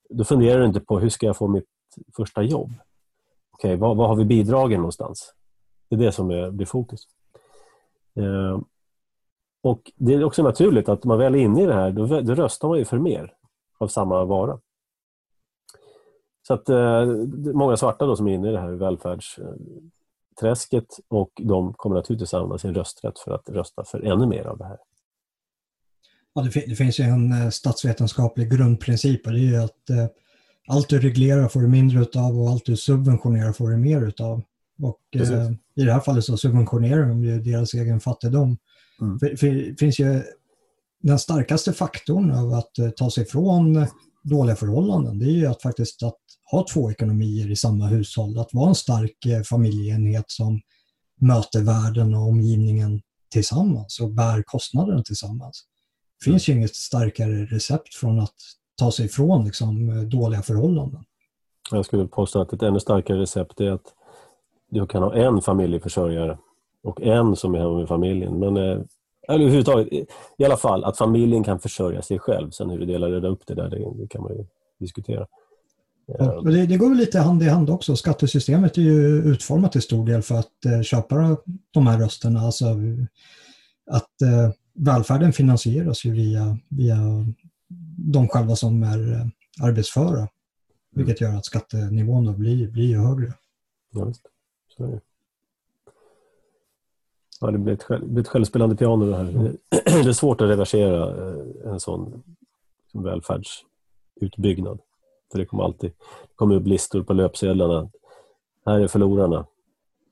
Då 0.10 0.24
funderar 0.24 0.60
du 0.60 0.66
inte 0.66 0.80
på 0.80 1.00
hur 1.00 1.10
ska 1.10 1.26
jag 1.26 1.38
få 1.38 1.48
mitt 1.48 1.68
första 2.16 2.44
jobb? 2.44 2.74
Okej, 3.52 3.76
okay, 3.76 3.76
var, 3.76 4.08
har 4.08 4.16
vi 4.16 4.26
bidragen 4.26 4.78
någonstans? 4.78 5.34
Det 5.90 5.96
är 5.96 6.00
det 6.00 6.12
som 6.12 6.32
är, 6.32 6.52
blir 6.52 6.66
fokus. 6.66 7.08
Eh, 8.16 8.60
och 9.66 9.92
Det 9.96 10.14
är 10.14 10.24
också 10.24 10.44
naturligt 10.44 10.90
att 10.90 11.04
man 11.04 11.18
väl 11.18 11.36
är 11.36 11.40
inne 11.40 11.64
i 11.64 11.66
det 11.66 11.74
här, 11.74 11.92
då, 11.92 12.22
då 12.22 12.36
röstar 12.36 12.68
man 12.68 12.78
ju 12.78 12.86
för 12.86 13.00
mer 13.00 13.34
av 13.78 13.88
samma 13.88 14.26
vara. 14.26 14.60
Så 16.48 16.54
att 16.54 16.70
eh, 16.70 17.06
många 17.54 17.78
svarta 17.78 18.06
då 18.06 18.16
som 18.16 18.28
är 18.28 18.34
inne 18.34 18.50
i 18.50 18.52
det 18.52 18.60
här 18.60 18.72
välfärdsträsket 18.72 21.00
och 21.08 21.32
de 21.42 21.74
kommer 21.74 21.96
naturligtvis 21.96 22.34
använda 22.34 22.58
sin 22.58 22.74
rösträtt 22.74 23.20
för 23.20 23.32
att 23.32 23.50
rösta 23.50 23.84
för 23.84 24.00
ännu 24.00 24.28
mer 24.28 24.44
av 24.44 24.58
det 24.58 24.66
här. 24.66 24.78
Ja, 26.34 26.42
det, 26.42 26.50
det, 26.68 26.76
finns 26.76 27.00
ju 27.00 27.04
en 27.04 27.32
eh, 27.32 27.50
statsvetenskaplig 27.50 28.52
grundprincip 28.52 29.26
och 29.26 29.32
det 29.34 29.40
är 29.40 29.42
ju 29.42 29.58
att 29.58 29.90
eh, 29.90 30.06
allt 30.68 30.90
du 30.90 31.00
reglerar 31.00 31.48
får 31.48 31.62
du 31.62 31.68
mindre 31.68 32.02
utav 32.02 32.42
och 32.42 32.50
allt 32.50 32.66
du 32.66 32.78
subventionerar 32.78 33.54
får 33.54 33.70
du 33.70 33.78
mer 33.78 34.02
utav. 34.02 34.42
Och 34.82 35.02
eh, 35.16 35.52
i 35.76 35.84
det 35.84 35.94
här 35.94 36.00
fallet 36.00 36.24
så 36.24 36.38
subventionerar 36.38 37.08
de 37.08 37.24
ju 37.24 37.40
deras 37.40 37.74
egen 37.74 38.00
fattigdom. 38.00 38.58
Mm. 39.02 39.20
För, 39.20 39.36
för 39.36 39.48
det 39.48 39.80
finns 39.80 40.00
ju 40.00 40.24
den 41.04 41.20
starkaste 41.20 41.74
faktorn 41.74 42.32
av 42.32 42.54
att 42.54 42.80
eh, 42.80 42.90
ta 42.90 43.12
sig 43.12 43.24
ifrån 43.24 43.88
dåliga 44.24 44.56
förhållanden, 44.56 45.20
det 45.20 45.26
är 45.26 45.36
ju 45.36 45.46
att 45.46 45.62
faktiskt 45.62 46.04
att 46.04 46.18
ha 46.52 46.66
två 46.74 46.92
ekonomier 46.92 47.52
i 47.52 47.56
samma 47.56 47.88
hushåll, 47.88 48.38
att 48.38 48.54
vara 48.54 48.70
en 48.70 48.76
stark 48.76 49.26
eh, 49.26 49.42
familjeenhet 49.42 50.26
som 50.28 50.62
möter 51.22 51.62
världen 51.62 52.14
och 52.14 52.28
omgivningen 52.28 53.02
tillsammans 53.32 54.00
och 54.00 54.12
bär 54.12 54.44
kostnaderna 54.44 55.04
tillsammans. 55.04 55.64
Det 56.20 56.32
finns 56.32 56.50
ju 56.50 56.54
inget 56.54 56.76
starkare 56.76 57.46
recept 57.46 57.96
från 57.96 58.20
att 58.20 58.36
ta 58.76 58.92
sig 58.92 59.06
ifrån 59.06 59.46
liksom, 59.46 60.10
dåliga 60.10 60.42
förhållanden. 60.42 61.04
Jag 61.72 61.86
skulle 61.86 62.08
påstå 62.08 62.42
att 62.42 62.54
ett 62.54 62.62
ännu 62.62 62.80
starkare 62.80 63.22
recept 63.22 63.62
är 63.62 63.72
att 63.72 63.94
du 64.70 64.88
kan 64.88 65.04
ha 65.04 65.16
en 65.16 65.42
familjeförsörjare 65.42 66.38
och 66.86 67.02
en 67.02 67.36
som 67.36 67.56
är 67.56 67.60
hemma 67.60 67.78
med 67.78 67.88
familjen. 67.88 68.40
Men, 68.40 68.58
eh, 68.58 68.80
eller 69.28 69.40
överhuvudtaget, 69.40 69.88
i 70.38 70.46
alla 70.46 70.58
fall 70.58 70.84
att 70.84 70.98
familjen 70.98 71.44
kan 71.44 71.60
försörja 71.60 72.02
sig 72.02 72.20
själv. 72.20 72.50
Sen 72.50 72.70
hur 72.70 72.80
du 72.80 72.86
delar 72.86 73.10
reda 73.10 73.28
upp 73.28 73.42
det 73.48 73.56
där, 73.56 73.70
det, 73.70 74.02
det 74.02 74.08
kan 74.08 74.22
man 74.22 74.32
ju 74.32 74.46
diskutera. 74.80 75.28
Ja, 76.08 76.42
det, 76.42 76.66
det, 76.66 76.78
går 76.78 76.90
väl 76.90 76.98
lite 76.98 77.20
hand 77.20 77.44
i 77.44 77.50
hand 77.50 77.70
också. 77.70 77.96
Skattesystemet 77.96 78.78
är 78.78 78.82
ju 78.82 79.24
utformat 79.24 79.72
till 79.72 79.82
stor 79.82 80.06
del 80.06 80.22
för 80.22 80.36
att 80.36 80.66
eh, 80.66 80.82
köpa 80.82 81.38
de 81.72 81.88
här 81.88 82.00
rösterna. 82.00 82.40
Alltså 82.40 82.66
att 83.92 84.22
eh, 84.22 84.52
välfärden 84.74 85.34
finansieras 85.34 86.06
ju 86.06 86.12
via, 86.12 86.58
via 86.70 86.98
de 87.98 88.28
själva 88.28 88.56
som 88.56 88.84
är 88.84 89.14
eh, 89.14 89.28
arbetsföra. 89.62 90.18
Mm. 90.18 90.30
Vilket 90.96 91.22
gör 91.22 91.36
att 91.36 91.46
skattenivån 91.46 92.40
blir, 92.40 92.72
blir 92.72 92.98
högre. 92.98 93.34
Ja, 93.94 94.06
visst. 94.06 94.22
Så 94.78 94.84
är 94.84 94.88
det. 94.88 95.02
Ja, 97.46 97.52
det 97.52 97.58
blir 97.58 97.74
ett, 97.74 97.84
själv, 97.84 98.08
blir 98.08 98.24
ett 98.24 98.28
självspelande 98.28 98.76
piano 98.76 99.06
det 99.06 99.16
här. 99.16 99.30
Mm. 99.30 99.58
Det 99.86 100.10
är 100.10 100.14
svårt 100.14 100.42
att 100.42 100.50
reversera 100.50 101.30
eh, 101.30 101.72
en 101.72 101.80
sån 101.80 102.24
välfärdsutbyggnad. 102.94 104.80
För 105.32 105.40
det 105.40 105.46
kommer 105.46 105.64
alltid 105.64 105.92
komma 106.36 106.56
upp 106.56 106.68
listor 106.68 107.04
på 107.04 107.14
löpsedlarna. 107.14 107.90
Här 108.66 108.80
är 108.80 108.88
förlorarna 108.88 109.46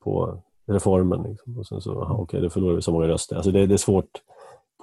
på 0.03 0.41
reformen. 0.65 1.23
Liksom. 1.23 1.57
Och 1.57 1.67
sen 1.67 1.81
så, 1.81 2.01
aha, 2.01 2.13
okej, 2.13 2.41
då 2.41 2.49
förlorar 2.49 2.75
vi 2.75 2.81
så 2.81 2.91
många 2.91 3.07
röster. 3.07 3.35
Alltså 3.35 3.51
det, 3.51 3.65
det 3.65 3.73
är 3.73 3.77
svårt 3.77 4.21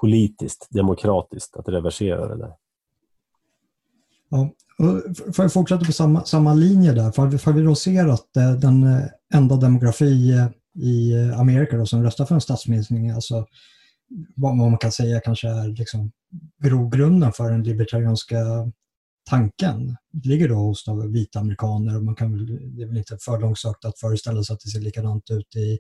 politiskt, 0.01 0.69
demokratiskt 0.71 1.57
att 1.57 1.69
reversera 1.69 2.29
det 2.29 2.37
där. 2.37 2.53
Ja, 4.29 4.51
för 5.33 5.45
att 5.45 5.53
fortsätta 5.53 5.85
på 5.85 5.93
samma, 5.93 6.25
samma 6.25 6.55
linje 6.55 6.93
där, 6.93 7.11
för, 7.11 7.31
för 7.39 7.53
vi 7.53 7.63
då 7.63 7.75
ser 7.75 8.09
att 8.09 8.37
eh, 8.37 8.53
den 8.53 8.83
eh, 8.83 9.05
enda 9.35 9.57
demografi 9.57 10.33
i 10.75 11.13
eh, 11.13 11.41
Amerika 11.41 11.77
då, 11.77 11.87
som 11.87 12.03
röstar 12.03 12.25
för 12.25 12.35
en 12.35 12.41
statsminskning, 12.41 13.11
alltså 13.11 13.47
vad 14.37 14.57
man 14.57 14.79
kan 14.79 14.93
säga 14.93 15.21
kanske 15.21 15.49
är 15.49 15.69
liksom 15.69 16.13
grogrunden 16.63 17.33
för 17.33 17.51
den 17.51 17.63
libertarianska 17.63 18.37
tanken 19.31 19.97
Det 20.13 20.29
ligger 20.29 20.49
då 20.49 20.55
hos 20.55 20.85
de 20.85 21.13
vita 21.13 21.39
amerikaner 21.39 21.97
och 21.97 22.05
man 22.05 22.15
kan 22.15 22.33
väl, 22.33 22.47
det 22.77 22.83
är 22.83 22.87
väl 22.87 22.97
inte 22.97 23.19
för 23.21 23.41
långsökt 23.41 23.85
att 23.85 23.99
föreställa 23.99 24.45
sig 24.45 24.55
att 24.55 24.61
det 24.61 24.71
ser 24.71 24.81
likadant 24.81 25.31
ut 25.31 25.57
i 25.57 25.79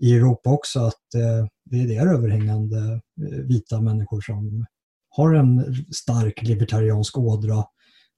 i 0.00 0.14
Europa 0.14 0.50
också 0.50 0.80
att 0.80 1.14
eh, 1.14 1.46
det 1.64 1.76
är 1.76 1.86
det 1.86 2.10
överhängande 2.10 3.00
eh, 3.22 3.38
vita 3.38 3.80
människor 3.80 4.20
som 4.20 4.66
har 5.10 5.34
en 5.34 5.74
stark 5.92 6.42
libertariansk 6.42 7.18
ådra 7.18 7.64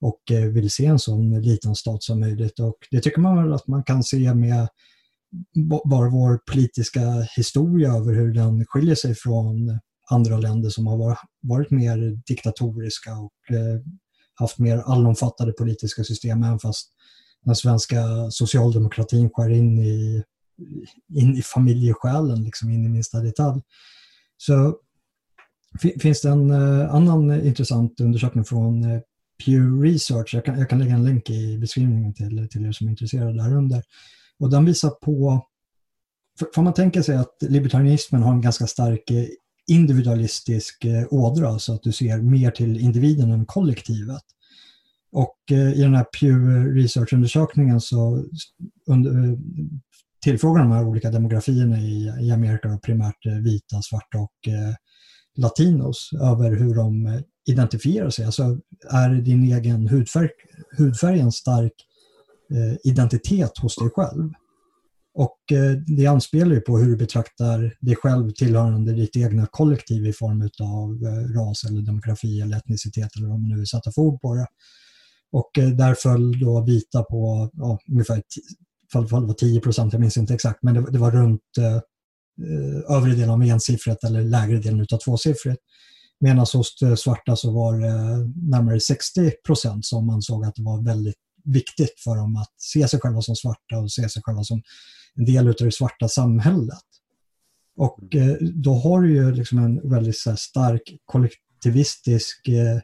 och 0.00 0.30
eh, 0.30 0.44
vill 0.44 0.70
se 0.70 0.86
en 0.86 0.98
sån 0.98 1.42
liten 1.42 1.74
stat 1.74 2.02
som 2.02 2.20
möjligt. 2.20 2.60
Och 2.60 2.76
det 2.90 3.00
tycker 3.00 3.20
man 3.20 3.42
väl 3.42 3.52
att 3.52 3.66
man 3.66 3.84
kan 3.84 4.02
se 4.02 4.34
med 4.34 4.68
bara 5.84 6.10
vår 6.10 6.40
politiska 6.52 7.00
historia 7.36 7.92
över 7.92 8.14
hur 8.14 8.34
den 8.34 8.66
skiljer 8.66 8.94
sig 8.94 9.14
från 9.14 9.78
andra 10.10 10.38
länder 10.38 10.70
som 10.70 10.86
har 10.86 11.18
varit 11.42 11.70
mer 11.70 12.22
diktatoriska 12.26 13.12
och 13.12 13.56
eh, 13.56 13.80
haft 14.34 14.58
mer 14.58 14.78
allomfattande 14.78 15.52
politiska 15.52 16.04
system, 16.04 16.42
även 16.42 16.58
fast 16.58 16.90
den 17.44 17.56
svenska 17.56 18.30
socialdemokratin 18.30 19.30
skär 19.30 19.50
in 19.50 19.78
i 19.78 20.24
in 21.14 21.36
i 21.36 21.42
familjesjälen, 21.42 22.44
liksom 22.44 22.70
in 22.70 22.84
i 22.84 22.88
minsta 22.88 23.20
detalj. 23.20 23.62
Så 24.36 24.76
finns 26.00 26.20
det 26.20 26.28
en 26.28 26.50
eh, 26.50 26.94
annan 26.94 27.46
intressant 27.46 28.00
undersökning 28.00 28.44
från 28.44 28.84
eh, 28.84 29.00
Pew 29.44 29.82
Research. 29.82 30.34
Jag 30.34 30.44
kan, 30.44 30.58
jag 30.58 30.70
kan 30.70 30.78
lägga 30.78 30.94
en 30.94 31.04
länk 31.04 31.30
i 31.30 31.58
beskrivningen 31.58 32.14
till, 32.14 32.48
till 32.50 32.66
er 32.66 32.72
som 32.72 32.86
är 32.86 32.90
intresserade 32.90 33.32
där 33.32 33.56
under. 33.56 33.82
Och 34.40 34.50
den 34.50 34.64
visar 34.64 34.90
på, 34.90 35.46
får 36.54 36.62
man 36.62 36.74
tänka 36.74 37.02
sig 37.02 37.16
att 37.16 37.36
libertarianismen 37.40 38.22
har 38.22 38.32
en 38.32 38.40
ganska 38.40 38.66
stark 38.66 39.10
eh, 39.10 39.26
individualistisk 39.66 40.84
eh, 40.84 41.06
ådra, 41.10 41.58
så 41.58 41.74
att 41.74 41.82
du 41.82 41.92
ser 41.92 42.18
mer 42.18 42.50
till 42.50 42.80
individen 42.80 43.30
än 43.30 43.46
kollektivet. 43.46 44.22
Och 45.12 45.38
eh, 45.50 45.72
i 45.72 45.82
den 45.82 45.94
här 45.94 46.04
Pew 46.04 46.64
Research-undersökningen 46.74 47.80
så 47.80 48.24
under, 48.86 49.38
tillfrågar 50.22 50.62
de 50.62 50.72
här 50.72 50.84
olika 50.84 51.10
demografierna 51.10 51.78
i, 51.78 52.12
i 52.20 52.30
Amerika, 52.30 52.78
primärt 52.82 53.26
vita, 53.26 53.82
svarta 53.82 54.18
och 54.18 54.48
eh, 54.48 54.74
latinos, 55.36 56.10
över 56.22 56.50
hur 56.56 56.74
de 56.74 57.22
identifierar 57.48 58.10
sig. 58.10 58.24
Alltså 58.24 58.58
är 58.90 59.10
din 59.10 59.52
egen 59.52 59.88
hudfärg, 59.88 60.28
hudfärg 60.78 61.20
en 61.20 61.32
stark 61.32 61.72
Eh, 62.50 62.76
identitet 62.84 63.58
hos 63.58 63.76
dig 63.76 63.90
själv? 63.90 64.32
Och 65.14 65.52
eh, 65.52 65.72
det 65.86 66.06
anspelar 66.06 66.54
ju 66.54 66.60
på 66.60 66.78
hur 66.78 66.90
du 66.90 66.96
betraktar 66.96 67.76
dig 67.80 67.96
själv 67.96 68.30
tillhörande 68.30 68.92
ditt 68.92 69.16
egna 69.16 69.46
kollektiv 69.46 70.06
i 70.06 70.12
form 70.12 70.42
av 70.60 71.06
eh, 71.08 71.38
ras 71.38 71.64
eller 71.64 71.82
demografi 71.82 72.40
eller 72.40 72.56
etnicitet 72.56 73.16
eller 73.16 73.28
vad 73.28 73.40
man 73.40 73.48
nu 73.48 73.56
vill 73.56 73.66
sätta 73.66 73.92
för 73.92 74.02
ord 74.02 74.20
på 74.20 74.34
det. 74.34 74.46
Och 75.32 75.50
där 75.54 75.94
föll 75.94 76.40
då 76.40 76.64
vita 76.64 77.02
på 77.02 77.50
ja, 77.52 77.78
ungefär 77.90 78.22
fall, 78.92 79.08
fall 79.08 79.26
var 79.26 79.34
10 79.34 79.60
procent, 79.60 79.92
jag 79.92 80.00
minns 80.00 80.16
inte 80.16 80.34
exakt, 80.34 80.62
men 80.62 80.74
det, 80.74 80.92
det 80.92 80.98
var 80.98 81.10
runt 81.10 81.58
eh 81.58 81.80
övre 82.88 83.10
delen 83.10 83.30
av 83.30 83.42
ensiffrigt 83.42 84.04
eller 84.04 84.22
lägre 84.22 84.58
delen 84.58 84.86
av 84.92 84.96
tvåsiffrigt. 84.96 85.62
Medan 86.20 86.38
hos 86.38 86.78
svarta 86.96 87.36
så 87.36 87.52
var 87.52 87.80
det 87.80 87.92
närmare 88.50 88.80
60 88.80 89.30
procent 89.46 89.86
som 89.86 90.10
ansåg 90.10 90.44
att 90.44 90.54
det 90.54 90.62
var 90.62 90.84
väldigt 90.84 91.16
viktigt 91.44 92.00
för 92.04 92.16
dem 92.16 92.36
att 92.36 92.52
se 92.56 92.88
sig 92.88 93.00
själva 93.00 93.22
som 93.22 93.36
svarta 93.36 93.78
och 93.78 93.92
se 93.92 94.08
sig 94.08 94.22
själva 94.22 94.44
som 94.44 94.62
en 95.14 95.24
del 95.24 95.48
av 95.48 95.54
det 95.58 95.72
svarta 95.72 96.08
samhället. 96.08 96.78
Och 97.76 98.14
mm. 98.14 98.30
eh, 98.30 98.36
då 98.40 98.74
har 98.74 99.00
du 99.00 99.14
ju 99.14 99.32
liksom 99.32 99.58
en 99.58 99.90
väldigt 99.90 100.16
stark 100.38 100.82
kollektivistisk 101.04 102.48
eh, 102.48 102.80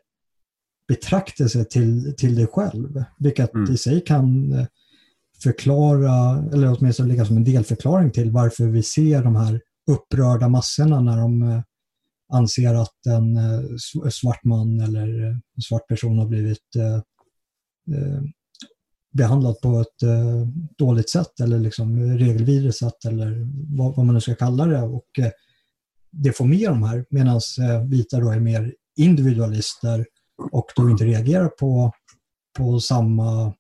betraktelse 0.89 1.65
till, 1.65 2.15
till 2.19 2.35
dig 2.35 2.47
själv, 2.47 3.05
vilket 3.19 3.55
mm. 3.55 3.73
i 3.73 3.77
sig 3.77 4.01
kan 4.01 4.53
eh, 4.53 4.67
förklara, 5.43 6.45
eller 6.53 6.77
åtminstone 6.79 7.09
ligga 7.09 7.25
som 7.25 7.37
en 7.37 7.45
delförklaring 7.45 8.11
till 8.11 8.31
varför 8.31 8.67
vi 8.67 8.83
ser 8.83 9.23
de 9.23 9.37
här 9.37 9.61
upprörda 9.91 10.49
massorna 10.49 11.01
när 11.01 11.17
de 11.17 11.63
anser 12.33 12.75
att 12.75 13.07
en 13.07 13.39
svart 14.11 14.45
man 14.45 14.81
eller 14.81 15.09
en 15.57 15.63
svart 15.63 15.89
person 15.89 16.19
har 16.19 16.27
blivit 16.27 16.77
behandlat 19.17 19.61
på 19.61 19.81
ett 19.81 20.03
eh, 20.03 20.49
dåligt 20.79 21.11
sätt 21.11 21.41
eller 21.41 21.59
liksom 21.59 22.19
regelvidrigt 22.19 22.77
sätt 22.77 23.05
eller 23.05 23.47
vad, 23.77 24.05
man 24.07 24.15
nu 24.15 24.21
ska 24.21 24.35
kalla 24.35 24.67
det. 24.67 24.83
Och 24.83 25.19
eh, 25.19 25.31
det 26.11 26.33
får 26.33 26.45
med 26.45 26.69
de 26.69 26.83
här 26.83 27.05
medan 27.11 27.37
eh, 27.37 27.85
vita 27.89 28.21
då 28.21 28.31
är 28.31 28.41
mer 28.41 28.75
individualister 28.97 30.07
och 30.53 30.67
då 30.77 30.91
inte 30.91 31.05
reagerar 31.05 31.49
på, 31.49 31.93
på, 32.59 32.81
samma, 32.81 33.53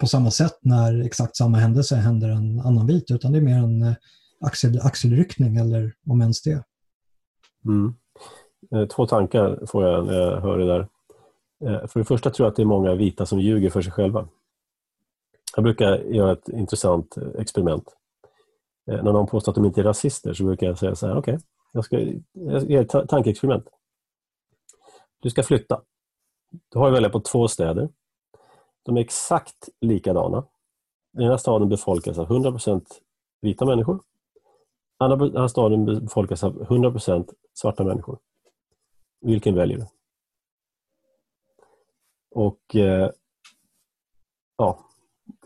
på 0.00 0.06
samma 0.06 0.30
sätt 0.30 0.58
när 0.62 1.04
exakt 1.04 1.36
samma 1.36 1.58
händelse 1.58 1.96
händer 1.96 2.28
en 2.28 2.60
annan 2.60 2.86
vit 2.86 3.10
utan 3.10 3.32
det 3.32 3.38
är 3.38 3.42
mer 3.42 3.58
en 3.58 3.94
axel, 4.40 4.80
axelryckning 4.82 5.56
eller 5.56 5.92
om 6.06 6.20
ens 6.20 6.42
det. 6.42 6.62
Mm. 7.64 7.94
Två 8.88 9.06
tankar 9.06 9.66
får 9.66 9.84
jag 9.84 10.06
när 10.06 10.12
jag 10.12 10.40
hör 10.40 10.58
det 10.58 10.66
där. 10.66 10.88
För 11.86 12.00
det 12.00 12.04
första 12.04 12.30
tror 12.30 12.46
jag 12.46 12.50
att 12.50 12.56
det 12.56 12.62
är 12.62 12.66
många 12.66 12.94
vita 12.94 13.26
som 13.26 13.40
ljuger 13.40 13.70
för 13.70 13.82
sig 13.82 13.92
själva. 13.92 14.28
Jag 15.56 15.64
brukar 15.64 15.98
göra 15.98 16.32
ett 16.32 16.48
intressant 16.48 17.16
experiment. 17.38 17.96
Eh, 18.90 19.04
när 19.04 19.12
någon 19.12 19.26
påstår 19.26 19.52
att 19.52 19.56
de 19.56 19.64
inte 19.64 19.80
är 19.80 19.84
rasister 19.84 20.34
så 20.34 20.44
brukar 20.44 20.66
jag 20.66 20.78
säga 20.78 20.94
så 20.94 21.06
här, 21.06 21.16
okej, 21.16 21.34
okay, 21.34 21.46
jag 21.72 21.84
ska 21.84 21.98
göra 22.72 23.02
ett 23.02 23.08
tankeexperiment. 23.08 23.68
Du 25.22 25.30
ska 25.30 25.42
flytta. 25.42 25.82
Du 26.68 26.78
har 26.78 26.88
att 26.88 26.94
välja 26.94 27.10
på 27.10 27.20
två 27.20 27.48
städer. 27.48 27.88
De 28.82 28.96
är 28.96 29.00
exakt 29.00 29.68
likadana. 29.80 30.46
Den 31.12 31.26
ena 31.26 31.38
staden 31.38 31.68
befolkas 31.68 32.18
av 32.18 32.28
100% 32.28 32.84
vita 33.40 33.64
människor. 33.64 34.00
Den 34.98 35.12
andra 35.12 35.48
staden 35.48 35.84
befolkas 35.84 36.44
av 36.44 36.66
100% 36.66 37.28
svarta 37.54 37.84
människor. 37.84 38.18
Vilken 39.20 39.54
väljer 39.54 39.78
du? 39.78 39.86
Och 42.30 42.76
eh, 42.76 43.10
ja, 44.56 44.89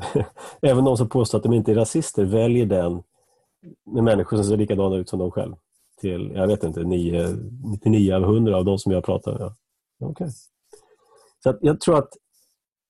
även 0.63 0.85
de 0.85 0.97
som 0.97 1.09
påstår 1.09 1.39
att 1.39 1.45
de 1.45 1.53
inte 1.53 1.71
är 1.71 1.75
rasister 1.75 2.25
väljer 2.25 2.67
den 2.67 3.03
med 3.87 4.05
människor 4.05 4.37
som 4.37 4.45
ser 4.45 4.57
likadana 4.57 4.97
ut 4.97 5.09
som 5.09 5.19
de 5.19 5.31
själv. 5.31 5.55
Till, 6.01 6.33
jag 6.35 6.47
vet 6.47 6.65
inte, 6.65 6.85
9, 6.85 7.29
99 7.65 8.15
av 8.15 8.23
100 8.23 8.57
av 8.57 8.65
de 8.65 8.79
som 8.79 8.93
jag 8.93 9.05
pratar 9.05 9.39
med. 9.39 9.53
Okay. 10.11 10.29
Så 11.43 11.59
jag 11.61 11.81
tror 11.81 11.99
att 11.99 12.09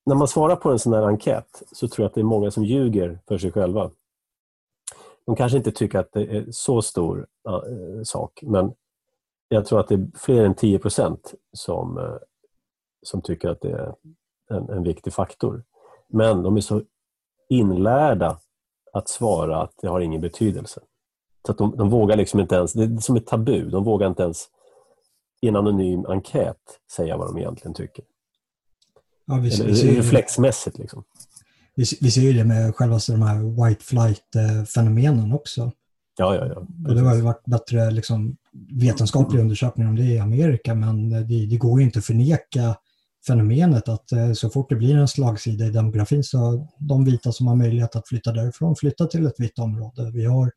när 0.05 0.15
man 0.15 0.27
svarar 0.27 0.55
på 0.55 0.71
en 0.71 0.79
sån 0.79 0.93
här 0.93 1.03
enkät 1.03 1.63
så 1.71 1.87
tror 1.87 2.03
jag 2.03 2.09
att 2.09 2.15
det 2.15 2.21
är 2.21 2.25
många 2.25 2.51
som 2.51 2.63
ljuger 2.63 3.19
för 3.27 3.37
sig 3.37 3.51
själva. 3.51 3.91
De 5.25 5.35
kanske 5.35 5.57
inte 5.57 5.71
tycker 5.71 5.99
att 5.99 6.11
det 6.11 6.37
är 6.37 6.45
så 6.51 6.81
stor 6.81 7.27
äh, 7.47 8.03
sak, 8.03 8.39
men 8.43 8.73
jag 9.47 9.65
tror 9.65 9.79
att 9.79 9.87
det 9.87 9.95
är 9.95 10.07
fler 10.15 10.45
än 10.45 10.55
10 10.55 10.79
procent 10.79 11.33
som, 11.53 11.97
äh, 11.97 12.15
som 13.01 13.21
tycker 13.21 13.49
att 13.49 13.61
det 13.61 13.71
är 13.71 13.95
en, 14.49 14.69
en 14.69 14.83
viktig 14.83 15.13
faktor. 15.13 15.63
Men 16.07 16.43
de 16.43 16.57
är 16.57 16.61
så 16.61 16.81
inlärda 17.49 18.39
att 18.93 19.09
svara 19.09 19.61
att 19.61 19.73
det 19.81 19.87
har 19.87 19.99
ingen 19.99 20.21
betydelse. 20.21 20.81
Så 21.45 21.51
att 21.51 21.57
de, 21.57 21.77
de 21.77 21.89
vågar 21.89 22.17
liksom 22.17 22.39
inte 22.39 22.55
ens, 22.55 22.73
det 22.73 22.83
är 22.83 22.97
som 22.97 23.15
ett 23.15 23.27
tabu, 23.27 23.69
de 23.69 23.83
vågar 23.83 24.07
inte 24.07 24.23
ens 24.23 24.47
i 25.41 25.47
en 25.47 25.55
anonym 25.55 26.05
enkät 26.05 26.57
säga 26.95 27.17
vad 27.17 27.27
de 27.27 27.37
egentligen 27.37 27.73
tycker. 27.73 28.05
Ja, 29.25 29.35
vi, 29.35 29.53
Eller, 29.53 29.65
vi 29.65 29.75
ser, 29.75 29.95
reflexmässigt. 29.95 30.77
Liksom. 30.77 31.03
Vi, 31.75 31.85
vi 32.01 32.11
ser 32.11 32.21
ju 32.21 32.33
det 32.33 32.43
med 32.43 32.75
själva 32.75 32.99
de 33.07 33.21
här 33.21 33.65
white 33.65 33.83
flight-fenomenen 33.83 35.33
också. 35.33 35.71
Ja, 36.17 36.35
ja, 36.35 36.45
ja. 36.47 36.55
Och 36.87 36.95
det 36.95 37.01
har 37.01 37.15
ju 37.15 37.21
varit 37.21 37.45
bättre 37.45 37.91
liksom, 37.91 38.37
vetenskapliga 38.71 39.41
undersökningar 39.41 39.89
om 39.89 39.95
det 39.95 40.03
i 40.03 40.19
Amerika, 40.19 40.75
men 40.75 41.09
det, 41.09 41.45
det 41.45 41.57
går 41.57 41.79
ju 41.79 41.85
inte 41.85 41.99
att 41.99 42.05
förneka 42.05 42.75
fenomenet 43.27 43.89
att 43.89 44.11
eh, 44.11 44.33
så 44.33 44.49
fort 44.49 44.69
det 44.69 44.75
blir 44.75 44.95
en 44.95 45.07
slagsida 45.07 45.65
i 45.65 45.69
demografin 45.69 46.23
så 46.23 46.67
de 46.79 47.05
vita 47.05 47.31
som 47.31 47.47
har 47.47 47.55
möjlighet 47.55 47.95
att 47.95 48.07
flytta 48.07 48.31
därifrån 48.31 48.75
flyttar 48.75 49.05
till 49.05 49.25
ett 49.25 49.39
vitt 49.39 49.59
område. 49.59 50.11
Vi 50.13 50.25
har 50.25 50.51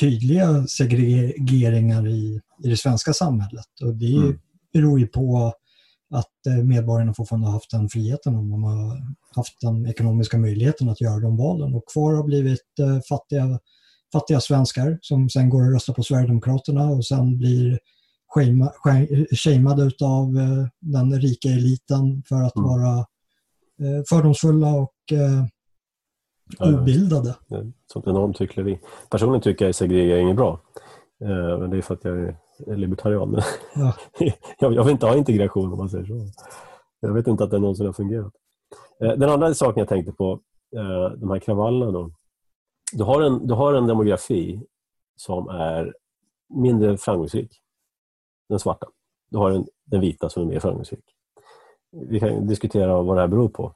tydliga 0.00 0.66
segregeringar 0.66 2.08
i, 2.08 2.40
i 2.64 2.68
det 2.68 2.76
svenska 2.76 3.12
samhället 3.12 3.80
och 3.82 3.94
det 3.94 4.16
mm. 4.16 4.38
beror 4.72 5.00
ju 5.00 5.06
på 5.06 5.52
att 6.14 6.46
eh, 6.46 6.64
medborgarna 6.64 7.14
fortfarande 7.14 7.46
har 7.46 7.52
haft 7.52 7.70
den 7.70 7.88
friheten 7.88 8.36
och 8.36 8.44
de 8.44 8.62
har 8.62 9.02
haft 9.36 9.60
den 9.60 9.86
ekonomiska 9.86 10.38
möjligheten 10.38 10.88
att 10.88 11.00
göra 11.00 11.20
de 11.20 11.36
valen 11.36 11.74
och 11.74 11.88
kvar 11.92 12.14
har 12.14 12.24
blivit 12.24 12.78
eh, 12.80 13.00
fattiga 13.08 13.58
fattiga 14.12 14.40
svenskar 14.40 14.98
som 15.00 15.28
sen 15.28 15.50
går 15.50 15.62
och 15.66 15.72
röstar 15.72 15.94
på 15.94 16.02
Sverigedemokraterna 16.02 16.84
och 16.84 17.06
sen 17.06 17.38
blir 17.38 17.78
shameade 19.36 19.90
av 20.04 20.36
eh, 20.36 20.66
den 20.80 21.20
rika 21.20 21.48
eliten 21.48 22.22
för 22.28 22.36
att 22.36 22.56
mm. 22.56 22.68
vara 22.68 22.98
eh, 23.80 24.02
fördomsfulla 24.08 24.66
och 24.66 24.94
eh, 25.12 26.74
obildade. 26.74 27.36
Ja, 27.48 27.62
sånt 27.92 28.06
enormt 28.06 28.40
hyckleri. 28.40 28.78
Personligen 29.10 29.42
tycker 29.42 29.64
jag 29.64 29.70
att 29.70 29.76
segregering 29.76 30.30
är 30.30 30.34
bra. 30.34 30.60
Men 31.58 31.70
det 31.70 31.76
är 31.76 31.82
för 31.82 31.94
att 31.94 32.04
jag 32.04 32.18
är 32.18 32.76
libertarian. 32.76 33.40
Ja. 33.74 33.94
jag 34.58 34.84
vill 34.84 34.92
inte 34.92 35.06
ha 35.06 35.16
integration 35.16 35.72
om 35.72 35.78
man 35.78 35.88
säger 35.88 36.04
så. 36.04 36.26
Jag 37.00 37.12
vet 37.12 37.26
inte 37.26 37.44
att 37.44 37.50
det 37.50 37.58
någonsin 37.58 37.86
har 37.86 37.92
fungerat. 37.92 38.32
Den 38.98 39.22
andra 39.22 39.54
saken 39.54 39.80
jag 39.80 39.88
tänkte 39.88 40.12
på, 40.12 40.40
de 41.16 41.30
här 41.30 41.38
kravallerna 41.38 41.92
då 41.92 42.10
du 42.92 43.04
har, 43.04 43.22
en, 43.22 43.46
du 43.46 43.54
har 43.54 43.74
en 43.74 43.86
demografi 43.86 44.62
som 45.16 45.48
är 45.48 45.94
mindre 46.48 46.96
framgångsrik. 46.96 47.60
Den 48.48 48.58
svarta. 48.58 48.86
Du 49.30 49.38
har 49.38 49.50
den, 49.50 49.66
den 49.84 50.00
vita 50.00 50.28
som 50.28 50.42
är 50.42 50.46
mer 50.46 50.60
framgångsrik. 50.60 51.04
Vi 51.90 52.20
kan 52.20 52.46
diskutera 52.46 53.02
vad 53.02 53.16
det 53.16 53.20
här 53.20 53.28
beror 53.28 53.48
på. 53.48 53.74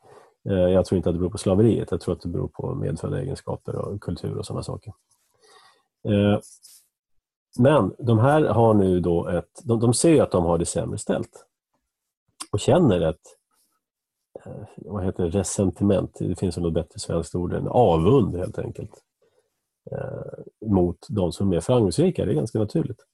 Eh, 0.48 0.54
jag 0.54 0.84
tror 0.84 0.96
inte 0.96 1.08
att 1.08 1.14
det 1.14 1.18
beror 1.18 1.30
på 1.30 1.38
slaveriet. 1.38 1.90
Jag 1.90 2.00
tror 2.00 2.14
att 2.14 2.20
det 2.20 2.28
beror 2.28 2.48
på 2.48 2.74
medfödda 2.74 3.20
egenskaper 3.20 3.76
och 3.76 4.00
kultur 4.00 4.38
och 4.38 4.46
sådana 4.46 4.62
saker. 4.62 4.92
Eh, 6.08 6.38
men 7.58 7.94
de 7.98 8.18
här 8.18 8.42
har 8.42 8.74
nu 8.74 9.00
då 9.00 9.28
ett... 9.28 9.60
De, 9.64 9.80
de 9.80 9.94
ser 9.94 10.22
att 10.22 10.30
de 10.30 10.44
har 10.44 10.58
det 10.58 10.66
sämre 10.66 10.98
ställt 10.98 11.46
och 12.52 12.60
känner 12.60 13.00
ett 13.00 13.36
eh, 14.44 14.62
vad 14.76 15.04
heter 15.04 15.24
det, 15.24 15.30
resentiment, 15.30 16.16
det 16.18 16.38
finns 16.38 16.56
något 16.56 16.74
bättre 16.74 17.00
svenskt 17.00 17.34
ord, 17.34 17.52
en 17.52 17.68
avund 17.68 18.36
helt 18.36 18.58
enkelt. 18.58 19.02
Eh, 19.92 20.68
mot 20.70 21.06
de 21.08 21.32
som 21.32 21.46
är 21.46 21.50
mer 21.50 21.60
framgångsrika, 21.60 22.24
det 22.24 22.32
är 22.32 22.34
ganska 22.34 22.58
naturligt. 22.58 23.06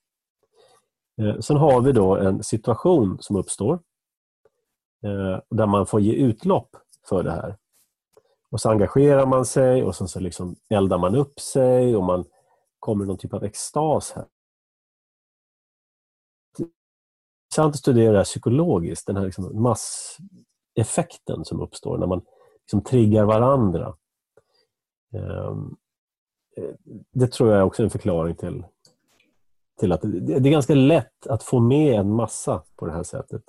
Eh, 1.20 1.38
sen 1.40 1.56
har 1.56 1.80
vi 1.80 1.92
då 1.92 2.16
en 2.16 2.42
situation 2.42 3.18
som 3.20 3.36
uppstår 3.36 3.72
eh, 5.04 5.40
där 5.50 5.66
man 5.66 5.86
får 5.86 6.00
ge 6.00 6.12
utlopp 6.12 6.76
för 7.08 7.22
det 7.22 7.30
här. 7.30 7.56
Och 8.50 8.60
så 8.60 8.70
engagerar 8.70 9.26
man 9.26 9.46
sig 9.46 9.82
och 9.82 9.96
sen 9.96 10.08
så 10.08 10.20
liksom 10.20 10.56
eldar 10.70 10.98
man 10.98 11.14
upp 11.14 11.40
sig 11.40 11.96
och 11.96 12.04
man 12.04 12.24
kommer 12.78 13.04
i 13.04 13.08
någon 13.08 13.18
typ 13.18 13.34
av 13.34 13.44
extas 13.44 14.12
här. 14.12 14.26
Det 16.58 16.62
är 16.62 16.68
intressant 17.46 17.74
att 17.74 17.80
studera 17.80 18.12
det 18.12 18.18
här 18.18 18.24
psykologiskt, 18.24 19.06
den 19.06 19.16
här 19.16 19.24
liksom 19.24 19.62
masseffekten 19.62 21.44
som 21.44 21.60
uppstår 21.60 21.98
när 21.98 22.06
man 22.06 22.22
liksom 22.60 22.82
triggar 22.82 23.24
varandra. 23.24 23.96
Ehm, 25.14 25.76
eh, 26.56 26.74
det 27.12 27.32
tror 27.32 27.52
jag 27.52 27.66
också 27.66 27.82
är 27.82 27.84
en 27.84 27.90
förklaring 27.90 28.36
till, 28.36 28.64
till 29.78 29.92
att 29.92 30.00
det 30.02 30.34
är 30.34 30.40
ganska 30.40 30.74
lätt 30.74 31.26
att 31.26 31.42
få 31.42 31.60
med 31.60 32.00
en 32.00 32.12
massa 32.12 32.62
på 32.76 32.86
det 32.86 32.92
här 32.92 33.02
sättet. 33.02 33.42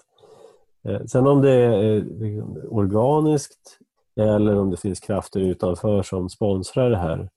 Eh, 0.83 1.05
sen 1.05 1.27
om 1.27 1.37
eh, 1.37 1.43
det 1.43 1.51
är 1.51 2.73
organiskt 2.73 3.79
eller 4.15 4.55
om 4.55 4.69
det 4.69 4.77
finns 4.77 4.99
krafter 4.99 5.39
utanför 5.39 6.03
som 6.03 6.29
sponsrar 6.29 6.89
det 6.89 6.97
här 6.97 7.29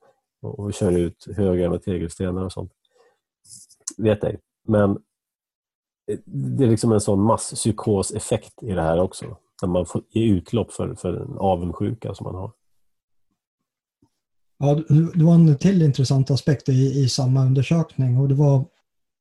och 0.42 0.74
kör 0.74 0.92
ut 0.92 1.26
högar 1.36 1.68
med 1.68 1.82
tegelstenar 1.82 2.44
och 2.44 2.52
sånt. 2.52 2.72
Vet 3.98 4.24
ej. 4.24 4.38
Men 4.68 4.90
eh, 6.10 6.18
det 6.24 6.64
är 6.64 6.68
liksom 6.68 6.92
en 6.92 7.00
sån 7.00 7.22
masspsykoseffekt 7.22 8.62
i 8.62 8.72
det 8.72 8.82
här 8.82 9.00
också. 9.00 9.36
Där 9.60 9.68
man 9.68 9.86
får 9.86 10.02
ge 10.10 10.24
utlopp 10.24 10.72
för, 10.72 10.94
för 10.94 11.14
en 11.14 11.38
avundsjuka 11.38 12.14
som 12.14 12.24
man 12.24 12.34
har. 12.34 12.52
Ja, 14.58 14.74
det 15.14 15.24
var 15.24 15.34
en 15.34 15.58
till 15.58 15.82
intressant 15.82 16.30
aspekt 16.30 16.68
i, 16.68 16.72
i 16.72 17.08
samma 17.08 17.44
undersökning 17.44 18.18
och 18.18 18.28
det 18.28 18.34
var 18.34 18.64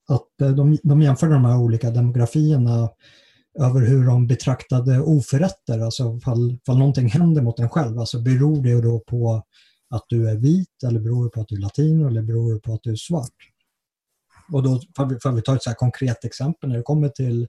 att 0.10 0.42
eh, 0.42 0.50
de, 0.50 0.78
de 0.84 1.02
jämförde 1.02 1.34
de 1.34 1.46
här 1.46 1.58
olika 1.58 1.90
demografierna 1.90 2.90
över 3.60 3.82
hur 3.82 4.06
de 4.06 4.28
betraktade 4.28 5.02
oförrätter, 5.02 5.80
alltså 5.80 6.20
fall, 6.20 6.58
fall 6.66 6.78
någonting 6.78 7.08
händer 7.10 7.42
mot 7.42 7.60
en 7.60 7.70
själv, 7.70 8.00
alltså 8.00 8.22
beror 8.22 8.64
det 8.64 8.82
då 8.82 9.00
på 9.00 9.44
att 9.90 10.06
du 10.08 10.30
är 10.30 10.38
vit 10.38 10.84
eller 10.88 11.00
beror 11.00 11.24
det 11.24 11.30
på 11.30 11.42
att 11.42 11.48
du 11.48 11.56
är 11.56 11.60
latino 11.60 12.08
eller 12.08 12.22
beror 12.22 12.54
det 12.54 12.60
på 12.60 12.74
att 12.74 12.84
du 12.84 12.92
är 12.92 12.96
svart? 12.96 13.36
Och 14.52 14.64
då 14.64 14.82
får 14.96 15.32
vi 15.32 15.42
ta 15.42 15.56
ett 15.56 15.64
så 15.64 15.74
konkret 15.74 16.26
exempel 16.26 16.70
när 16.70 16.78
det 16.78 16.84
kommer 16.84 17.10
till 17.10 17.48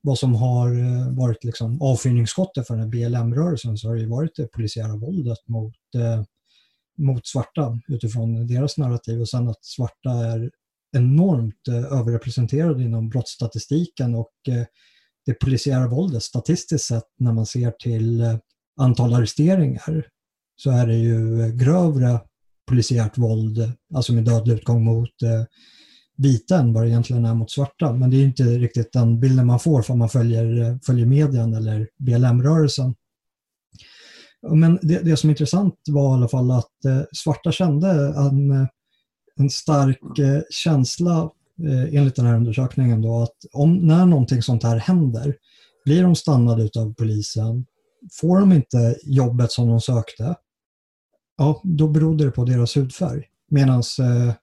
vad 0.00 0.18
som 0.18 0.34
har 0.34 0.68
eh, 0.68 1.16
varit 1.16 1.44
liksom 1.44 1.82
avfyrningsskottet 1.82 2.66
för 2.66 2.76
den 2.76 2.90
BLM-rörelsen 2.90 3.78
så 3.78 3.88
har 3.88 3.96
det 3.96 4.06
varit 4.06 4.36
det 4.36 4.52
polisiära 4.52 4.96
våldet 4.96 5.48
mot, 5.48 5.74
eh, 5.94 6.22
mot 6.98 7.26
svarta 7.26 7.78
utifrån 7.88 8.46
deras 8.46 8.78
narrativ 8.78 9.20
och 9.20 9.28
sen 9.28 9.48
att 9.48 9.64
svarta 9.64 10.10
är 10.10 10.50
enormt 10.96 11.68
eh, 11.68 11.98
överrepresenterade 11.98 12.82
inom 12.82 13.08
brottsstatistiken 13.08 14.14
och 14.14 14.32
eh, 14.48 14.64
det 15.26 15.34
polisiära 15.34 15.88
våldet 15.88 16.22
statistiskt 16.22 16.86
sett 16.86 17.08
när 17.18 17.32
man 17.32 17.46
ser 17.46 17.70
till 17.70 18.20
eh, 18.20 18.36
antal 18.80 19.14
arresteringar 19.14 20.06
så 20.56 20.70
är 20.70 20.86
det 20.86 20.96
ju 20.96 21.52
grövre 21.52 22.20
polisiärt 22.68 23.18
våld, 23.18 23.72
alltså 23.94 24.12
med 24.12 24.24
dödlig 24.24 24.54
utgång 24.54 24.84
mot 24.84 25.22
eh, 25.22 25.44
vita 26.16 26.58
än 26.58 26.72
vad 26.72 26.82
det 26.82 26.88
egentligen 26.88 27.24
är 27.24 27.34
mot 27.34 27.50
svarta. 27.50 27.92
Men 27.92 28.10
det 28.10 28.16
är 28.16 28.24
inte 28.24 28.42
riktigt 28.42 28.92
den 28.92 29.20
bilden 29.20 29.46
man 29.46 29.60
får 29.60 29.90
om 29.90 29.98
man 29.98 30.08
följer, 30.08 30.78
följer 30.86 31.06
medien 31.06 31.54
eller 31.54 31.88
BLM-rörelsen. 31.98 32.94
Men 34.50 34.78
det, 34.82 34.98
det, 34.98 35.16
som 35.16 35.30
är 35.30 35.32
intressant 35.32 35.74
var 35.88 36.10
i 36.10 36.14
alla 36.14 36.28
fall 36.28 36.50
att 36.50 36.84
eh, 36.86 37.02
svarta 37.16 37.52
kände 37.52 37.88
en, 38.16 38.68
en 39.36 39.50
stark 39.50 40.18
eh, 40.18 40.42
känsla 40.50 41.30
eh, 41.62 41.94
enligt 41.94 42.16
den 42.16 42.26
här 42.26 42.36
undersökningen 42.36 43.02
då 43.02 43.22
att 43.22 43.36
om, 43.52 43.76
när 43.76 44.06
någonting 44.06 44.42
sånt 44.42 44.62
här 44.62 44.76
händer, 44.76 45.36
blir 45.84 46.02
de 46.02 46.14
stannade 46.14 46.70
av 46.78 46.94
polisen, 46.94 47.66
får 48.12 48.40
de 48.40 48.52
inte 48.52 48.96
jobbet 49.02 49.52
som 49.52 49.68
de 49.68 49.80
sökte, 49.80 50.34
ja, 51.36 51.60
då 51.64 51.88
berodde 51.88 52.24
det 52.24 52.30
på 52.30 52.44
deras 52.44 52.76
hudfärg. 52.76 53.24
Medan 53.50 53.78
eh, 53.78 54.34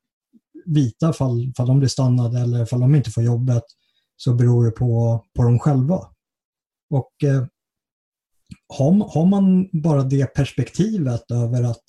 vita, 0.66 1.14
fall, 1.14 1.54
fall 1.58 1.68
de 1.68 1.80
blir 1.80 1.90
stannade 1.90 2.40
eller 2.40 2.66
fall 2.66 2.80
de 2.80 2.96
inte 2.96 3.12
får 3.12 3.24
jobbet, 3.24 3.64
så 4.18 4.34
beror 4.34 4.66
det 4.66 4.72
på, 4.72 5.26
på 5.36 5.44
dem 5.44 5.60
själva. 5.60 6.00
Och 6.90 7.24
eh, 7.24 7.46
har, 8.78 9.14
har 9.14 9.26
man 9.26 9.70
bara 9.72 10.04
det 10.04 10.26
perspektivet 10.26 11.32
över 11.32 11.64
att 11.64 11.84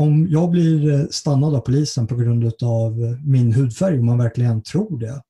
om 0.00 0.28
jag 0.30 0.50
blir 0.50 0.92
eh, 0.92 1.06
stannad 1.10 1.54
av 1.54 1.60
polisen 1.60 2.06
på 2.06 2.16
grund 2.16 2.52
av 2.62 3.04
eh, 3.04 3.18
min 3.24 3.52
hudfärg, 3.52 3.98
om 3.98 4.06
man 4.06 4.18
verkligen 4.18 4.62
tror 4.62 4.98
det, 4.98 5.22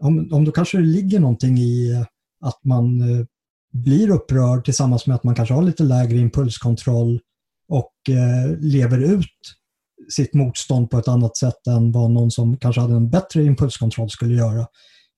om, 0.00 0.28
om 0.32 0.44
då 0.44 0.52
kanske 0.52 0.78
det 0.78 0.84
ligger 0.84 1.20
någonting 1.20 1.58
i 1.58 1.92
eh, 1.92 2.00
att 2.44 2.64
man 2.64 3.02
blir 3.72 4.10
upprörd 4.10 4.64
tillsammans 4.64 5.06
med 5.06 5.16
att 5.16 5.24
man 5.24 5.34
kanske 5.34 5.54
har 5.54 5.62
lite 5.62 5.82
lägre 5.82 6.18
impulskontroll 6.18 7.20
och 7.68 7.94
eh, 8.08 8.58
lever 8.60 8.98
ut 8.98 9.26
sitt 10.12 10.34
motstånd 10.34 10.90
på 10.90 10.98
ett 10.98 11.08
annat 11.08 11.36
sätt 11.36 11.66
än 11.66 11.92
vad 11.92 12.10
någon 12.10 12.30
som 12.30 12.56
kanske 12.56 12.80
hade 12.80 12.94
en 12.94 13.10
bättre 13.10 13.44
impulskontroll 13.44 14.10
skulle 14.10 14.34
göra. 14.34 14.66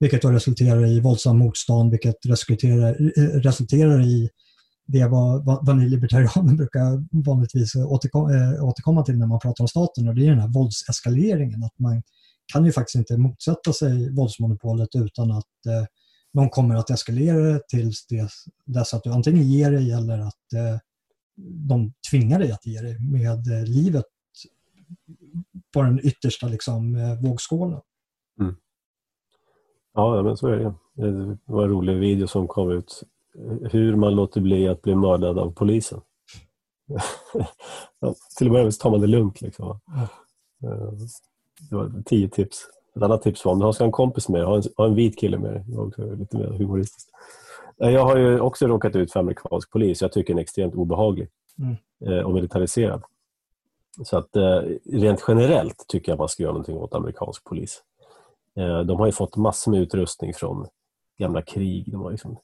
Vilket 0.01 0.23
då 0.23 0.31
resulterar 0.31 0.87
i 0.87 1.01
våldsam 1.01 1.39
motstånd, 1.39 1.91
vilket 1.91 2.27
resulterar, 2.27 2.95
resulterar 3.41 4.01
i 4.01 4.29
det 4.87 5.05
vad, 5.05 5.45
vad, 5.45 5.67
vad 5.67 5.77
ni 5.77 5.89
libertarianer 5.89 6.55
brukar 6.55 7.05
vanligtvis 7.25 7.75
eh, 7.75 7.93
återkomma, 7.93 8.35
äh, 8.35 8.53
eh, 8.53 8.65
återkomma 8.65 9.03
till 9.03 9.19
när 9.19 9.27
man 9.27 9.41
pratar 9.41 9.65
om 9.65 9.69
staten 9.69 10.09
och 10.09 10.15
det 10.15 10.27
är 10.27 10.31
den 10.31 10.41
här 10.41 10.49
våldseskaleringen. 10.49 11.63
Att 11.63 11.79
man 11.79 12.03
kan 12.53 12.65
ju 12.65 12.73
faktiskt 12.73 12.95
inte 12.95 13.17
motsätta 13.17 13.73
sig 13.73 14.15
våldsmonopolet 14.15 14.89
utan 14.95 15.31
att 15.31 15.67
eh, 15.67 15.87
någon 16.33 16.51
kommer 16.51 16.75
att 16.75 16.91
eskalera 16.91 17.39
det 17.39 17.61
tills 17.69 18.07
dess, 18.07 18.45
dess 18.67 18.95
att 18.95 19.05
du 19.05 19.11
antingen 19.11 19.43
ger 19.43 19.71
dig 19.71 19.93
eller 19.93 20.19
att 20.19 20.53
eh, 20.55 20.79
de 21.69 21.93
tvingar 22.11 22.39
dig 22.39 22.53
att 22.53 22.67
ge 22.67 22.81
dig 22.81 22.99
med 23.01 23.53
eh, 23.53 23.65
livet 23.65 24.05
på 25.75 25.83
den 25.83 26.07
yttersta 26.07 26.49
liksom, 26.49 26.97
eh, 26.97 27.21
vågskålen. 27.21 27.81
Mm. 28.41 28.55
Ja, 29.95 30.23
men 30.23 30.37
så 30.37 30.47
är 30.49 30.57
det. 30.57 30.75
Det 30.95 31.39
var 31.45 31.63
en 31.63 31.71
rolig 31.71 31.97
video 31.97 32.27
som 32.27 32.49
kom 32.49 32.71
ut. 32.71 33.03
Hur 33.71 33.97
man 33.97 34.15
låter 34.15 34.41
bli 34.41 34.69
att 34.69 34.83
bli 34.83 34.95
mördad 34.95 35.39
av 35.39 35.53
polisen. 35.53 36.01
till 38.39 38.47
och 38.47 38.53
med 38.53 38.79
tar 38.79 38.91
man 38.91 39.01
det 39.01 39.07
lugnt. 39.07 39.41
Liksom. 39.41 39.81
Mm. 40.63 40.99
Det 41.71 41.77
var 41.77 42.03
tio 42.05 42.29
tips. 42.29 42.67
Ett 42.97 43.03
annat 43.03 43.23
tips 43.23 43.45
var 43.45 43.53
om 43.53 43.61
du 43.61 43.73
ska 43.73 43.85
ha 43.85 43.87
en 43.87 43.93
kompis 43.93 44.29
med 44.29 44.45
ha 44.45 44.57
en, 44.57 44.63
ha 44.77 44.87
en 44.87 44.95
vit 44.95 45.19
kille 45.19 45.39
med 45.39 45.53
dig. 45.53 45.65
Det 45.67 45.77
var 45.77 45.87
också 45.87 46.15
lite 46.15 46.37
mer 46.37 46.47
humoristiskt. 46.47 47.11
Jag 47.77 48.05
har 48.05 48.17
ju 48.17 48.41
också 48.41 48.67
råkat 48.67 48.97
ut 48.97 49.13
för 49.13 49.21
amerikansk 49.21 49.71
polis. 49.71 50.03
Jag 50.03 50.13
tycker 50.13 50.33
den 50.33 50.39
är 50.39 50.43
extremt 50.43 50.75
obehaglig 50.75 51.29
mm. 51.59 51.77
Eh, 52.07 52.25
och 52.25 52.35
militariserad. 52.35 53.03
Så 54.05 54.19
att 54.19 54.37
eh, 54.37 54.63
rent 54.85 55.25
generellt 55.29 55.85
tycker 55.89 56.13
jag 56.13 56.19
man 56.19 56.29
ska 56.29 56.43
göra 56.43 56.53
någonting 56.53 56.77
åt 56.77 56.95
amerikansk 56.95 57.45
polis. 57.45 57.83
Eh, 58.57 58.81
de 58.81 58.99
har 58.99 59.07
ju 59.07 59.13
fått 59.13 59.37
massor 59.37 59.71
med 59.71 59.81
utrustning 59.81 60.35
från 60.35 60.67
gamla 61.19 61.43
krig. 61.43 61.93
De 61.93 62.01
har 62.01 62.11
liksom 62.11 62.39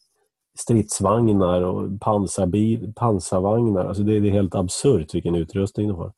stridsvagnar 0.61 1.63
och 1.63 2.01
pansarbil, 2.01 2.93
pansarvagnar. 2.97 3.85
Alltså 3.85 4.03
det, 4.03 4.17
är 4.17 4.21
helt 4.21 4.55
absurt 4.55 5.15
vilken 5.15 5.35
utrustning 5.35 5.89
de 5.89 5.97
har. 5.97 6.13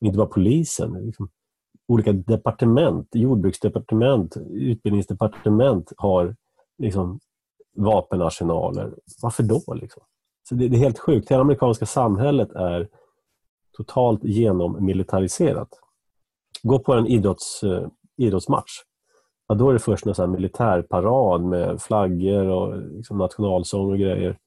Inte 0.00 0.18
bara 0.18 0.26
polisen. 0.26 0.92
Liksom. 1.06 1.28
Olika 1.88 2.12
departement, 2.12 3.08
jordbruksdepartement, 3.12 4.36
utbildningsdepartement 4.50 5.92
har 5.96 6.36
liksom 6.78 7.20
vapenarsenaler. 7.76 8.94
Varför 9.22 9.42
då? 9.42 9.74
Liksom? 9.74 10.02
Så 10.48 10.54
det, 10.54 10.68
det, 10.68 10.76
är 10.76 10.80
helt 10.80 10.98
sjukt. 10.98 11.30
Hela 11.30 11.40
amerikanska 11.40 11.86
samhället 11.86 12.52
är 12.52 12.88
totalt 13.76 14.24
genommilitariserat. 14.24 15.68
Gå 16.62 16.78
på 16.78 16.92
en 16.92 17.06
idrotts, 17.06 17.62
eh, 17.62 17.86
idrottsmatch. 18.16 18.70
Ja, 19.50 19.54
då 19.54 19.68
är 19.68 19.72
det 19.72 19.78
först 19.78 20.06
en 20.06 20.30
militärparad 20.30 21.44
med 21.44 21.82
flaggor 21.82 22.46
och 22.46 22.78
liksom 22.78 23.18
nationalsång 23.18 23.92
och 23.92 23.98
grejer. 23.98 24.38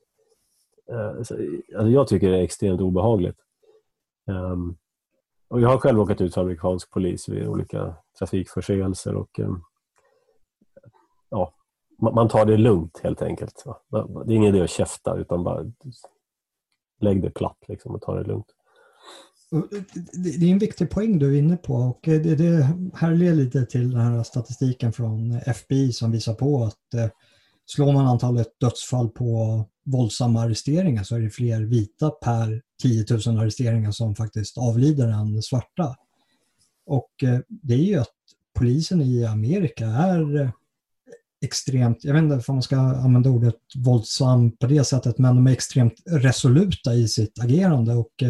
Eh, 0.91 1.07
alltså 1.07 1.35
jag 1.69 2.07
tycker 2.07 2.29
det 2.29 2.37
är 2.37 2.43
extremt 2.43 2.81
obehagligt. 2.81 3.37
Um, 4.27 4.77
och 5.47 5.61
jag 5.61 5.69
har 5.69 5.77
själv 5.77 5.99
åkat 5.99 6.21
ut 6.21 6.33
för 6.33 6.41
amerikansk 6.41 6.91
polis 6.91 7.29
vid 7.29 7.47
olika 7.47 7.95
trafikförseelser 8.19 9.15
och 9.15 9.39
um, 9.39 9.63
ja, 11.29 11.53
man 11.97 12.27
tar 12.27 12.45
det 12.45 12.57
lugnt 12.57 12.99
helt 13.03 13.21
enkelt. 13.21 13.63
Det 13.89 14.33
är 14.33 14.35
ingen 14.35 14.55
idé 14.55 14.63
att 14.63 14.69
käfta 14.69 15.15
utan 15.15 15.43
bara 15.43 15.71
lägg 16.99 17.21
det 17.21 17.29
platt 17.29 17.63
liksom 17.67 17.95
och 17.95 18.01
ta 18.01 18.15
det 18.15 18.23
lugnt. 18.23 18.55
Det 20.13 20.45
är 20.45 20.51
en 20.51 20.59
viktig 20.59 20.89
poäng 20.89 21.19
du 21.19 21.35
är 21.35 21.39
inne 21.39 21.57
på 21.57 21.73
och 21.73 22.07
eh, 22.07 22.21
det, 22.21 22.35
det 22.35 22.67
härleder 22.93 23.35
lite 23.35 23.65
till 23.65 23.91
den 23.91 24.01
här 24.01 24.23
statistiken 24.23 24.93
från 24.93 25.31
FBI 25.45 25.93
som 25.93 26.11
visar 26.11 26.33
på 26.33 26.63
att 26.63 26.93
eh, 26.93 27.09
slår 27.65 27.93
man 27.93 28.07
antalet 28.07 28.47
dödsfall 28.59 29.09
på 29.09 29.63
våldsamma 29.85 30.41
arresteringar 30.41 31.03
så 31.03 31.15
är 31.15 31.19
det 31.19 31.29
fler 31.29 31.61
vita 31.61 32.09
per 32.09 32.61
10 32.81 33.05
000 33.27 33.39
arresteringar 33.39 33.91
som 33.91 34.15
faktiskt 34.15 34.57
avlider 34.57 35.07
än 35.07 35.41
svarta. 35.41 35.95
Och 36.85 37.23
eh, 37.23 37.39
det 37.47 37.73
är 37.73 37.77
ju 37.77 37.99
att 37.99 38.15
polisen 38.55 39.01
i 39.01 39.25
Amerika 39.25 39.85
är 39.85 40.51
extremt, 41.45 42.03
jag 42.03 42.13
vet 42.13 42.23
inte 42.23 42.35
om 42.35 42.55
man 42.55 42.63
ska 42.63 42.77
använda 42.77 43.29
ordet 43.29 43.55
våldsam 43.75 44.51
på 44.51 44.67
det 44.67 44.83
sättet, 44.83 45.17
men 45.17 45.35
de 45.35 45.47
är 45.47 45.51
extremt 45.51 45.93
resoluta 46.05 46.93
i 46.93 47.07
sitt 47.07 47.39
agerande 47.39 47.93
och 47.93 48.23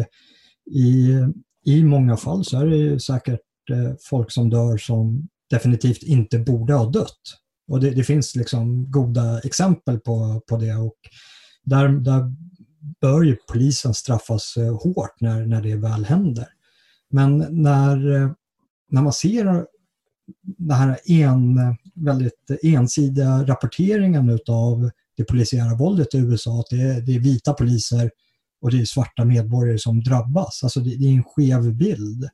i, 0.70 1.18
i 1.64 1.84
många 1.84 2.16
fall 2.16 2.44
så 2.44 2.60
är 2.60 2.66
det 2.66 2.76
ju 2.76 3.00
säkert 3.00 3.40
eh, 3.70 3.92
folk 4.10 4.32
som 4.32 4.50
dör 4.50 4.76
som 4.76 5.28
definitivt 5.50 6.02
inte 6.02 6.38
borde 6.38 6.74
ha 6.74 6.90
dött. 6.90 7.20
Och 7.68 7.80
det, 7.80 7.90
det 7.90 8.04
finns 8.04 8.36
liksom 8.36 8.90
goda 8.90 9.40
exempel 9.40 10.00
på, 10.00 10.42
på 10.48 10.56
det 10.56 10.74
och 10.74 10.98
där, 11.64 11.88
där 11.88 12.34
bör 13.00 13.22
ju 13.22 13.36
polisen 13.52 13.94
straffas 13.94 14.56
eh, 14.56 14.82
hårt 14.82 15.20
när, 15.20 15.46
när 15.46 15.62
det 15.62 15.76
väl 15.76 16.04
händer. 16.04 16.48
Men 17.10 17.46
när, 17.50 18.22
eh, 18.22 18.30
när 18.90 19.02
man 19.02 19.12
ser 19.12 19.64
den 20.42 20.76
här 20.76 20.98
en, 21.04 21.60
väldigt 21.94 22.50
ensidiga 22.62 23.44
rapporteringen 23.44 24.38
av 24.48 24.90
det 25.16 25.24
polisiära 25.24 25.74
våldet 25.74 26.14
i 26.14 26.18
USA, 26.18 26.60
att 26.60 26.66
det 26.70 27.00
det 27.00 27.14
är 27.14 27.20
vita 27.20 27.52
poliser 27.52 28.10
och 28.64 28.70
det 28.70 28.80
är 28.80 28.84
svarta 28.84 29.24
medborgare 29.24 29.78
som 29.78 30.02
drabbas. 30.02 30.60
Alltså 30.62 30.80
det, 30.80 30.96
det 30.96 31.04
är 31.04 31.12
en 31.12 31.24
skev 31.24 31.74
bild. 31.74 32.28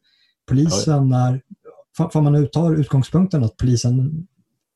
Polisen 0.48 1.12
är, 1.12 1.42
får 2.12 2.20
man 2.20 2.34
uttar 2.34 2.74
utgångspunkten 2.80 3.44
att 3.44 3.56
polisen 3.56 4.26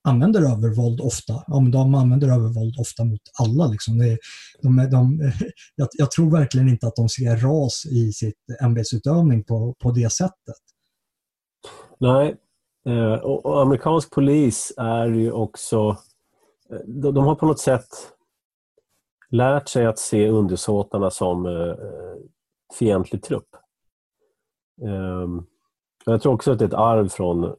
använder 0.05 0.41
övervåld 0.41 1.01
ofta, 1.01 1.45
ja, 1.47 1.61
men 1.61 1.71
de 1.71 1.95
använder 1.95 2.29
övervåld 2.29 2.75
ofta 2.79 3.05
mot 3.05 3.21
alla. 3.43 3.67
Liksom. 3.67 3.99
Det, 3.99 4.19
de, 4.63 4.89
de, 4.91 5.33
jag, 5.75 5.89
jag, 5.93 6.11
tror 6.11 6.31
verkligen 6.31 6.69
inte 6.69 6.87
att 6.87 6.97
de 6.97 7.09
ser 7.09 7.37
ras 7.37 7.87
i 7.87 8.13
sitt 8.13 8.45
ämbetsutövning 8.63 9.45
på, 9.45 9.75
på 9.83 9.91
det 9.91 10.13
sättet. 10.13 10.57
Nej, 12.01 12.35
Eh, 12.89 13.15
och, 13.15 13.47
och, 13.47 13.63
amerikansk 13.63 14.11
polis 14.11 14.73
är 14.77 15.07
ju 15.07 15.33
också... 15.33 15.97
Eh, 16.71 16.79
de, 16.87 17.15
de, 17.15 17.25
har 17.25 17.35
på 17.35 17.47
något 17.47 17.61
sätt 17.61 17.87
lärt 19.31 19.69
sig 19.69 19.87
att 19.87 19.99
se 19.99 20.29
undersåtarna 20.29 21.11
som 21.11 21.47
eh, 21.47 21.75
fientlig 22.79 23.23
trupp. 23.23 23.49
Eh, 24.83 25.29
jag 26.07 26.23
tror 26.23 26.33
också 26.33 26.53
att 26.53 26.59
det 26.59 26.65
är 26.65 26.69
ett 26.69 26.75
arv 26.75 27.09
från 27.09 27.55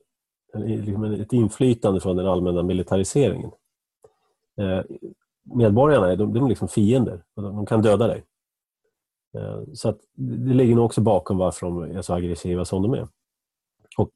liksom 0.53 1.03
ett 1.03 1.33
inflytande 1.33 2.01
från 2.01 2.17
den 2.17 2.27
allmänna 2.27 2.63
militariseringen. 2.63 3.51
Eh, 4.57 4.81
medborgarna 5.55 6.15
de, 6.15 6.33
de 6.33 6.45
är 6.45 6.49
liksom 6.49 6.67
fiender 6.67 7.23
de, 7.35 7.43
de 7.43 7.65
kan 7.65 7.81
döda 7.81 8.07
dig. 8.07 8.23
Eh, 9.37 9.63
så 9.73 9.89
att 9.89 9.99
det 10.13 10.53
ligger 10.53 10.75
nog 10.75 10.85
också 10.85 11.01
bakom 11.01 11.37
varför 11.37 11.67
de 11.67 11.83
är 11.83 12.01
så 12.01 12.13
aggressiva 12.13 12.65
som 12.65 12.81
de 12.81 12.93
är. 12.93 13.07
Och 13.97 14.09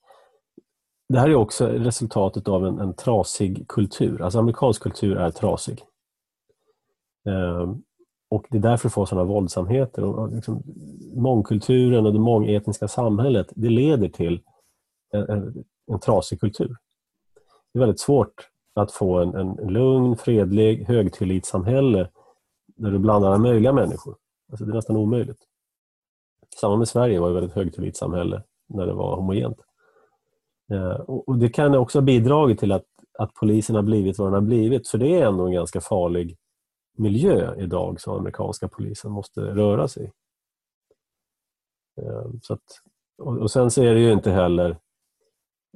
det 1.10 1.20
här 1.20 1.30
är 1.30 1.36
också 1.36 1.68
resultatet 1.68 2.47
av 2.47 2.66
en, 2.66 2.80
en 2.80 2.93
trasig 2.93 3.68
kultur. 3.68 4.22
Alltså 4.22 4.39
amerikansk 4.39 4.82
kultur 4.82 5.18
är 5.18 5.32
trasig. 5.32 5.84
Ehm, 7.26 7.84
och 8.30 8.45
Det 8.49 8.57
är 8.57 8.61
därför 8.61 8.89
det 8.89 8.93
får 8.93 9.05
sådana 9.05 9.28
våldsamheter. 9.28 10.03
Och 10.03 10.32
liksom, 10.36 10.63
mångkulturen 11.15 12.05
och 12.05 12.13
det 12.13 12.20
mångetniska 12.20 12.88
samhället 12.88 13.47
det 13.55 13.70
leder 13.70 14.09
till 14.09 14.41
en, 15.13 15.30
en, 15.30 15.63
en 15.91 15.99
trasig 15.99 16.39
kultur. 16.39 16.76
Det 17.74 17.80
är 17.80 17.80
väldigt 17.80 17.99
svårt 17.99 18.49
att 18.74 18.91
få 18.91 19.17
en, 19.20 19.36
en 19.36 19.74
lugn, 19.74 20.17
fredlig, 20.17 20.86
högtillitssamhälle 20.88 22.09
där 22.76 22.91
du 22.91 22.99
blandar 22.99 23.28
alla 23.28 23.38
möjliga 23.38 23.74
människor. 23.74 24.15
Alltså 24.51 24.65
det 24.65 24.72
är 24.72 24.76
nästan 24.76 24.97
omöjligt. 24.97 25.39
Samma 26.61 26.76
med 26.76 26.88
Sverige 26.88 27.20
var 27.20 27.30
ett 27.30 27.36
väldigt 27.36 27.55
högtillitssamhälle 27.55 28.43
när 28.67 28.86
det 28.86 28.93
var 28.93 29.15
homogent. 29.15 29.57
Ehm, 30.72 31.01
och 31.07 31.38
Det 31.38 31.49
kan 31.49 31.76
också 31.76 31.97
ha 31.97 32.03
bidragit 32.03 32.59
till 32.59 32.72
att, 32.72 32.86
att 33.20 33.34
polisen 33.34 33.76
har 33.76 33.84
blivit 33.84 34.17
vad 34.17 34.28
den 34.28 34.34
har 34.34 34.41
blivit, 34.41 34.88
för 34.88 34.97
det 34.97 35.20
är 35.22 35.28
ändå 35.28 35.45
en 35.45 35.53
ganska 35.53 35.82
farlig 35.82 36.38
miljö 37.00 37.56
idag 37.58 38.02
som 38.02 38.18
amerikanska 38.18 38.68
polisen 38.68 39.12
måste 39.12 39.41
röra 39.41 39.88
sig 39.88 40.04
i. 40.04 40.12
Eh, 42.02 42.32
så 42.41 42.54
att, 42.54 42.82
och, 43.18 43.52
Sen 43.52 43.72
så 43.72 43.84
är 43.84 43.93
det 43.93 44.00
ju 44.00 44.12
inte 44.14 44.32
heller... 44.32 44.78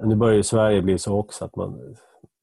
Nu 0.03 0.15
börjar 0.15 0.35
ju 0.35 0.43
Sverige 0.43 0.81
bli 0.81 0.97
så 0.97 1.17
också 1.17 1.45
att 1.45 1.55
man, 1.55 1.95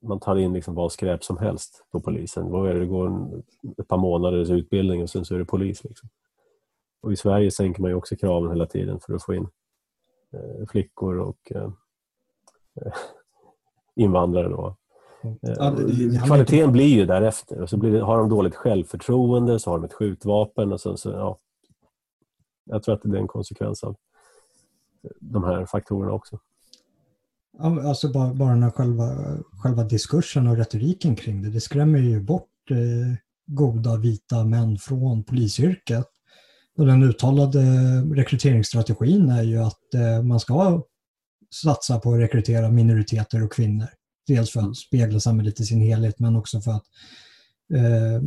man 0.03 0.21
tar 0.21 0.37
in 0.37 0.53
liksom 0.53 0.75
vad 0.75 0.93
skräp 0.93 1.25
som 1.25 1.39
helst 1.39 1.85
på 1.91 2.01
polisen. 2.01 2.51
Vad 2.51 2.71
är 2.71 2.75
det, 2.75 2.81
det 2.81 2.87
går 2.87 3.07
en, 3.07 3.43
ett 3.79 3.89
par 3.89 3.99
månaders 3.99 4.51
utbildning 4.51 5.03
och 5.03 5.11
sen 5.11 5.25
så 5.25 5.35
är 5.35 5.39
det 5.39 5.45
polis. 5.45 5.85
Liksom. 5.85 6.09
Och 7.03 7.13
I 7.13 7.17
Sverige 7.17 7.51
sänker 7.51 7.81
man 7.81 7.91
ju 7.91 7.95
också 7.95 8.17
kraven 8.17 8.51
hela 8.51 8.67
tiden 8.67 9.01
för 9.01 9.15
att 9.15 9.25
få 9.25 9.35
in 9.35 9.49
eh, 10.33 10.67
flickor 10.69 11.19
och 11.19 11.53
eh, 11.55 11.73
invandrare. 13.97 14.49
Då. 14.49 14.77
Ja, 15.41 15.71
det, 15.71 16.09
det, 16.09 16.19
Kvaliteten 16.27 16.73
blir 16.73 16.97
ju 16.97 17.07
därefter. 17.07 17.61
Och 17.61 17.71
så 17.71 17.77
det, 17.77 18.01
har 18.01 18.19
de 18.19 18.29
dåligt 18.29 18.55
självförtroende, 18.55 19.59
så 19.59 19.71
har 19.71 19.79
de 19.79 19.85
ett 19.85 19.93
skjutvapen. 19.93 20.73
Och 20.73 20.81
så, 20.81 20.97
så, 20.97 21.11
ja. 21.11 21.39
Jag 22.65 22.83
tror 22.83 22.95
att 22.95 23.01
det 23.03 23.17
är 23.17 23.21
en 23.21 23.29
konsekvens 23.29 23.85
av 23.85 23.97
de 25.21 25.45
här 25.45 25.67
faktorerna 25.67 26.13
också. 26.13 26.39
Alltså 27.59 28.13
bara, 28.13 28.35
bara 28.35 28.55
den 28.55 28.73
själva, 28.73 29.17
själva 29.63 29.85
diskursen 29.85 30.47
och 30.47 30.57
retoriken 30.57 31.17
kring 31.17 31.43
det, 31.43 31.51
det 31.51 31.61
skrämmer 31.61 31.99
ju 31.99 32.21
bort 32.21 32.71
eh, 32.71 33.17
goda 33.47 33.97
vita 33.97 34.45
män 34.45 34.79
från 34.79 35.25
polisyrket. 35.25 36.07
Och 36.79 36.87
den 36.87 37.03
uttalade 37.03 37.61
rekryteringsstrategin 38.15 39.31
är 39.31 39.43
ju 39.43 39.59
att 39.59 39.95
eh, 39.95 40.23
man 40.23 40.41
ska 40.41 40.83
satsa 41.63 41.99
på 41.99 42.13
att 42.13 42.21
rekrytera 42.21 42.71
minoriteter 42.71 43.45
och 43.45 43.53
kvinnor. 43.53 43.89
Dels 44.35 44.51
för 44.51 44.61
att 44.61 44.77
spegla 44.77 45.21
samhället 45.21 45.61
i 45.61 45.65
sin 45.65 45.81
helhet 45.81 46.19
men 46.19 46.37
också 46.37 46.61
för 46.61 46.71
att 46.71 46.85
eh, 47.75 48.23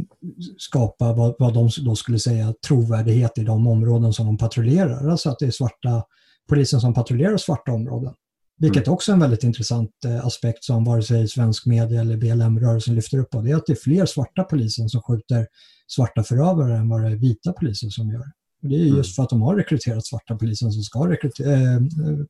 skapa 0.57 1.13
vad, 1.13 1.35
vad 1.39 1.53
de 1.53 1.69
då 1.85 1.95
skulle 1.95 2.19
säga 2.19 2.53
trovärdighet 2.67 3.37
i 3.37 3.43
de 3.43 3.67
områden 3.67 4.13
som 4.13 4.25
de 4.25 4.37
patrullerar. 4.37 5.09
Alltså 5.09 5.29
att 5.29 5.39
det 5.39 5.45
är 5.45 5.51
svarta 5.51 6.03
polisen 6.49 6.81
som 6.81 6.93
patrullerar 6.93 7.37
svarta 7.37 7.71
områden. 7.71 8.13
Vilket 8.57 8.87
mm. 8.87 8.93
också 8.93 9.11
är 9.11 9.13
en 9.13 9.19
väldigt 9.19 9.43
intressant 9.43 9.91
eh, 10.05 10.25
aspekt 10.25 10.63
som 10.63 10.83
vare 10.83 11.01
sig 11.03 11.27
svensk 11.27 11.65
media 11.65 12.01
eller 12.01 12.17
BLM-rörelsen 12.17 12.95
lyfter 12.95 13.17
upp. 13.17 13.35
Och 13.35 13.43
det 13.43 13.51
är 13.51 13.55
att 13.55 13.65
det 13.65 13.73
är 13.73 13.77
fler 13.83 14.05
svarta 14.05 14.43
poliser 14.43 14.87
som 14.87 15.01
skjuter 15.01 15.47
svarta 15.87 16.23
förövare 16.23 16.77
än 16.77 16.89
vad 16.89 17.03
det 17.03 17.07
är 17.07 17.15
vita 17.15 17.53
poliser 17.53 17.89
som 17.89 18.09
gör. 18.09 18.25
Och 18.63 18.69
det 18.69 18.75
är 18.75 18.79
just 18.79 18.93
mm. 18.93 19.03
för 19.03 19.23
att 19.23 19.29
de 19.29 19.41
har 19.41 19.55
rekryterat 19.55 20.05
svarta 20.05 20.35
poliser 20.35 20.69
som 20.69 20.83
ska 20.83 21.11
äh, 21.11 21.17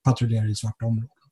patrullera 0.04 0.46
i 0.46 0.56
svarta 0.56 0.86
områden. 0.86 1.23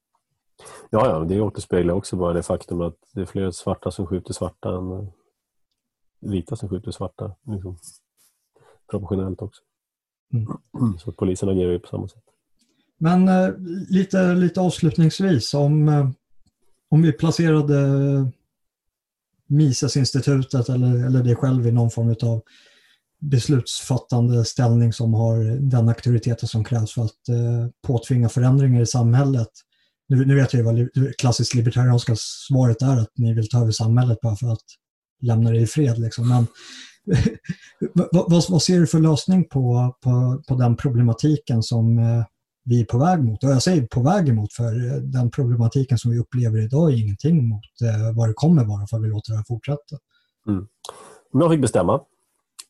Ja, 0.89 1.07
ja, 1.07 1.19
det 1.19 1.41
återspeglar 1.41 1.93
också 1.93 2.15
bara 2.15 2.33
det 2.33 2.43
faktum 2.43 2.81
att 2.81 2.97
det 3.13 3.21
är 3.21 3.25
fler 3.25 3.51
svarta 3.51 3.91
som 3.91 4.07
skjuter 4.07 4.33
svarta 4.33 4.69
än 4.69 4.91
eh, 4.91 5.07
vita 6.19 6.55
som 6.55 6.69
skjuter 6.69 6.91
svarta. 6.91 7.35
Liksom. 7.47 7.77
Proportionellt 8.91 9.41
också. 9.41 9.61
Mm. 10.33 10.97
Så 10.97 11.11
polisen 11.11 11.49
agerar 11.49 11.71
ju 11.71 11.79
på 11.79 11.87
samma 11.87 12.07
sätt. 12.07 12.23
Men 12.97 13.27
äh, 13.27 13.49
lite, 13.89 14.33
lite 14.33 14.61
avslutningsvis, 14.61 15.53
om, 15.53 15.89
äh, 15.89 16.09
om 16.89 17.01
vi 17.01 17.11
placerade 17.11 17.77
Misesinstitutet 19.47 20.69
eller, 20.69 21.05
eller 21.05 21.23
det 21.23 21.35
själv 21.35 21.67
i 21.67 21.71
någon 21.71 21.89
form 21.89 22.15
av 22.23 22.41
beslutsfattande 23.19 24.45
ställning 24.45 24.93
som 24.93 25.13
har 25.13 25.59
den 25.59 25.89
auktoriteten 25.89 26.47
som 26.47 26.63
krävs 26.63 26.93
för 26.93 27.01
att 27.01 27.29
eh, 27.29 27.67
påtvinga 27.81 28.29
förändringar 28.29 28.81
i 28.81 28.85
samhället. 28.85 29.49
Nu, 30.11 30.25
nu 30.25 30.35
vet 30.35 30.53
jag 30.53 30.59
ju 30.59 30.65
vad 30.65 31.15
klassiskt 31.17 31.53
libertarianska 31.53 32.13
svaret 32.17 32.81
är, 32.81 32.97
att 32.97 33.17
ni 33.17 33.33
vill 33.33 33.49
ta 33.49 33.61
över 33.61 33.71
samhället 33.71 34.21
bara 34.21 34.35
för 34.35 34.47
att 34.47 34.65
lämna 35.21 35.51
det 35.51 35.57
i 35.57 35.67
fred. 35.67 35.99
Liksom. 35.99 36.29
Men 36.29 36.47
vad, 38.11 38.49
vad, 38.49 38.61
ser 38.61 38.79
du 38.79 38.87
för 38.87 38.99
lösning 38.99 39.49
på, 39.49 39.95
på, 40.03 40.43
på 40.47 40.55
den 40.55 40.75
problematiken 40.75 41.63
som 41.63 41.99
eh, 41.99 42.23
vi 42.63 42.81
är 42.81 42.85
på 42.85 42.97
väg 42.97 43.23
mot? 43.23 43.43
Och 43.43 43.49
jag 43.49 43.63
säger 43.63 43.87
på 43.87 44.01
väg 44.01 44.29
emot, 44.29 44.53
för 44.53 44.93
eh, 44.93 45.01
den 45.01 45.31
problematiken 45.31 45.97
som 45.97 46.11
vi 46.11 46.19
upplever 46.19 46.61
idag 46.61 46.91
är 46.91 46.97
ingenting 46.97 47.49
mot 47.49 47.81
eh, 47.81 48.15
vad 48.15 48.29
det 48.29 48.33
kommer 48.33 48.65
vara 48.65 48.87
för 48.87 48.99
vi 48.99 49.07
låter 49.07 49.31
det 49.31 49.37
här 49.37 49.45
fortsätta. 49.47 49.97
Mm. 50.47 50.67
Om 51.33 51.41
jag 51.41 51.51
fick 51.51 51.61
bestämma 51.61 52.01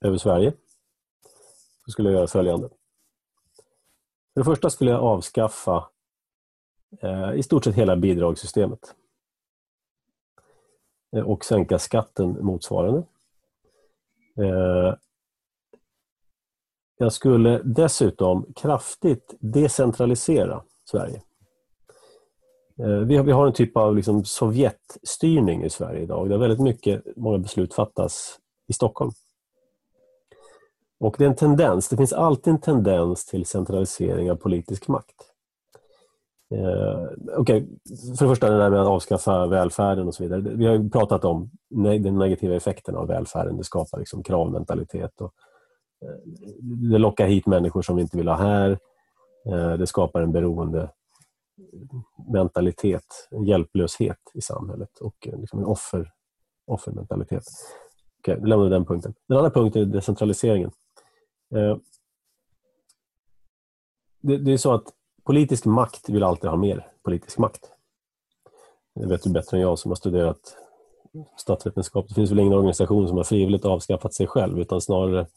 över 0.01 0.17
Sverige 0.17 0.53
så 1.85 1.91
skulle 1.91 2.09
jag 2.09 2.15
göra 2.17 2.27
följande. 2.27 2.69
För 4.33 4.41
det 4.41 4.45
första 4.45 4.69
skulle 4.69 4.91
jag 4.91 5.01
avskaffa 5.01 5.83
Eh, 6.99 7.33
i 7.33 7.43
stort 7.43 7.63
sett 7.63 7.75
hela 7.75 7.95
bidragssystemet 7.95 8.95
eh, 11.15 11.23
och 11.23 11.45
sänka 11.45 11.79
skatten 11.79 12.37
motsvarande. 12.41 13.03
Eh, 14.37 14.95
jag 16.97 17.13
skulle 17.13 17.61
dessutom 17.63 18.45
kraftigt 18.55 19.35
decentralisera 19.39 20.63
Sverige. 20.85 21.21
Eh, 22.79 22.99
vi 22.99 23.17
har, 23.17 23.23
vi 23.23 23.31
har 23.31 23.47
en 23.47 23.53
typ 23.53 23.77
av 23.77 23.95
liksom 23.95 24.25
Sovjetstyrning 24.25 25.63
i 25.63 25.69
Sverige 25.69 26.01
idag 26.01 26.29
där 26.29 26.37
väldigt 26.37 26.59
mycket, 26.59 27.03
många 27.15 27.37
beslut 27.37 27.73
fattas 27.73 28.39
i 28.67 28.73
Stockholm. 28.73 29.11
Och 30.99 31.15
det 31.17 31.23
är 31.23 31.29
en 31.29 31.35
tendens, 31.35 31.89
det 31.89 31.97
finns 31.97 32.13
alltid 32.13 32.53
en 32.53 32.61
tendens 32.61 33.25
till 33.25 33.45
centralisering 33.45 34.31
av 34.31 34.35
politisk 34.35 34.87
makt. 34.87 35.30
Eh, 36.51 37.07
Okej, 37.37 37.37
okay. 37.37 37.67
för 38.17 38.25
det 38.25 38.29
första 38.29 38.49
det 38.49 38.57
där 38.57 38.69
med 38.69 38.81
att 38.81 38.87
avskaffa 38.87 39.47
välfärden 39.47 40.07
och 40.07 40.15
så 40.15 40.23
vidare. 40.23 40.41
Vi 40.41 40.65
har 40.65 40.89
pratat 40.89 41.25
om 41.25 41.51
den 41.69 42.17
negativa 42.17 42.55
effekten 42.55 42.95
av 42.95 43.07
välfärden. 43.07 43.57
Det 43.57 43.63
skapar 43.63 43.99
liksom 43.99 44.23
kravmentalitet. 44.23 45.21
Och, 45.21 45.33
eh, 46.01 46.15
det 46.91 46.97
lockar 46.97 47.27
hit 47.27 47.47
människor 47.47 47.81
som 47.81 47.95
vi 47.95 48.01
inte 48.01 48.17
vill 48.17 48.27
ha 48.27 48.35
här. 48.35 48.79
Eh, 49.45 49.73
det 49.73 49.87
skapar 49.87 50.21
en 50.21 50.31
beroende 50.31 50.89
mentalitet, 52.33 53.27
en 53.31 53.43
hjälplöshet 53.43 54.19
i 54.33 54.41
samhället 54.41 54.97
och 54.97 55.27
eh, 55.27 55.39
liksom 55.39 55.59
en 55.59 55.65
offer, 55.65 56.11
offermentalitet. 56.67 57.43
Okej, 58.19 58.33
okay, 58.33 58.43
vi 58.43 58.49
lämnar 58.49 58.69
den 58.69 58.85
punkten. 58.85 59.13
Den 59.27 59.37
andra 59.37 59.49
punkten 59.49 59.81
är 59.81 59.85
decentraliseringen. 59.85 60.71
Eh, 61.55 61.77
det, 64.21 64.37
det 64.37 64.53
är 64.53 64.57
så 64.57 64.73
att 64.73 64.93
politisk 65.23 65.65
makt 65.65 66.09
vill 66.09 66.23
alltid 66.23 66.49
ha 66.49 66.57
mer 66.57 66.87
politisk 67.03 67.37
makt. 67.37 67.61
Det 68.95 69.07
vet 69.07 69.23
du 69.23 69.29
bättre 69.29 69.57
än 69.57 69.63
jag 69.63 69.79
som 69.79 69.91
har 69.91 69.95
studerat 69.95 70.57
statsvetenskap. 71.37 72.07
Det 72.07 72.13
finns 72.13 72.31
väl 72.31 72.39
ingen 72.39 72.53
organisation 72.53 73.07
som 73.07 73.17
har 73.17 73.23
frivilligt 73.23 73.65
avskaffat 73.65 74.13
sig 74.13 74.27
själv 74.27 74.59
utan 74.59 74.81
snarare 74.81 75.27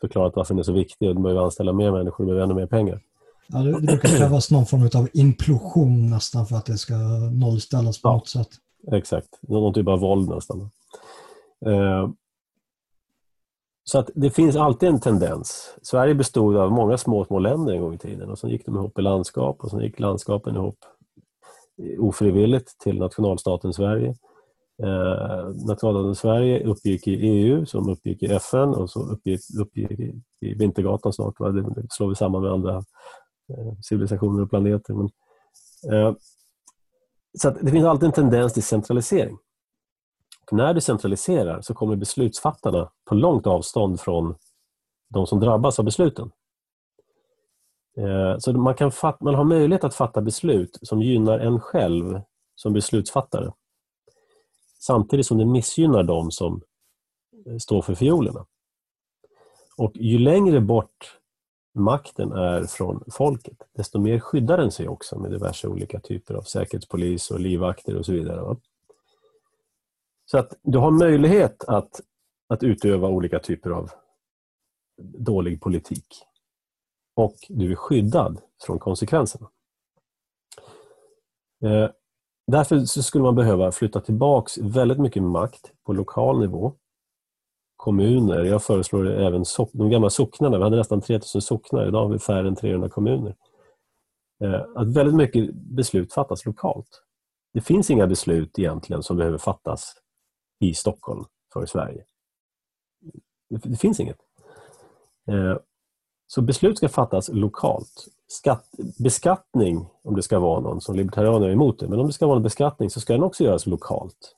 förklarat 0.00 0.36
varför 0.36 0.54
den 0.54 0.58
är 0.58 0.62
så 0.62 0.72
viktig 0.72 1.08
och 1.08 1.14
de 1.14 1.22
behöver 1.22 1.42
anställa 1.42 1.72
mer 1.72 1.90
människor 1.90 2.24
och 2.24 2.26
behöver 2.26 2.44
ännu 2.44 2.54
mer 2.54 2.66
pengar. 2.66 3.00
Ja, 3.48 3.58
det, 3.58 3.72
det 3.72 3.86
brukar 3.86 4.08
krävas 4.08 4.50
någon 4.50 4.66
form 4.66 4.90
av 4.94 5.08
implosion 5.12 6.10
nästan 6.10 6.46
för 6.46 6.56
att 6.56 6.66
det 6.66 6.78
ska 6.78 6.94
nollställas 7.32 8.02
på 8.02 8.08
ja, 8.08 8.12
något 8.12 8.28
sätt. 8.28 8.48
Exakt, 8.92 9.38
någon 9.40 9.74
typ 9.74 9.88
av 9.88 9.98
våld 9.98 10.28
nästan. 10.28 10.70
Eh, 11.66 12.10
så 13.90 13.98
att 13.98 14.10
det 14.14 14.30
finns 14.30 14.56
alltid 14.56 14.88
en 14.88 15.00
tendens. 15.00 15.76
Sverige 15.82 16.14
bestod 16.14 16.56
av 16.56 16.72
många 16.72 16.98
små, 16.98 17.24
små 17.24 17.38
länder 17.38 17.72
en 17.72 17.80
gång 17.80 17.94
i 17.94 17.98
tiden 17.98 18.30
och 18.30 18.38
sen 18.38 18.50
gick 18.50 18.66
de 18.66 18.74
ihop 18.74 18.98
i 18.98 19.02
landskap 19.02 19.64
och 19.64 19.70
sen 19.70 19.80
gick 19.80 20.00
landskapen 20.00 20.56
ihop 20.56 20.78
ofrivilligt 21.98 22.78
till 22.78 22.98
nationalstaten 22.98 23.72
Sverige. 23.72 24.08
Eh, 24.82 25.48
nationalstaten 25.66 26.14
Sverige 26.14 26.64
uppgick 26.66 27.06
i 27.06 27.14
EU 27.14 27.66
som 27.66 27.88
uppgick 27.88 28.22
i 28.22 28.26
FN 28.26 28.68
och 28.68 28.90
så 28.90 29.10
uppgick, 29.10 29.40
uppgick 29.60 29.90
i 30.40 30.54
Vintergatan 30.54 31.12
snart. 31.12 31.38
Det 31.38 31.86
slår 31.90 32.08
vi 32.08 32.14
samman 32.14 32.42
med 32.42 32.52
andra 32.52 32.76
eh, 32.76 33.72
civilisationer 33.82 34.42
och 34.42 34.50
planeter. 34.50 34.94
Men, 34.94 35.10
eh, 35.92 36.14
så 37.38 37.50
det 37.50 37.70
finns 37.70 37.86
alltid 37.86 38.06
en 38.06 38.12
tendens 38.12 38.52
till 38.52 38.62
centralisering 38.62 39.38
när 40.52 40.74
du 40.74 40.80
centraliserar 40.80 41.60
så 41.60 41.74
kommer 41.74 41.96
beslutsfattarna 41.96 42.90
på 43.04 43.14
långt 43.14 43.46
avstånd 43.46 44.00
från 44.00 44.34
de 45.08 45.26
som 45.26 45.40
drabbas 45.40 45.78
av 45.78 45.84
besluten. 45.84 46.30
Eh, 47.96 48.38
så 48.38 48.52
man, 48.52 48.74
kan 48.74 48.92
fatta, 48.92 49.24
man 49.24 49.34
har 49.34 49.44
möjlighet 49.44 49.84
att 49.84 49.94
fatta 49.94 50.20
beslut 50.20 50.78
som 50.82 51.02
gynnar 51.02 51.38
en 51.38 51.60
själv 51.60 52.20
som 52.54 52.72
beslutsfattare 52.72 53.52
samtidigt 54.80 55.26
som 55.26 55.38
det 55.38 55.44
missgynnar 55.44 56.02
de 56.02 56.30
som 56.30 56.62
eh, 57.46 57.56
står 57.56 57.82
för 57.82 57.94
fiolerna. 57.94 58.46
Och 59.76 59.92
ju 59.94 60.18
längre 60.18 60.60
bort 60.60 61.18
makten 61.74 62.32
är 62.32 62.66
från 62.66 63.04
folket, 63.10 63.56
desto 63.76 63.98
mer 63.98 64.18
skyddar 64.18 64.58
den 64.58 64.72
sig 64.72 64.88
också 64.88 65.18
med 65.18 65.30
diverse 65.30 65.68
olika 65.68 66.00
typer 66.00 66.34
av 66.34 66.42
säkerhetspolis 66.42 67.30
och 67.30 67.40
livvakter 67.40 67.96
och 67.96 68.06
så 68.06 68.12
vidare. 68.12 68.56
Så 70.30 70.38
att 70.38 70.58
du 70.62 70.78
har 70.78 70.90
möjlighet 70.90 71.64
att, 71.64 72.00
att 72.48 72.62
utöva 72.62 73.08
olika 73.08 73.38
typer 73.38 73.70
av 73.70 73.90
dålig 75.02 75.60
politik. 75.60 76.06
Och 77.16 77.34
du 77.48 77.72
är 77.72 77.76
skyddad 77.76 78.40
från 78.66 78.78
konsekvenserna. 78.78 79.50
Eh, 81.64 81.90
därför 82.46 82.78
skulle 83.02 83.24
man 83.24 83.34
behöva 83.34 83.72
flytta 83.72 84.00
tillbaks 84.00 84.58
väldigt 84.58 84.98
mycket 84.98 85.22
makt 85.22 85.72
på 85.86 85.92
lokal 85.92 86.40
nivå. 86.40 86.74
Kommuner, 87.76 88.44
jag 88.44 88.62
föreslår 88.62 89.06
även 89.06 89.44
so 89.44 89.68
de 89.72 89.90
gamla 89.90 90.10
socknarna, 90.10 90.58
vi 90.58 90.64
hade 90.64 90.76
nästan 90.76 91.00
3000 91.00 91.42
socknar, 91.42 91.88
idag 91.88 92.02
har 92.02 92.12
vi 92.12 92.18
färre 92.18 92.48
än 92.48 92.56
300 92.56 92.88
kommuner. 92.88 93.36
Eh, 94.44 94.60
att 94.74 94.96
väldigt 94.96 95.14
mycket 95.14 95.54
beslut 95.54 96.12
fattas 96.12 96.46
lokalt. 96.46 97.02
Det 97.52 97.60
finns 97.60 97.90
inga 97.90 98.06
beslut 98.06 98.58
egentligen 98.58 99.02
som 99.02 99.16
behöver 99.16 99.38
fattas 99.38 99.94
i 100.60 100.74
Stockholm 100.74 101.24
för 101.52 101.66
Sverige. 101.66 102.04
Det, 103.48 103.76
finns 103.76 104.00
inget. 104.00 104.18
Eh, 105.28 105.56
så 106.26 106.42
beslut 106.42 106.76
ska 106.76 106.88
fattas 106.88 107.28
lokalt. 107.32 108.08
Skatt, 108.28 108.66
beskattning, 108.98 109.86
om 110.02 110.16
det 110.16 110.22
ska 110.22 110.38
vara 110.38 110.60
någon 110.60 110.80
som 110.80 110.96
libertarianer 110.96 111.48
är 111.48 111.52
emot 111.52 111.78
det, 111.78 111.88
men 111.88 112.00
om 112.00 112.06
det 112.06 112.12
ska 112.12 112.26
vara 112.26 112.36
en 112.36 112.42
beskattning 112.42 112.90
så 112.90 113.00
ska 113.00 113.12
den 113.12 113.22
också 113.22 113.44
göras 113.44 113.66
lokalt. 113.66 114.36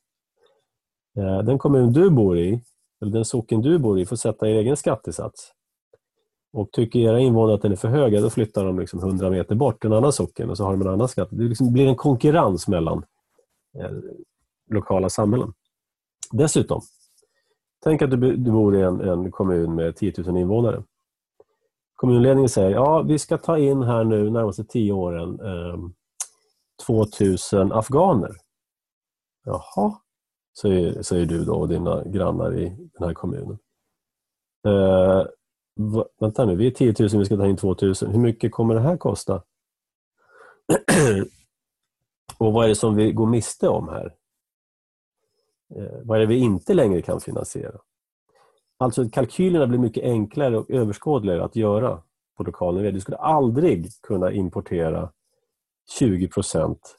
Eh, 1.16 1.38
den 1.38 1.58
kommun 1.58 1.92
du 1.92 2.10
bor 2.10 2.38
i, 2.38 2.60
eller 3.00 3.12
den 3.12 3.24
socken 3.24 3.62
du 3.62 3.78
bor 3.78 3.98
i, 3.98 4.06
får 4.06 4.16
sätta 4.16 4.48
egen 4.48 4.76
skattesats. 4.76 5.52
Och 6.52 6.72
tycker 6.72 6.98
era 6.98 7.20
invånare 7.20 7.54
att 7.54 7.62
den 7.62 7.72
är 7.72 7.76
för 7.76 7.88
hög, 7.88 8.22
då 8.22 8.30
flyttar 8.30 8.64
de 8.64 8.78
liksom 8.78 8.98
100 8.98 9.30
meter 9.30 9.54
bort 9.54 9.80
till 9.80 9.90
en 9.90 9.96
annan 9.96 10.12
socken 10.12 10.50
och 10.50 10.56
så 10.56 10.64
har 10.64 10.72
de 10.72 10.80
en 10.80 10.88
annan 10.88 11.08
skatt. 11.08 11.28
Det 11.30 11.44
liksom 11.44 11.72
blir 11.72 11.86
en 11.86 11.96
konkurrens 11.96 12.68
mellan 12.68 13.04
eh, 13.78 13.90
lokala 14.70 15.10
samhällen. 15.10 15.52
Dessutom, 16.32 16.80
tänk 17.84 18.02
att 18.02 18.10
du, 18.10 18.16
du 18.16 18.50
bor 18.50 18.76
i 18.76 18.80
en, 18.80 19.00
en, 19.00 19.30
kommun 19.30 19.74
med 19.74 19.96
10 19.96 20.12
000 20.18 20.36
invånare. 20.36 20.82
Kommunledningen 21.94 22.48
säger 22.48 22.70
ja, 22.70 23.02
vi 23.02 23.18
ska 23.18 23.38
ta 23.38 23.58
in 23.58 23.82
här 23.82 24.04
nu 24.04 24.30
närmaste 24.30 24.64
tio 24.64 24.92
åren 24.92 25.40
eh, 25.40 25.78
2000 26.86 27.72
afghaner. 27.72 28.36
Jaha, 29.44 29.98
säger, 30.60 31.02
säger 31.02 31.26
du 31.26 31.44
då 31.44 31.54
och 31.54 31.68
dina 31.68 32.04
grannar 32.04 32.58
i 32.58 32.68
den 32.68 33.08
här 33.08 33.14
kommunen. 33.14 33.58
Eh, 34.66 35.26
va, 35.76 36.04
vänta 36.20 36.44
nu, 36.44 36.56
vi 36.56 36.66
är 36.66 36.70
10 36.70 36.94
000, 36.98 37.08
vi 37.12 37.24
ska 37.24 37.36
ta 37.36 37.46
in 37.46 37.56
2000. 37.56 38.10
Hur 38.10 38.20
mycket 38.20 38.52
kommer 38.52 38.74
det 38.74 38.80
här 38.80 38.96
kosta? 38.96 39.34
och 42.38 42.52
vad 42.52 42.64
är 42.64 42.68
det 42.68 42.74
som 42.74 42.94
vi 42.94 43.12
går 43.12 43.26
miste 43.26 43.68
om 43.68 43.88
här? 43.88 44.14
Eh, 45.76 45.98
vad 46.04 46.16
är 46.16 46.20
det 46.20 46.26
vi 46.26 46.38
inte 46.38 46.74
längre 46.74 47.02
kan 47.02 47.20
finansiera? 47.20 47.80
Alltså 48.78 49.08
kalkylerna 49.08 49.66
blir 49.66 49.78
mycket 49.78 50.04
enklare 50.04 50.58
och 50.58 50.70
överskådligare 50.70 51.44
att 51.44 51.56
göra 51.56 52.02
på 52.36 52.42
lokal 52.42 52.76
nivå. 52.76 52.90
Du 52.90 53.00
skulle 53.00 53.16
aldrig 53.16 53.90
kunna 54.02 54.32
importera 54.32 55.12
20 55.98 56.28
procent 56.28 56.96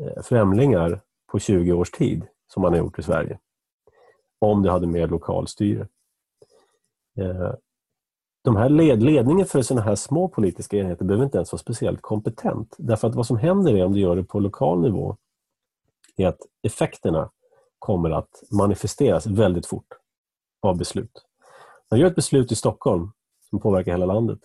eh, 0.00 0.22
främlingar 0.22 1.00
på 1.32 1.38
20 1.38 1.72
års 1.72 1.90
tid 1.90 2.26
som 2.52 2.62
man 2.62 2.72
har 2.72 2.78
gjort 2.78 2.98
i 2.98 3.02
Sverige. 3.02 3.38
Om 4.38 4.62
du 4.62 4.70
hade 4.70 4.86
mer 4.86 5.08
lokalstyre. 5.08 5.88
styre. 7.14 7.56
de 8.44 8.56
här 8.56 8.68
led, 8.68 9.02
ledningen 9.02 9.46
för 9.46 9.62
sådana 9.62 9.82
här 9.82 9.94
små 9.94 10.28
politiska 10.28 10.76
enheter 10.76 11.04
behöver 11.04 11.24
inte 11.24 11.38
ens 11.38 11.52
vara 11.52 11.60
speciellt 11.60 12.02
kompetent. 12.02 12.74
Därför 12.78 13.08
att 13.08 13.14
vad 13.14 13.26
som 13.26 13.36
händer 13.36 13.76
är 13.76 13.84
om 13.84 13.92
du 13.92 14.00
gör 14.00 14.16
det 14.16 14.24
på 14.24 14.40
lokal 14.40 14.80
nivå 14.80 15.16
är 16.16 16.26
att 16.26 16.40
effekterna 16.62 17.30
kommer 17.86 18.10
att 18.10 18.42
manifesteras 18.50 19.26
väldigt 19.26 19.66
fort 19.66 19.92
av 20.62 20.78
beslut. 20.78 21.26
Man 21.90 22.00
gör 22.00 22.06
ett 22.06 22.14
beslut 22.14 22.52
i 22.52 22.56
Stockholm 22.56 23.10
som 23.50 23.60
påverkar 23.60 23.92
hela 23.92 24.06
landet. 24.06 24.38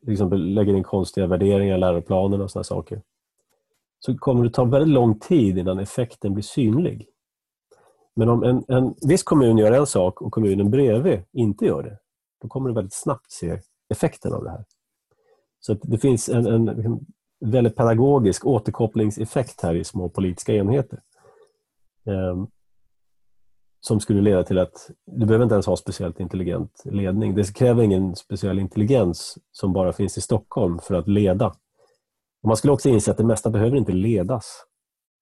Till 0.00 0.12
exempel 0.12 0.54
lägger 0.54 0.74
in 0.74 0.82
konstiga 0.82 1.26
värderingar 1.26 1.76
i 1.76 1.80
läroplanen 1.80 2.40
och 2.40 2.50
sådana 2.50 2.64
saker. 2.64 3.02
Så 3.98 4.18
kommer 4.18 4.44
det 4.44 4.50
ta 4.50 4.64
väldigt 4.64 4.94
lång 4.94 5.18
tid 5.18 5.58
innan 5.58 5.78
effekten 5.78 6.34
blir 6.34 6.42
synlig. 6.42 7.08
Men 8.16 8.28
om 8.28 8.42
en, 8.42 8.64
en 8.68 8.94
viss 9.08 9.22
kommun 9.22 9.58
gör 9.58 9.72
en 9.72 9.86
sak 9.86 10.22
och 10.22 10.32
kommunen 10.32 10.70
bredvid 10.70 11.22
inte 11.32 11.64
gör 11.64 11.82
det, 11.82 11.98
då 12.42 12.48
kommer 12.48 12.68
du 12.68 12.74
väldigt 12.74 12.94
snabbt 12.94 13.30
se 13.30 13.60
effekten 13.88 14.32
av 14.32 14.44
det 14.44 14.50
här. 14.50 14.64
Så 15.60 15.74
det 15.74 15.98
finns 15.98 16.28
en, 16.28 16.46
en 16.46 17.06
väldigt 17.40 17.76
pedagogisk 17.76 18.46
återkopplingseffekt 18.46 19.60
här 19.60 19.74
i 19.74 19.84
små 19.84 20.08
politiska 20.08 20.54
enheter. 20.54 21.00
Ehm, 22.06 22.46
som 23.80 24.00
skulle 24.00 24.20
leda 24.22 24.44
till 24.44 24.58
att 24.58 24.90
du 25.06 25.26
behöver 25.26 25.42
inte 25.42 25.54
ens 25.54 25.66
ha 25.66 25.76
speciellt 25.76 26.20
intelligent 26.20 26.82
ledning. 26.84 27.34
Det 27.34 27.54
kräver 27.54 27.82
ingen 27.82 28.16
speciell 28.16 28.58
intelligens 28.58 29.38
som 29.52 29.72
bara 29.72 29.92
finns 29.92 30.18
i 30.18 30.20
Stockholm 30.20 30.78
för 30.78 30.94
att 30.94 31.08
leda. 31.08 31.46
Och 32.42 32.48
man 32.48 32.56
skulle 32.56 32.72
också 32.72 32.88
inse 32.88 33.10
att 33.10 33.16
det 33.16 33.24
mesta 33.24 33.50
behöver 33.50 33.76
inte 33.76 33.92
ledas. 33.92 34.64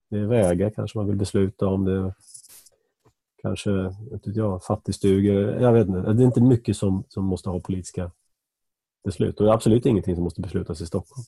Det 0.09 0.19
är 0.19 0.25
vägar 0.25 0.69
kanske 0.69 0.97
man 0.97 1.07
vill 1.07 1.15
besluta 1.15 1.67
om. 1.67 1.85
Det 1.85 2.13
kanske 3.41 3.95
inte 4.11 4.29
jag, 4.29 4.63
fattigstugor. 4.63 5.61
Jag 5.61 5.73
vet 5.73 5.87
inte. 5.87 6.13
Det 6.13 6.23
är 6.23 6.25
inte 6.25 6.41
mycket 6.41 6.77
som, 6.77 7.03
som 7.07 7.25
måste 7.25 7.49
ha 7.49 7.59
politiska 7.59 8.11
beslut. 9.03 9.39
Och 9.39 9.45
det 9.45 9.51
är 9.51 9.53
absolut 9.53 9.85
ingenting 9.85 10.15
som 10.15 10.23
måste 10.23 10.41
beslutas 10.41 10.81
i 10.81 10.85
Stockholm. 10.85 11.23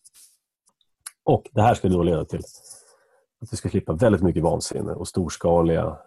Och 1.23 1.49
Det 1.53 1.61
här 1.61 1.75
skulle 1.75 1.93
då 1.93 2.03
leda 2.03 2.25
till 2.25 2.41
att 3.45 3.53
vi 3.53 3.57
ska 3.57 3.69
slippa 3.69 3.93
väldigt 3.93 4.21
mycket 4.21 4.43
vansinne 4.43 4.91
och 4.91 5.07
storskaliga 5.07 5.97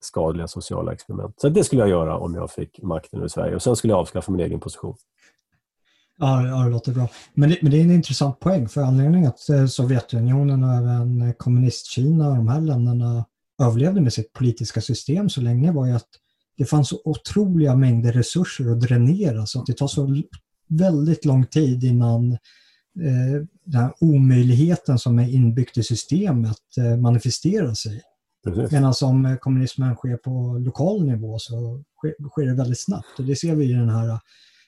skadliga 0.00 0.48
sociala 0.48 0.92
experiment. 0.92 1.34
Så 1.40 1.48
det 1.48 1.64
skulle 1.64 1.82
jag 1.82 1.88
göra 1.88 2.18
om 2.18 2.34
jag 2.34 2.50
fick 2.50 2.82
makten 2.82 3.18
över 3.18 3.28
Sverige 3.28 3.54
och 3.54 3.62
sen 3.62 3.76
skulle 3.76 3.92
jag 3.92 4.00
avskaffa 4.00 4.32
min 4.32 4.40
egen 4.40 4.60
position. 4.60 4.96
Ja, 6.18 6.46
ja, 6.46 6.64
det 6.64 6.70
låter 6.70 6.92
bra. 6.92 7.08
Men 7.34 7.50
det, 7.50 7.58
men 7.62 7.70
det 7.70 7.78
är 7.78 7.82
en 7.82 7.90
intressant 7.90 8.40
poäng 8.40 8.68
för 8.68 8.80
anledningen 8.80 9.28
att 9.28 9.48
eh, 9.48 9.66
Sovjetunionen 9.66 10.64
och 10.64 10.74
även 10.74 11.22
eh, 11.22 11.32
kommunistkina 11.32 12.28
och 12.28 12.36
de 12.36 12.48
här 12.48 12.60
länderna 12.60 13.24
överlevde 13.62 14.00
med 14.00 14.12
sitt 14.12 14.32
politiska 14.32 14.80
system 14.80 15.28
så 15.28 15.40
länge 15.40 15.72
var 15.72 15.86
ju 15.86 15.92
att 15.92 16.08
det 16.56 16.64
fanns 16.64 16.88
så 16.88 17.00
otroliga 17.04 17.76
mängder 17.76 18.12
resurser 18.12 18.70
att 18.70 18.80
dränera 18.80 19.46
så 19.46 19.60
att 19.60 19.66
det 19.66 19.72
tar 19.72 19.86
så 19.86 20.22
väldigt 20.68 21.24
lång 21.24 21.46
tid 21.46 21.84
innan 21.84 22.38
den 23.64 23.80
här 23.80 23.92
omöjligheten 24.00 24.98
som 24.98 25.18
är 25.18 25.34
inbyggt 25.34 25.78
i 25.78 25.82
systemet 25.82 26.58
eh, 26.78 26.96
manifesterar 26.96 27.74
sig. 27.74 28.02
Medan 28.70 28.94
om 29.02 29.36
kommunismen 29.40 29.94
sker 29.94 30.16
på 30.16 30.58
lokal 30.58 31.04
nivå 31.04 31.38
så 31.38 31.82
sker, 31.98 32.28
sker 32.28 32.46
det 32.46 32.54
väldigt 32.54 32.80
snabbt. 32.80 33.18
Och 33.18 33.24
det 33.24 33.36
ser 33.36 33.54
vi 33.54 33.70
i 33.70 33.72
den 33.72 33.88
här 33.88 34.18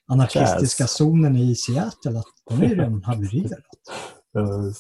anarkistiska 0.07 0.83
Jazz. 0.83 0.91
zonen 0.91 1.37
i 1.37 1.55
Seattle, 1.55 2.19
att 2.19 2.27
de 2.51 2.63
är 2.63 2.69
redan 2.69 3.03
havererat. 3.07 3.65
Ja, 4.33 4.73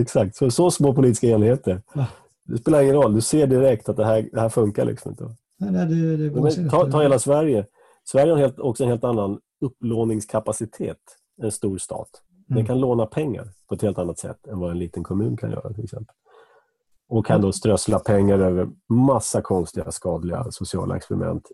Exakt, 0.00 0.36
så, 0.36 0.50
så 0.50 0.70
små 0.70 0.94
politiska 0.94 1.26
enheter. 1.26 1.82
Ja. 1.94 2.06
Det 2.44 2.58
spelar 2.58 2.82
ingen 2.82 2.94
roll, 2.94 3.14
du 3.14 3.20
ser 3.20 3.46
direkt 3.46 3.88
att 3.88 3.96
det 3.96 4.04
här, 4.04 4.28
det 4.32 4.40
här 4.40 4.48
funkar 4.48 4.84
liksom 4.84 5.10
inte. 5.10 5.36
Nej, 5.58 5.86
det, 5.86 6.16
det 6.16 6.40
Men, 6.40 6.70
ta, 6.70 6.90
ta 6.90 7.02
hela 7.02 7.18
Sverige. 7.18 7.66
Sverige 8.04 8.32
har 8.32 8.38
helt, 8.38 8.58
också 8.58 8.84
en 8.84 8.90
helt 8.90 9.04
annan 9.04 9.38
upplåningskapacitet 9.60 10.98
än 11.38 11.44
en 11.44 11.52
stor 11.52 11.78
stat. 11.78 12.08
Den 12.52 12.58
mm. 12.58 12.66
kan 12.66 12.80
låna 12.80 13.06
pengar 13.06 13.48
på 13.68 13.74
ett 13.74 13.82
helt 13.82 13.98
annat 13.98 14.18
sätt 14.18 14.46
än 14.46 14.58
vad 14.58 14.70
en 14.70 14.78
liten 14.78 15.02
kommun 15.02 15.36
kan 15.36 15.50
göra 15.50 15.72
till 15.72 15.84
exempel. 15.84 16.14
Och 17.08 17.26
kan 17.26 17.40
då 17.40 17.52
strössla 17.52 17.98
pengar 17.98 18.38
över 18.38 18.68
massa 18.88 19.42
konstiga, 19.42 19.92
skadliga 19.92 20.46
sociala 20.50 20.96
experiment 20.96 21.48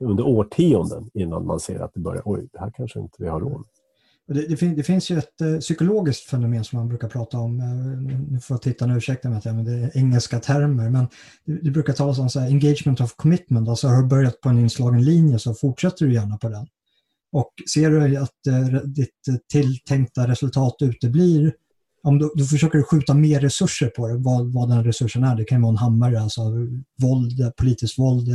under 0.00 0.26
årtionden 0.26 1.10
innan 1.14 1.46
man 1.46 1.60
ser 1.60 1.80
att 1.80 1.94
det 1.94 2.00
börjar, 2.00 2.22
oj, 2.24 2.48
det 2.52 2.60
här 2.60 2.72
kanske 2.76 3.00
inte 3.00 3.16
vi 3.18 3.28
har 3.28 3.40
råd 3.40 3.64
det, 4.26 4.46
det, 4.48 4.56
fin, 4.56 4.76
det, 4.76 4.82
finns 4.82 5.10
ju 5.10 5.18
ett 5.18 5.42
uh, 5.42 5.58
psykologiskt 5.58 6.30
fenomen 6.30 6.64
som 6.64 6.78
man 6.78 6.88
brukar 6.88 7.08
prata 7.08 7.38
om. 7.38 7.60
Uh, 7.60 8.22
nu 8.30 8.40
får 8.40 8.58
tittarna 8.58 8.96
ursäkta 8.96 9.28
mig 9.28 9.38
att 9.38 9.44
jag 9.44 9.52
använder 9.52 9.90
engelska 9.94 10.40
termer, 10.40 10.90
men 10.90 11.06
det, 11.44 11.58
det 11.62 11.70
brukar 11.70 11.92
talas 11.92 12.18
om 12.18 12.30
så 12.30 12.40
här, 12.40 12.46
engagement 12.46 13.00
of 13.00 13.16
commitment. 13.16 13.68
Alltså 13.68 13.88
har 13.88 14.02
du 14.02 14.08
börjat 14.08 14.40
på 14.40 14.48
en 14.48 14.58
inslagen 14.58 15.04
linje 15.04 15.38
så 15.38 15.54
fortsätter 15.54 16.06
du 16.06 16.14
gärna 16.14 16.38
på 16.38 16.48
den. 16.48 16.66
Och 17.32 17.52
ser 17.74 17.90
du 17.90 18.16
att 18.16 18.46
eh, 18.48 18.80
ditt 18.84 19.28
eh, 19.28 19.34
tilltänkta 19.52 20.28
resultat 20.28 20.76
uteblir, 20.80 21.52
om 22.02 22.18
du, 22.18 22.30
du 22.34 22.46
försöker 22.46 22.82
skjuta 22.82 23.14
mer 23.14 23.40
resurser 23.40 23.86
på 23.86 24.08
det, 24.08 24.16
vad, 24.16 24.52
vad 24.52 24.68
den 24.68 24.84
resursen 24.84 25.24
är. 25.24 25.36
Det 25.36 25.44
kan 25.44 25.62
vara 25.62 25.70
en 25.70 25.76
hammare, 25.76 26.20
alltså 26.20 26.42
våld, 27.02 27.40
eh, 27.40 27.50
politiskt 27.50 27.98
våld, 27.98 28.28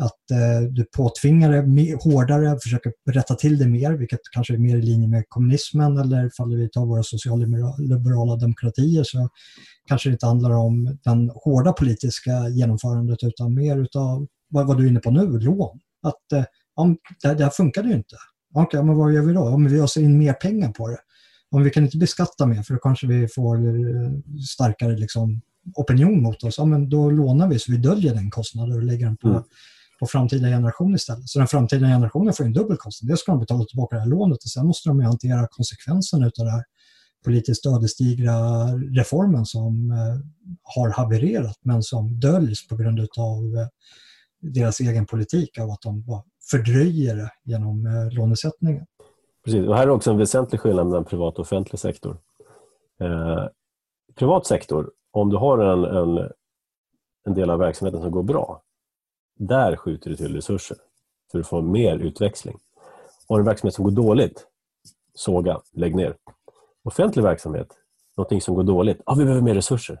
att 0.00 0.30
eh, 0.30 0.68
du 0.70 0.84
påtvingar 0.84 1.52
det 1.52 1.66
mer, 1.66 1.96
hårdare, 1.96 2.58
försöker 2.62 2.92
rätta 3.10 3.34
till 3.34 3.58
det 3.58 3.68
mer, 3.68 3.92
vilket 3.92 4.20
kanske 4.32 4.54
är 4.54 4.58
mer 4.58 4.76
i 4.76 4.82
linje 4.82 5.08
med 5.08 5.24
kommunismen 5.28 5.98
eller 5.98 6.26
ifall 6.26 6.56
vi 6.56 6.68
tar 6.68 6.86
våra 6.86 7.02
socialliberala 7.02 8.36
demokratier 8.36 9.04
så 9.04 9.28
kanske 9.88 10.08
det 10.08 10.12
inte 10.12 10.26
handlar 10.26 10.50
om 10.50 10.98
den 11.04 11.30
hårda 11.34 11.72
politiska 11.72 12.48
genomförandet 12.48 13.18
utan 13.22 13.54
mer 13.54 13.78
utav 13.78 14.26
vad, 14.50 14.66
vad 14.66 14.78
du 14.78 14.84
är 14.84 14.88
inne 14.88 15.00
på 15.00 15.10
nu, 15.10 15.38
lån. 15.38 15.80
Att 16.02 16.32
eh, 16.32 16.44
om, 16.80 16.96
det, 17.22 17.34
det 17.34 17.44
här 17.44 17.50
funkade 17.50 17.88
ju 17.88 17.94
inte. 17.94 18.16
Okej, 18.54 18.82
men 18.82 18.96
vad 18.96 19.12
gör 19.12 19.22
vi 19.22 19.32
då? 19.32 19.40
Om 19.40 19.64
vi 19.64 19.80
öser 19.80 20.00
in 20.00 20.18
mer 20.18 20.32
pengar 20.32 20.72
på 20.72 20.88
det. 20.88 20.98
Om 21.50 21.62
vi 21.62 21.70
kan 21.70 21.84
inte 21.84 21.98
beskatta 21.98 22.46
mer 22.46 22.62
för 22.62 22.74
då 22.74 22.80
kanske 22.80 23.06
vi 23.06 23.28
får 23.28 23.56
eh, 23.56 24.10
starkare 24.48 24.96
liksom, 24.96 25.40
opinion 25.74 26.22
mot 26.22 26.44
oss. 26.44 26.58
Ja, 26.58 26.64
men 26.64 26.88
då 26.88 27.10
lånar 27.10 27.48
vi 27.48 27.58
så 27.58 27.72
vi 27.72 27.78
döljer 27.78 28.14
den 28.14 28.30
kostnaden 28.30 28.76
och 28.76 28.82
lägger 28.82 29.06
den 29.06 29.16
på 29.16 29.28
mm 29.28 29.42
på 30.00 30.06
framtida 30.06 30.48
generationer 30.48 30.96
istället. 30.96 31.28
Så 31.28 31.38
den 31.38 31.48
framtida 31.48 31.86
generationen 31.86 32.34
får 32.34 32.44
en 32.44 32.52
dubbel 32.52 32.76
kostnad. 32.76 33.10
Dels 33.10 33.20
ska 33.20 33.32
de 33.32 33.40
betala 33.40 33.64
tillbaka 33.64 33.96
det 33.96 34.02
här 34.02 34.08
lånet 34.08 34.44
och 34.44 34.50
sen 34.50 34.66
måste 34.66 34.88
de 34.88 35.00
hantera 35.00 35.46
konsekvenserna 35.50 36.26
av 36.26 36.32
den 36.36 36.48
här 36.48 36.64
politiskt 37.24 37.66
ödesdigra 37.66 38.36
reformen 38.96 39.46
som 39.46 39.90
eh, 39.90 40.18
har 40.62 40.90
havererat 40.90 41.58
men 41.62 41.82
som 41.82 42.20
döljs 42.20 42.68
på 42.68 42.76
grund 42.76 43.00
av 43.00 43.56
eh, 43.56 43.68
deras 44.40 44.80
egen 44.80 45.06
politik 45.06 45.58
av 45.58 45.70
att 45.70 45.82
de 45.82 46.04
fördröjer 46.50 47.16
det 47.16 47.30
genom 47.44 47.86
eh, 47.86 48.10
lånesättningen. 48.10 48.86
Precis, 49.44 49.68
och 49.68 49.76
här 49.76 49.82
är 49.82 49.90
också 49.90 50.10
en 50.10 50.18
väsentlig 50.18 50.60
skillnad 50.60 50.86
mellan 50.86 51.04
privat 51.04 51.34
och 51.34 51.40
offentlig 51.40 51.80
sektor. 51.80 52.18
Eh, 53.00 53.46
privat 54.14 54.46
sektor, 54.46 54.92
om 55.10 55.30
du 55.30 55.36
har 55.36 55.58
en, 55.58 55.84
en, 55.84 56.30
en 57.26 57.34
del 57.34 57.50
av 57.50 57.58
verksamheten 57.58 58.02
som 58.02 58.10
går 58.10 58.22
bra, 58.22 58.62
där 59.38 59.76
skjuter 59.76 60.10
du 60.10 60.16
till 60.16 60.34
resurser 60.34 60.76
för 61.32 61.40
att 61.40 61.46
få 61.46 61.60
mer 61.60 61.98
utväxling. 61.98 62.58
Och 63.26 63.38
en 63.38 63.44
verksamhet 63.44 63.74
som 63.74 63.84
går 63.84 63.90
dåligt, 63.90 64.46
såga, 65.14 65.60
lägg 65.72 65.94
ner. 65.94 66.16
Offentlig 66.82 67.22
verksamhet, 67.22 67.68
någonting 68.16 68.40
som 68.40 68.54
går 68.54 68.62
dåligt, 68.62 69.00
ja, 69.06 69.14
vi 69.14 69.24
behöver 69.24 69.42
mer 69.42 69.54
resurser. 69.54 70.00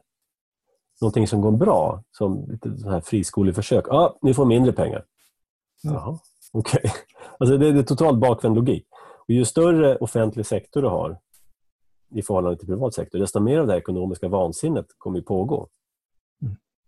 Någonting 1.00 1.26
som 1.26 1.40
går 1.40 1.50
bra, 1.52 2.02
som 2.10 2.50
lite 2.50 2.90
här 2.90 3.00
friskoleförsök, 3.00 3.84
ja, 3.88 4.18
ni 4.22 4.34
får 4.34 4.44
mindre 4.44 4.72
pengar. 4.72 5.04
Jaha, 5.82 6.18
okej. 6.52 6.80
Okay. 6.84 6.90
Alltså 7.38 7.56
det, 7.56 7.72
det 7.72 7.78
är 7.78 7.82
totalt 7.82 8.18
bakvänd 8.18 8.54
logik. 8.54 8.86
Och 9.28 9.30
ju 9.30 9.44
större 9.44 9.96
offentlig 9.96 10.46
sektor 10.46 10.82
du 10.82 10.88
har 10.88 11.18
i 12.14 12.22
förhållande 12.22 12.58
till 12.58 12.68
privat 12.68 12.94
sektor, 12.94 13.18
desto 13.18 13.40
mer 13.40 13.58
av 13.58 13.66
det 13.66 13.76
ekonomiska 13.76 14.28
vansinnet 14.28 14.86
kommer 14.98 15.18
att 15.18 15.24
pågå. 15.24 15.68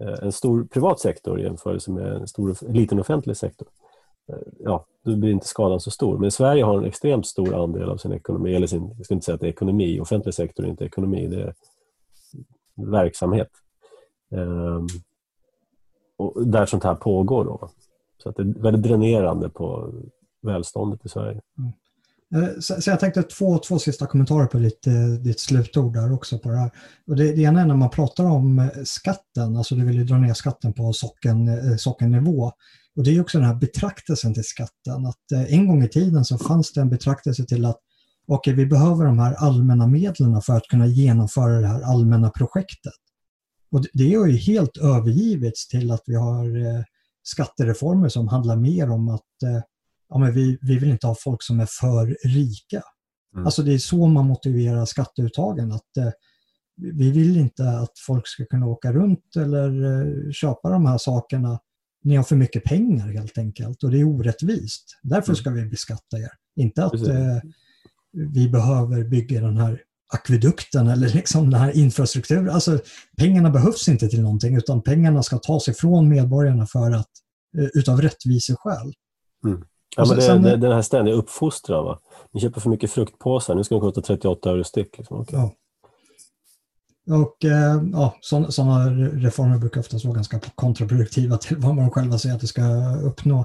Eh, 0.01 0.19
en 0.23 0.33
stor 0.33 0.65
privat 0.65 1.01
sektor 1.01 1.41
i 1.41 1.43
jämförelse 1.43 1.91
med 1.91 2.07
en, 2.07 2.29
stor, 2.29 2.57
en 2.69 2.75
liten 2.75 3.01
offentlig 3.01 3.37
sektor. 3.37 3.69
Eh, 4.29 4.39
ja, 4.59 4.87
då 5.05 5.17
blir 5.17 5.31
inte 5.31 5.47
skadan 5.47 5.81
så 5.81 5.91
stor. 5.91 6.19
Men 6.19 6.31
Sverige 6.31 6.65
har 6.65 6.79
en 6.79 6.85
extremt 6.85 7.27
stor 7.27 7.55
andel 7.55 7.91
av 7.91 7.97
sin 7.97 8.13
ekonomi, 8.13 8.55
eller 8.55 8.67
sin, 8.67 8.95
jag 8.97 9.05
ska 9.05 9.15
inte 9.15 9.25
säga 9.25 9.35
att 9.35 9.41
det 9.41 9.47
är 9.47 9.53
ekonomi, 9.53 10.01
offentlig 10.01 10.35
sektor 10.35 10.65
är 10.65 10.69
inte 10.69 10.85
ekonomi, 10.85 11.27
det 11.27 11.43
är 11.43 11.55
verksamhet. 12.75 13.51
Um, 14.31 14.87
och 16.17 16.47
där 16.47 16.67
sånt 16.67 16.85
här 16.85 16.95
pågår. 16.95 17.45
Då. 17.45 17.71
Så 18.23 18.29
att 18.29 18.37
det 18.37 18.43
är 18.43 18.63
väldigt 18.63 18.83
dränerande 18.83 19.49
på 19.49 19.95
välståndet 20.43 21.07
i 21.07 21.09
Sverige. 21.09 21.41
Mm. 21.59 21.73
Eh, 22.35 22.61
så, 22.61 22.91
jag 22.91 23.01
tänkte 23.01 23.23
två, 23.23 23.59
två 23.59 23.79
sista 23.79 24.07
kommentarer 24.07 24.47
på 24.47 24.59
ditt, 24.59 24.87
eh, 24.87 25.09
ditt 25.21 25.41
slutord 25.41 25.93
där 25.93 26.13
också 26.13 26.39
på 26.39 26.49
det 26.49 26.57
här. 26.57 26.71
Och 27.07 27.17
det, 27.17 27.33
det 27.33 27.43
ena 27.43 27.61
är 27.61 27.67
när 27.67 27.77
man 27.77 27.91
pratar 27.91 28.25
om 28.25 28.59
eh, 28.59 28.69
skatten, 28.85 29.57
alltså 29.57 29.75
du 29.75 29.85
vill 29.85 29.97
ju 29.97 30.05
dra 30.05 30.19
ner 30.19 30.35
skatten 30.35 30.73
på 30.73 30.93
socken, 30.93 31.79
sockennivå. 31.79 32.53
Och 32.97 33.05
det 33.05 33.17
är 33.17 33.21
också 33.21 33.39
den 33.39 33.47
här 33.47 33.55
betraktelsen 33.55 34.35
till 34.35 34.45
skatten, 34.45 35.07
att 35.07 35.49
en 35.49 35.69
gång 35.69 35.85
i 35.85 35.89
tiden 35.89 36.25
så 36.25 36.39
fanns 36.39 36.73
det 36.73 36.81
en 36.81 36.91
betraktelse 36.91 37.45
till 37.45 37.65
att 37.65 37.79
okej, 38.27 38.53
okay, 38.53 38.65
vi 38.65 38.71
behöver 38.71 39.05
de 39.05 39.19
här 39.19 39.35
allmänna 39.35 39.87
medlen 39.87 40.43
för 40.43 40.57
att 40.57 40.69
kunna 40.69 40.87
genomföra 40.87 41.61
det 41.61 41.67
här 41.67 41.83
allmänna 41.83 42.31
projektet. 42.31 42.93
Och 43.71 43.85
det 43.93 44.15
har 44.15 44.27
ju 44.27 44.37
helt 44.37 44.77
övergivits 44.77 45.69
till 45.69 45.91
att 45.91 46.03
vi 46.07 46.15
har 46.15 46.47
skattereformer 47.23 48.09
som 48.09 48.29
handlar 48.29 48.57
mer 48.57 48.91
om 48.91 49.09
att 49.09 49.27
ja, 50.09 50.19
men 50.19 50.33
vi, 50.33 50.59
vi 50.63 50.79
vill 50.79 50.91
inte 50.91 51.07
ha 51.07 51.15
folk 51.19 51.43
som 51.43 51.61
är 51.61 51.69
för 51.81 52.17
rika. 52.29 52.83
Mm. 53.35 53.47
Alltså 53.47 53.63
det 53.63 53.75
är 53.75 53.79
så 53.79 54.07
man 54.07 54.27
motiverar 54.27 54.85
skatteuttagen. 54.85 55.73
Att, 55.73 55.97
eh, 55.97 56.11
vi 56.77 57.11
vill 57.11 57.37
inte 57.37 57.71
att 57.71 57.99
folk 58.07 58.29
ska 58.29 58.45
kunna 58.45 58.67
åka 58.67 58.93
runt 58.93 59.37
eller 59.37 59.85
eh, 59.85 60.31
köpa 60.33 60.71
de 60.71 60.87
här 60.87 60.99
sakerna. 60.99 61.59
Ni 62.05 62.17
har 62.17 62.25
för 62.25 62.37
mycket 62.37 62.65
pengar 62.65 63.09
helt 63.09 63.39
enkelt 63.39 63.83
och 63.83 63.91
det 63.91 64.01
är 64.01 64.05
orättvist. 64.05 64.85
Därför 65.03 65.29
mm. 65.29 65.37
ska 65.37 65.51
vi 65.51 65.65
beskatta 65.65 66.19
er. 66.19 66.31
Inte 66.57 66.85
att 66.85 67.09
eh, 67.09 67.39
vi 68.13 68.49
behöver 68.49 69.05
bygga 69.05 69.41
den 69.41 69.57
här 69.57 69.83
akvedukten 70.15 70.89
eller 70.89 71.09
liksom 71.09 71.51
den 71.51 71.61
här 71.61 71.77
infrastrukturen. 71.77 72.51
Alltså, 72.51 72.79
pengarna 73.19 73.51
behövs 73.51 73.89
inte 73.89 74.09
till 74.09 74.23
någonting 74.23 74.57
utan 74.57 74.83
pengarna 74.83 75.23
ska 75.23 75.39
tas 75.39 75.69
ifrån 75.69 76.09
medborgarna 76.09 76.67
för 76.67 76.91
att, 76.91 77.11
eh, 77.59 77.69
utav 77.75 78.03
rättviseskäl. 78.03 78.93
Mm. 79.45 79.65
Ja, 79.97 80.05
men 80.07 80.17
det, 80.17 80.23
sen, 80.23 80.43
det, 80.43 80.57
den 80.57 80.73
här 80.73 80.83
ständiga 80.83 81.15
uppfostran. 81.15 81.85
Va? 81.85 81.99
Ni 82.33 82.41
köper 82.41 82.61
för 82.61 82.71
mycket 82.71 82.91
fruktpåsar, 82.91 83.55
nu 83.55 83.65
ska 83.65 83.75
de 83.75 83.81
kosta 83.81 84.01
38 84.01 84.51
öre 84.51 84.65
styck. 84.65 84.99
Liksom. 84.99 85.21
Okay. 85.21 85.39
Ja. 85.41 85.53
Och 87.11 87.45
eh, 87.45 87.83
ja, 87.93 88.17
sådana 88.51 88.91
reformer 88.97 89.59
brukar 89.59 89.81
oftast 89.81 90.05
vara 90.05 90.15
ganska 90.15 90.41
kontraproduktiva 90.55 91.37
till 91.37 91.57
vad 91.57 91.75
man 91.75 91.91
själva 91.91 92.19
säger 92.19 92.35
att 92.35 92.41
det 92.41 92.47
ska 92.47 92.97
uppnå. 92.97 93.39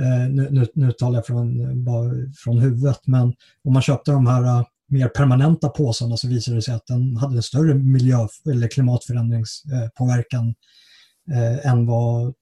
Eh, 0.00 0.30
nu, 0.30 0.48
nu, 0.50 0.66
nu 0.74 0.92
talar 0.92 1.14
jag 1.14 1.26
från, 1.26 1.84
bara 1.84 2.10
från 2.36 2.58
huvudet, 2.58 3.00
men 3.06 3.34
om 3.64 3.72
man 3.72 3.82
köpte 3.82 4.12
de 4.12 4.26
här 4.26 4.64
mer 4.88 5.08
permanenta 5.08 5.68
påsarna 5.68 6.16
så 6.16 6.28
visade 6.28 6.56
det 6.56 6.62
sig 6.62 6.74
att 6.74 6.86
den 6.86 7.16
hade 7.16 7.36
en 7.36 7.42
större 7.42 7.74
miljö 7.74 8.28
eller 8.50 8.68
klimatförändringspåverkan 8.68 10.54
eh, 11.32 11.66
än 11.66 11.86
vad 11.86 12.34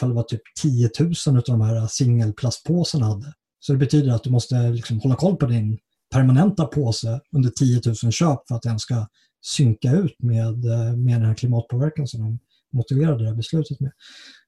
det 0.00 0.14
var 0.14 0.22
typ 0.22 0.42
10 0.62 0.90
000 1.00 1.36
av 1.36 1.42
de 1.46 1.60
här 1.60 1.86
singelplastpåsarna 1.86 3.06
hade. 3.06 3.34
Så 3.60 3.72
det 3.72 3.78
betyder 3.78 4.12
att 4.12 4.24
du 4.24 4.30
måste 4.30 4.70
liksom 4.70 5.00
hålla 5.00 5.16
koll 5.16 5.36
på 5.36 5.46
din 5.46 5.78
permanenta 6.10 6.64
påse 6.64 7.20
under 7.32 7.50
10 7.50 7.80
000 7.86 8.12
köp 8.12 8.48
för 8.48 8.54
att 8.54 8.62
den 8.62 8.78
ska 8.78 9.06
synka 9.42 9.92
ut 9.92 10.22
med, 10.22 10.64
eh, 10.64 10.96
med 10.96 11.20
den 11.20 11.24
här 11.24 11.34
klimatpåverkan 11.34 12.06
som 12.06 12.20
de 12.20 12.38
motiverade 12.72 13.22
det 13.22 13.28
här 13.28 13.36
beslutet 13.36 13.80
med. 13.80 13.92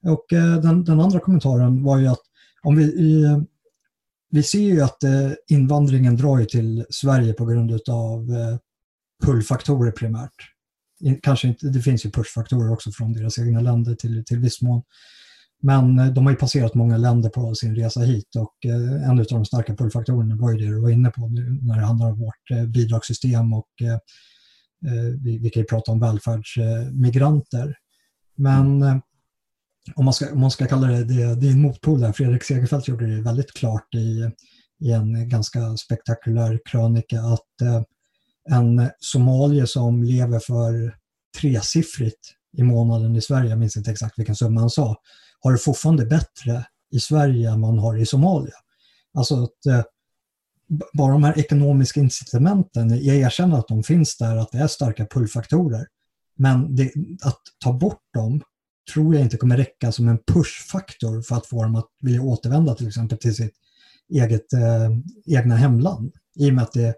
Och 0.06 0.32
eh, 0.32 0.60
den, 0.60 0.84
den 0.84 1.00
andra 1.00 1.20
kommentaren 1.20 1.82
var 1.84 1.98
ju 1.98 2.06
att 2.06 2.22
om 2.62 2.76
vi 2.76 2.84
i, 2.84 3.22
eh, 3.22 3.38
vi 4.32 4.42
ser 4.42 4.58
ju 4.58 4.80
att 4.80 5.04
eh, 5.04 5.30
invandringen 5.48 6.16
drar 6.16 6.38
ju 6.38 6.44
till 6.44 6.84
Sverige 6.90 7.32
på 7.32 7.44
grund 7.44 7.80
av 7.90 8.30
eh, 8.30 8.58
pullfaktorer 9.24 9.92
primärt. 9.92 10.34
Kanske 11.22 11.48
inte, 11.48 11.66
det 11.66 11.80
finns 11.80 12.06
ju 12.06 12.10
pushfaktorer 12.10 12.72
också 12.72 12.90
från 12.92 13.12
deras 13.12 13.38
egna 13.38 13.60
länder 13.60 13.94
till, 13.94 14.24
till 14.24 14.38
viss 14.38 14.62
mån. 14.62 14.82
Men 15.62 15.98
eh, 15.98 16.06
de 16.06 16.24
har 16.24 16.32
ju 16.32 16.38
passerat 16.38 16.74
många 16.74 16.96
länder 16.96 17.30
på 17.30 17.54
sin 17.54 17.76
resa 17.76 18.00
hit 18.00 18.36
och 18.36 18.66
eh, 18.66 19.10
en 19.10 19.18
av 19.18 19.26
de 19.30 19.44
starka 19.44 19.76
pullfaktorerna 19.76 20.36
var 20.36 20.52
ju 20.52 20.58
det 20.58 20.74
du 20.74 20.80
var 20.80 20.90
inne 20.90 21.10
på 21.10 21.28
nu 21.28 21.58
när 21.62 21.74
det 21.74 21.86
handlar 21.86 22.10
om 22.10 22.18
vårt 22.18 22.50
eh, 22.50 22.64
bidragssystem 22.64 23.52
och 23.52 23.68
vi, 25.24 25.38
vi 25.38 25.50
kan 25.50 25.60
ju 25.60 25.66
prata 25.66 25.92
om 25.92 26.00
välfärdsmigranter. 26.00 27.74
Men 28.34 28.80
om 29.94 30.04
man, 30.04 30.14
ska, 30.14 30.32
om 30.32 30.40
man 30.40 30.50
ska 30.50 30.66
kalla 30.66 30.86
det, 30.86 31.04
det 31.04 31.34
din 31.34 31.60
motpol 31.60 32.00
där, 32.00 32.12
Fredrik 32.12 32.42
Segerfeldt 32.44 32.88
gjorde 32.88 33.16
det 33.16 33.22
väldigt 33.22 33.52
klart 33.52 33.94
i, 33.94 34.30
i 34.80 34.92
en 34.92 35.28
ganska 35.28 35.76
spektakulär 35.76 36.60
krönika 36.64 37.20
att 37.20 37.60
eh, 37.62 37.82
en 38.50 38.90
somalier 38.98 39.66
som 39.66 40.02
lever 40.02 40.38
för 40.38 40.96
tresiffrigt 41.40 42.34
i 42.56 42.62
månaden 42.62 43.16
i 43.16 43.20
Sverige, 43.20 43.50
jag 43.50 43.58
minns 43.58 43.76
inte 43.76 43.90
exakt 43.90 44.18
vilken 44.18 44.36
summa 44.36 44.60
han 44.60 44.70
sa, 44.70 44.96
har 45.40 45.52
det 45.52 45.58
fortfarande 45.58 46.06
bättre 46.06 46.64
i 46.92 47.00
Sverige 47.00 47.50
än 47.50 47.60
man 47.60 47.78
har 47.78 47.96
i 47.96 48.06
Somalia. 48.06 48.54
Alltså 49.14 49.42
att 49.42 49.66
eh, 49.66 49.82
bara 50.92 51.12
de 51.12 51.24
här 51.24 51.38
ekonomiska 51.38 52.00
incitamenten, 52.00 53.04
jag 53.04 53.16
erkänner 53.16 53.58
att 53.58 53.68
de 53.68 53.82
finns 53.82 54.16
där, 54.16 54.36
att 54.36 54.52
det 54.52 54.58
är 54.58 54.66
starka 54.66 55.06
pullfaktorer. 55.06 55.86
Men 56.36 56.76
det, 56.76 56.92
att 57.22 57.40
ta 57.64 57.72
bort 57.72 58.02
dem 58.14 58.42
tror 58.92 59.14
jag 59.14 59.22
inte 59.22 59.36
kommer 59.36 59.56
räcka 59.56 59.92
som 59.92 60.08
en 60.08 60.18
pushfaktor 60.18 61.22
för 61.22 61.36
att 61.36 61.46
få 61.46 61.62
dem 61.62 61.76
att 61.76 61.88
vilja 62.00 62.22
återvända 62.22 62.74
till 62.74 62.88
exempel 62.88 63.18
till 63.18 63.36
sitt 63.36 63.54
eget 64.08 64.52
eh, 64.52 64.90
egna 65.38 65.56
hemland. 65.56 66.12
I 66.34 66.50
och 66.50 66.54
med 66.54 66.62
att 66.62 66.72
det 66.72 66.94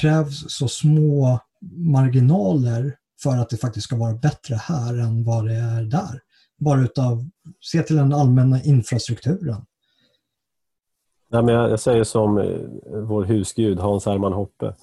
krävs 0.00 0.44
så 0.48 0.68
små 0.68 1.40
marginaler 1.76 2.96
för 3.22 3.36
att 3.36 3.50
det 3.50 3.56
faktiskt 3.56 3.84
ska 3.84 3.96
vara 3.96 4.14
bättre 4.14 4.54
här 4.54 4.98
än 4.98 5.24
vad 5.24 5.46
det 5.46 5.54
är 5.54 5.82
där 5.82 6.20
bara 6.58 6.80
utav, 6.80 7.24
se 7.60 7.82
till 7.82 7.96
den 7.96 8.12
allmänna 8.12 8.62
infrastrukturen. 8.62 9.64
Nej, 11.28 11.42
men 11.42 11.54
jag, 11.54 11.70
jag 11.70 11.80
säger 11.80 12.04
som 12.04 12.38
eh, 12.38 12.60
vår 13.02 13.24
husgud 13.24 13.78
Hans 13.78 14.06
Herman 14.06 14.32
Hoppe, 14.32 14.74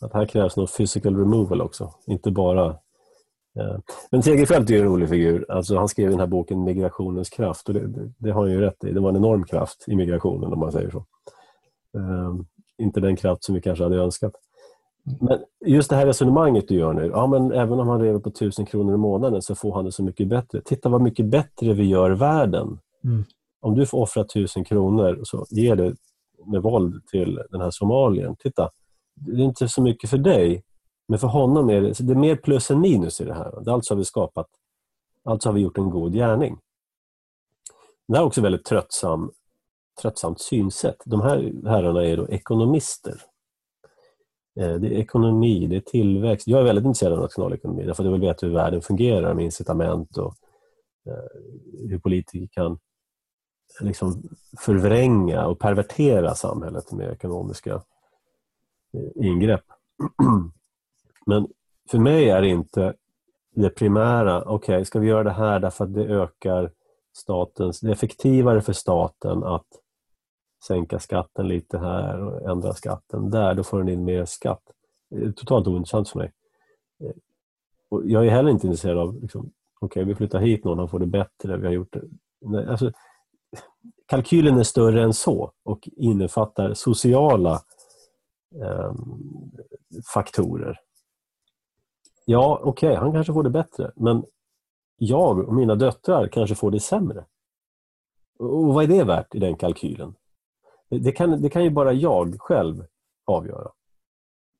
att 0.00 0.12
här 0.12 0.26
krävs 0.26 0.56
nog 0.56 0.76
physical 0.76 1.16
removal 1.16 1.60
också, 1.60 1.94
inte 2.06 2.30
bara 2.30 2.76
men 4.10 4.22
Segerfeldt 4.22 4.70
är 4.70 4.74
ju 4.74 4.80
en 4.80 4.86
rolig 4.86 5.08
figur. 5.08 5.46
Alltså, 5.48 5.76
han 5.76 5.88
skrev 5.88 6.10
den 6.10 6.20
här 6.20 6.26
boken 6.26 6.64
Migrationens 6.64 7.30
kraft 7.30 7.68
och 7.68 7.74
det, 7.74 7.86
det, 7.86 8.12
det, 8.18 8.30
har 8.30 8.40
han 8.40 8.50
ju 8.50 8.60
rätt 8.60 8.84
i. 8.84 8.92
Det 8.92 9.00
var 9.00 9.10
en 9.10 9.16
enorm 9.16 9.44
kraft 9.44 9.84
i 9.86 9.96
migrationen 9.96 10.52
om 10.52 10.58
man 10.58 10.72
säger 10.72 10.90
så. 10.90 11.04
Uh, 11.98 12.40
inte 12.78 13.00
den 13.00 13.16
kraft 13.16 13.44
som 13.44 13.54
vi 13.54 13.60
kanske 13.60 13.84
hade 13.84 13.96
önskat. 13.96 14.32
Men 15.20 15.38
just 15.66 15.90
det 15.90 15.96
här 15.96 16.06
resonemanget 16.06 16.68
du 16.68 16.74
gör 16.74 16.92
nu, 16.92 17.06
ja, 17.06 17.26
men 17.26 17.52
även 17.52 17.80
om 17.80 17.88
han 17.88 18.02
lever 18.02 18.18
på 18.18 18.28
1000 18.28 18.66
kronor 18.66 18.94
i 18.94 18.96
månaden 18.96 19.42
så 19.42 19.54
får 19.54 19.74
han 19.74 19.84
det 19.84 19.92
så 19.92 20.02
mycket 20.02 20.28
bättre. 20.28 20.60
Titta 20.64 20.88
vad 20.88 21.00
mycket 21.00 21.26
bättre 21.26 21.74
vi 21.74 21.84
gör 21.84 22.10
världen. 22.10 22.78
Mm. 23.04 23.24
Om 23.60 23.74
du 23.74 23.86
får 23.86 23.98
offra 23.98 24.22
1000 24.22 24.64
kronor 24.64 25.14
och 25.14 25.26
så 25.26 25.46
ger 25.50 25.76
det 25.76 25.94
med 26.46 26.62
våld 26.62 27.06
till 27.06 27.40
den 27.50 27.60
här 27.60 27.70
somalien. 27.70 28.36
Titta, 28.38 28.70
det 29.14 29.42
är 29.42 29.44
inte 29.44 29.68
så 29.68 29.82
mycket 29.82 30.10
för 30.10 30.18
dig, 30.18 30.62
men 31.10 31.18
för 31.18 31.28
honom 31.28 31.70
är 31.70 31.80
det, 31.80 31.94
det 32.00 32.12
är 32.12 32.16
mer 32.16 32.36
plus 32.36 32.70
än 32.70 32.80
minus 32.80 33.20
i 33.20 33.24
det 33.24 33.34
här. 33.34 33.68
Alltså 33.70 33.94
har 33.94 33.98
vi 33.98 34.04
skapat, 34.04 34.46
alltså 35.24 35.48
har 35.48 35.54
vi 35.54 35.60
gjort 35.60 35.78
en 35.78 35.90
god 35.90 36.12
gärning. 36.12 36.58
Det 38.08 38.14
här 38.14 38.22
är 38.22 38.26
också 38.26 38.40
väldigt 38.40 38.64
tröttsam, 38.64 39.32
tröttsamt 40.02 40.40
synsätt. 40.40 41.02
De 41.04 41.20
här 41.20 41.52
herrarna 41.64 42.04
är 42.04 42.16
då 42.16 42.28
ekonomister. 42.28 43.22
Eh, 44.60 44.74
det 44.74 44.86
är 44.86 44.92
ekonomi, 44.92 45.66
det 45.66 45.76
är 45.76 45.80
tillväxt. 45.80 46.48
Jag 46.48 46.60
är 46.60 46.64
väldigt 46.64 46.84
intresserad 46.84 47.12
av 47.12 47.18
nationalekonomi 47.18 47.84
därför 47.86 48.02
att 48.02 48.06
jag 48.06 48.12
vill 48.12 48.20
veta 48.20 48.46
hur 48.46 48.54
världen 48.54 48.82
fungerar 48.82 49.34
med 49.34 49.44
incitament 49.44 50.16
och 50.16 50.34
eh, 51.06 51.88
hur 51.88 51.98
politiker 51.98 52.48
kan 52.52 52.78
liksom 53.80 54.22
förvränga 54.58 55.46
och 55.46 55.58
pervertera 55.58 56.34
samhället 56.34 56.92
med 56.92 57.12
ekonomiska 57.12 57.74
eh, 58.94 59.26
ingrepp. 59.26 59.64
Men 61.26 61.48
för 61.90 61.98
mig 61.98 62.30
är 62.30 62.42
det 62.42 62.48
inte 62.48 62.94
det 63.54 63.70
primära, 63.70 64.42
okej, 64.42 64.74
okay, 64.74 64.84
ska 64.84 64.98
vi 64.98 65.08
göra 65.08 65.24
det 65.24 65.30
här 65.30 65.60
därför 65.60 65.84
att 65.84 65.94
det 65.94 66.04
ökar 66.04 66.72
statens, 67.12 67.80
det 67.80 67.88
är 67.88 67.92
effektivare 67.92 68.60
för 68.60 68.72
staten 68.72 69.44
att 69.44 69.66
sänka 70.66 70.98
skatten 70.98 71.48
lite 71.48 71.78
här 71.78 72.22
och 72.22 72.50
ändra 72.50 72.74
skatten 72.74 73.30
där, 73.30 73.54
då 73.54 73.62
får 73.62 73.78
den 73.78 73.88
in 73.88 74.04
mer 74.04 74.24
skatt. 74.24 74.62
Det 75.10 75.24
är 75.24 75.32
totalt 75.32 75.66
ointressant 75.66 76.08
för 76.08 76.18
mig. 76.18 76.32
Och 77.88 78.02
jag 78.04 78.26
är 78.26 78.30
heller 78.30 78.50
inte 78.50 78.66
intresserad 78.66 78.98
av, 78.98 79.22
liksom, 79.22 79.40
okej 79.80 80.02
okay, 80.02 80.04
vi 80.04 80.14
flyttar 80.14 80.38
hit 80.38 80.64
någon, 80.64 80.78
han 80.78 80.88
får 80.88 80.98
det 80.98 81.06
bättre, 81.06 81.56
vi 81.56 81.66
har 81.66 81.74
gjort 81.74 81.92
det. 81.92 82.02
Nej, 82.40 82.66
alltså, 82.66 82.92
kalkylen 84.06 84.58
är 84.58 84.62
större 84.62 85.02
än 85.02 85.14
så 85.14 85.52
och 85.62 85.88
innefattar 85.96 86.74
sociala 86.74 87.60
eh, 88.62 88.94
faktorer. 90.14 90.80
Ja, 92.24 92.60
okej, 92.62 92.88
okay, 92.88 93.00
han 93.00 93.12
kanske 93.12 93.32
får 93.32 93.42
det 93.42 93.50
bättre, 93.50 93.92
men 93.96 94.24
jag 94.96 95.38
och 95.48 95.54
mina 95.54 95.74
döttrar 95.74 96.28
kanske 96.28 96.54
får 96.54 96.70
det 96.70 96.80
sämre. 96.80 97.24
Och 98.38 98.74
vad 98.74 98.84
är 98.84 98.88
det 98.88 99.04
värt 99.04 99.34
i 99.34 99.38
den 99.38 99.56
kalkylen? 99.56 100.14
Det 100.90 101.12
kan, 101.12 101.42
det 101.42 101.48
kan 101.48 101.64
ju 101.64 101.70
bara 101.70 101.92
jag 101.92 102.36
själv 102.40 102.84
avgöra. 103.26 103.70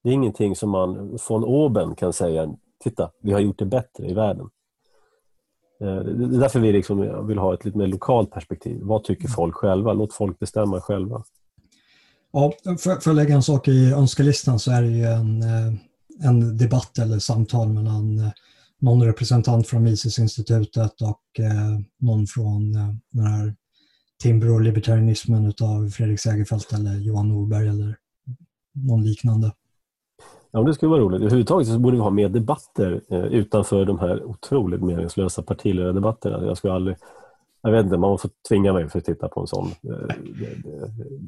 Det 0.02 0.08
är 0.08 0.12
ingenting 0.12 0.56
som 0.56 0.70
man 0.70 1.18
från 1.18 1.44
oben 1.44 1.94
kan 1.94 2.12
säga, 2.12 2.54
titta, 2.82 3.10
vi 3.22 3.32
har 3.32 3.40
gjort 3.40 3.58
det 3.58 3.66
bättre 3.66 4.06
i 4.06 4.14
världen. 4.14 4.50
Eh, 5.80 5.96
det 5.96 6.36
är 6.36 6.40
därför 6.40 6.60
vi 6.60 6.72
liksom 6.72 7.26
vill 7.26 7.38
ha 7.38 7.54
ett 7.54 7.64
lite 7.64 7.78
mer 7.78 7.86
lokalt 7.86 8.30
perspektiv. 8.30 8.80
Vad 8.82 9.04
tycker 9.04 9.24
mm. 9.24 9.34
folk 9.34 9.54
själva? 9.54 9.92
Låt 9.92 10.14
folk 10.14 10.38
bestämma 10.38 10.80
själva. 10.80 11.22
Ja, 12.32 12.52
för, 12.64 13.00
för 13.00 13.10
att 13.10 13.16
lägga 13.16 13.34
en 13.34 13.42
sak 13.42 13.68
i 13.68 13.92
önskelistan 13.92 14.58
så 14.58 14.70
är 14.70 14.82
det 14.82 14.88
ju 14.88 15.04
en, 15.04 15.42
eh, 15.42 15.72
en 16.22 16.56
debatt 16.56 16.98
eller 16.98 17.18
samtal 17.18 17.68
mellan 17.68 18.18
eh, 18.18 18.30
någon 18.80 19.02
representant 19.02 19.66
från 19.66 19.82
Misesinstitutet 19.82 21.02
och 21.02 21.40
någon 21.98 22.26
från 22.26 22.72
den 23.10 23.26
här 23.26 23.54
Timbro 24.22 24.54
och 24.54 24.60
libertarianismen 24.60 25.46
utav 25.46 25.88
Fredrik 25.88 26.20
Segerfeldt 26.20 26.72
eller 26.72 26.94
Johan 26.94 27.28
Norberg 27.28 27.68
eller 27.68 27.96
någon 28.72 29.04
liknande. 29.04 29.52
Ja, 30.50 30.62
det 30.62 30.74
skulle 30.74 30.90
vara 30.90 31.00
roligt. 31.00 31.20
Överhuvudtaget 31.20 31.68
så 31.68 31.78
borde 31.78 31.96
vi 31.96 32.02
ha 32.02 32.10
mer 32.10 32.28
debatter 32.28 33.00
eh, 33.10 33.24
utanför 33.24 33.84
de 33.84 33.98
här 33.98 34.24
otroligt 34.24 34.82
meningslösa 34.82 35.42
partiledardebatterna. 35.42 36.44
Jag 36.44 36.56
skulle 36.56 36.72
aldrig... 36.72 36.96
Jag 37.62 37.72
vet 37.72 37.84
inte, 37.84 37.96
man 37.96 38.18
får 38.18 38.30
tvinga 38.48 38.72
mig 38.72 38.88
för 38.88 38.98
att 38.98 39.04
titta 39.04 39.28
på 39.28 39.40
en 39.40 39.46
sån. 39.46 39.66
Eh, 39.66 40.16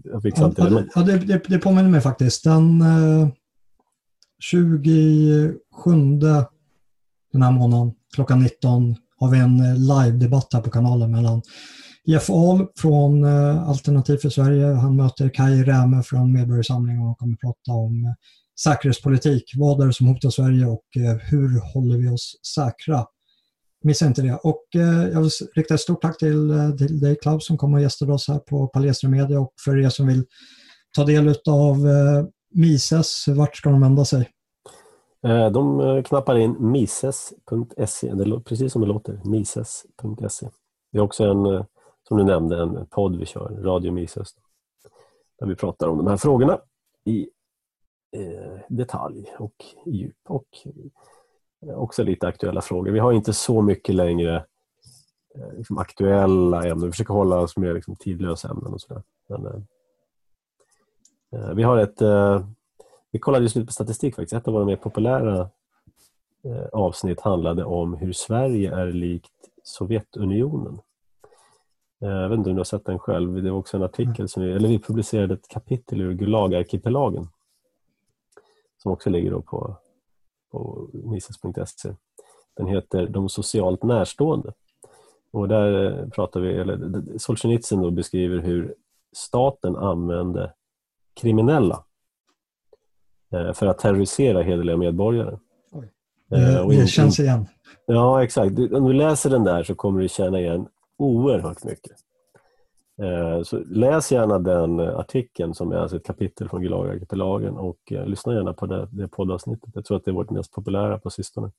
jag 0.05 0.23
fixar 0.23 0.47
inte 0.47 0.69
det. 0.69 0.89
Ja, 0.95 1.03
det, 1.03 1.19
det, 1.19 1.43
det 1.49 1.59
påminner 1.59 1.91
mig 1.91 2.01
faktiskt. 2.01 2.45
Den 2.45 2.81
eh, 2.81 3.29
27 4.43 5.55
den 7.33 7.43
här 7.43 7.53
månaden 7.53 7.93
klockan 8.15 8.43
19 8.43 8.97
har 9.17 9.31
vi 9.31 9.39
en 9.39 9.61
eh, 9.61 9.77
live-debatt 9.77 10.49
här 10.53 10.61
på 10.61 10.71
kanalen 10.71 11.11
mellan 11.11 11.43
Jeff 12.05 12.31
Ahl 12.31 12.67
från 12.77 13.25
eh, 13.25 13.69
Alternativ 13.69 14.17
för 14.17 14.29
Sverige. 14.29 14.67
Han 14.67 14.97
möter 14.97 15.29
Kai 15.29 15.63
Räme 15.63 16.03
från 16.03 16.33
Medborgarsamlingen 16.33 17.03
och 17.03 17.19
kommer 17.19 17.37
prata 17.37 17.73
om 17.73 18.05
eh, 18.05 18.13
säkerhetspolitik. 18.63 19.53
Vad 19.57 19.83
är 19.83 19.87
det 19.87 19.93
som 19.93 20.07
hotar 20.07 20.31
Sverige 20.31 20.67
och 20.67 20.85
hur 21.21 21.75
håller 21.75 21.99
vi 21.99 22.09
oss 22.09 22.35
säkra? 22.55 23.07
Missa 23.85 24.07
inte 24.07 24.23
det. 24.23 24.35
Och 24.35 24.65
jag 25.13 25.21
vill 25.21 25.31
rikta 25.55 25.75
ett 25.75 25.81
stort 25.81 26.03
tack 26.03 26.19
till, 26.19 26.53
till 26.79 27.01
dig 27.01 27.17
Klaus 27.23 27.47
som 27.47 27.59
kommer 27.59 27.79
och 27.79 27.83
gästade 27.83 28.13
oss 28.13 28.29
här 28.29 28.39
på 28.39 28.67
Palestra 28.67 29.11
Media 29.11 29.41
och 29.41 29.53
för 29.65 29.85
er 29.85 29.89
som 29.89 30.07
vill 30.07 30.25
ta 30.97 31.05
del 31.05 31.35
av 31.49 31.87
Mises, 32.53 33.29
vart 33.29 33.57
ska 33.57 33.71
de 33.71 33.81
vända 33.81 34.05
sig? 34.05 34.31
Eh, 35.27 35.51
de 35.51 35.81
eh, 35.81 36.03
knappar 36.03 36.39
in 36.39 36.57
mises.se, 36.71 38.13
precis 38.45 38.73
som 38.73 38.83
det 38.83 38.89
låter, 38.89 39.21
mises.se. 39.25 40.49
Det 40.93 40.99
är 40.99 41.03
också 41.03 41.25
en 41.25 41.47
eh, 41.47 41.65
som 42.09 42.17
du 42.17 42.25
nämnde, 42.25 42.63
en 42.63 42.87
podd 42.87 43.19
vi 43.19 43.27
kör, 43.27 43.49
Radio 43.63 43.93
Mises. 43.93 44.35
Där 45.39 45.47
vi 45.47 45.55
pratar 45.55 45.89
om 45.89 45.99
de 45.99 46.07
här 46.07 46.17
frågorna 46.17 46.61
i 47.05 47.29
detalj 48.69 49.35
och 49.39 49.65
djup 49.87 50.17
och 50.29 50.47
också 51.75 52.03
lite 52.03 52.27
aktuella 52.27 52.61
frågor. 52.61 52.91
Vi 52.91 52.99
har 52.99 53.13
inte 53.13 53.33
så 53.33 53.63
mycket 53.63 53.95
längre 53.95 54.45
liksom 55.57 55.79
aktuella 55.79 56.65
ämnen. 56.65 56.87
Vi 56.87 56.91
försöker 56.91 57.15
hålla 57.15 57.37
oss 57.37 57.57
med 57.57 57.75
liksom, 57.75 57.97
tidlösa 57.97 58.49
ämnen 58.49 58.73
och 58.73 58.81
sådär. 58.81 59.03
Men, 59.29 59.67
Eh, 61.33 61.55
vi 61.55 61.63
har 61.63 61.77
ett 61.77 62.03
eh, 62.03 62.47
vi 63.11 63.19
kollade 63.19 63.45
just 63.45 63.57
lite 63.57 63.67
på 63.67 63.73
statistik 63.73 64.17
faktiskt. 64.17 64.33
Ett 64.33 64.49
av 64.49 64.55
våra 64.55 64.65
mer 64.65 64.77
populära 64.77 65.41
eh, 66.45 66.67
avsnitt 66.73 67.21
handlade 67.21 67.65
om 67.65 67.95
hur 67.95 68.13
Sverige 68.13 68.75
är 68.75 68.93
likt 68.93 69.33
Sovjetunionen. 69.63 70.81
Jag 71.99 72.29
vet 72.29 72.39
inte 72.39 72.51
om 72.51 72.57
du 72.57 72.61
har 72.61 72.65
sett 72.65 72.85
den 72.85 72.99
själv. 72.99 73.43
Det 73.43 73.51
var 73.51 73.59
också 73.59 73.77
en 73.77 73.83
artikel 73.83 74.29
som 74.29 74.43
vi, 74.43 74.53
eller 74.53 74.69
vi 74.69 74.79
publicerade 74.79 75.35
ett 75.35 75.49
kapitel 75.49 76.01
ur 76.01 76.15
Gulagarkipelagen 76.15 77.29
som 78.79 78.93
också 78.93 79.11
ligger 79.11 79.31
då 79.31 79.43
på, 79.43 79.77
på 80.51 80.89
mises.se. 80.93 81.95
Den 82.55 82.67
heter 82.67 83.07
De 83.07 83.29
socialt 83.29 83.83
närstående. 83.83 84.53
Och 85.31 85.49
där 85.49 86.07
pratar 86.15 86.41
vi, 86.41 86.55
eller 86.55 87.19
Solzhenitsyn 87.19 87.83
då 87.83 87.91
beskriver 87.91 88.39
hur 88.39 88.75
staten 89.13 89.77
använde 89.77 90.53
kriminella 91.15 91.85
eh, 93.33 93.53
för 93.53 93.67
att 93.67 93.79
terrorisera 93.79 94.43
hederliga 94.43 94.77
medborgare. 94.77 95.39
Oj. 95.73 95.93
Eh, 96.33 96.69
det, 96.69 96.81
det 96.81 96.87
känns 96.87 97.21
igen. 97.21 97.47
Ja, 97.87 98.25
exakt. 98.25 98.59
Om 98.59 98.85
du 98.87 98.93
läser 98.93 99.31
den 99.31 99.45
där 99.45 99.63
så 99.63 99.75
kommer 99.75 100.01
du 100.01 100.09
känna 100.09 100.41
igen 100.41 100.67
oerhört 100.97 101.65
mycket. 101.65 101.93
Eh, 103.03 103.43
så 103.43 103.59
läs 103.59 104.13
gärna 104.13 104.39
den 104.39 104.81
artikeln 104.81 105.55
som 105.55 105.73
är 105.73 105.77
alltså 105.77 105.97
ett 105.97 106.07
kapitel 106.07 106.49
från 106.49 106.63
Gulagarkipelagen 106.63 107.57
och 107.57 107.79
lyssna 108.07 108.35
gärna 108.35 108.53
på 108.53 108.67
det, 108.67 108.89
det 108.91 109.09
poddavsnittet. 109.09 109.71
Jag 109.75 109.85
tror 109.85 109.97
att 109.97 110.05
det 110.05 110.11
är 110.11 110.15
vårt 110.15 110.31
mest 110.31 110.53
populära 110.53 110.99
på 110.99 111.11
sistone. 111.11 111.51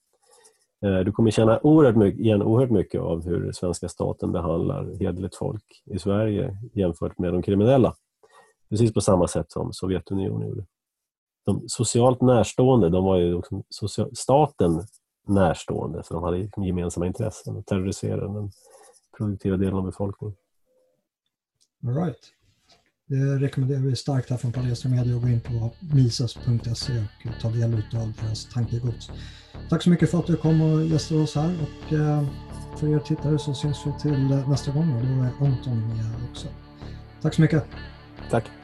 Du 1.05 1.11
kommer 1.11 1.31
känna 1.31 1.59
oerhört 1.63 1.95
mycket, 1.95 2.19
igen 2.19 2.41
oerhört 2.41 2.69
mycket 2.69 3.01
av 3.01 3.25
hur 3.25 3.51
svenska 3.51 3.89
staten 3.89 4.31
behandlar 4.31 4.99
hederligt 4.99 5.35
folk 5.35 5.83
i 5.85 5.99
Sverige 5.99 6.57
jämfört 6.73 7.19
med 7.19 7.33
de 7.33 7.41
kriminella. 7.41 7.95
Precis 8.73 8.93
på 8.93 9.01
samma 9.01 9.27
sätt 9.27 9.51
som 9.51 9.73
Sovjetunionen 9.73 10.47
gjorde. 10.47 10.65
De 11.45 11.63
socialt 11.67 12.21
närstående, 12.21 12.89
de 12.89 13.03
var 13.03 13.17
ju 13.17 13.41
social, 13.69 14.15
staten 14.15 14.87
närstående 15.27 16.03
för 16.03 16.15
de 16.15 16.23
hade 16.23 16.49
gemensamma 16.67 17.07
intressen 17.07 17.55
och 17.55 17.65
terroriserade 17.65 18.33
den 18.33 18.51
produktiva 19.17 19.57
delen 19.57 19.73
av 19.73 19.83
befolkningen. 19.83 20.35
All 21.87 21.93
right. 21.95 22.17
Det 23.05 23.15
rekommenderar 23.15 23.79
vi 23.79 23.95
starkt 23.95 24.29
här 24.29 24.37
från 24.37 24.51
Palestra 24.51 24.89
Media 24.89 25.15
att 25.15 25.21
gå 25.21 25.27
in 25.27 25.41
på 25.41 25.71
misas.se 25.95 27.03
och 27.25 27.41
ta 27.41 27.49
del 27.49 27.73
av 27.73 28.13
deras 28.21 28.53
tankegods. 28.53 29.11
Tack 29.69 29.83
så 29.83 29.89
mycket 29.89 30.11
för 30.11 30.19
att 30.19 30.27
du 30.27 30.37
kom 30.37 30.61
och 30.61 30.85
gästade 30.85 31.21
oss 31.21 31.35
här 31.35 31.55
och 31.61 31.93
eh, 31.93 32.23
för 32.77 32.87
er 32.87 32.99
tittare 32.99 33.39
så 33.39 33.53
syns 33.53 33.77
vi 33.85 33.99
till 34.01 34.43
nästa 34.47 34.71
gång 34.71 34.95
och 34.95 35.01
då 35.01 35.07
är 35.07 35.47
Anton 35.47 35.79
med 35.79 36.29
också. 36.29 36.47
Tack 37.21 37.33
så 37.33 37.41
mycket. 37.41 37.63
Tack. 38.29 38.62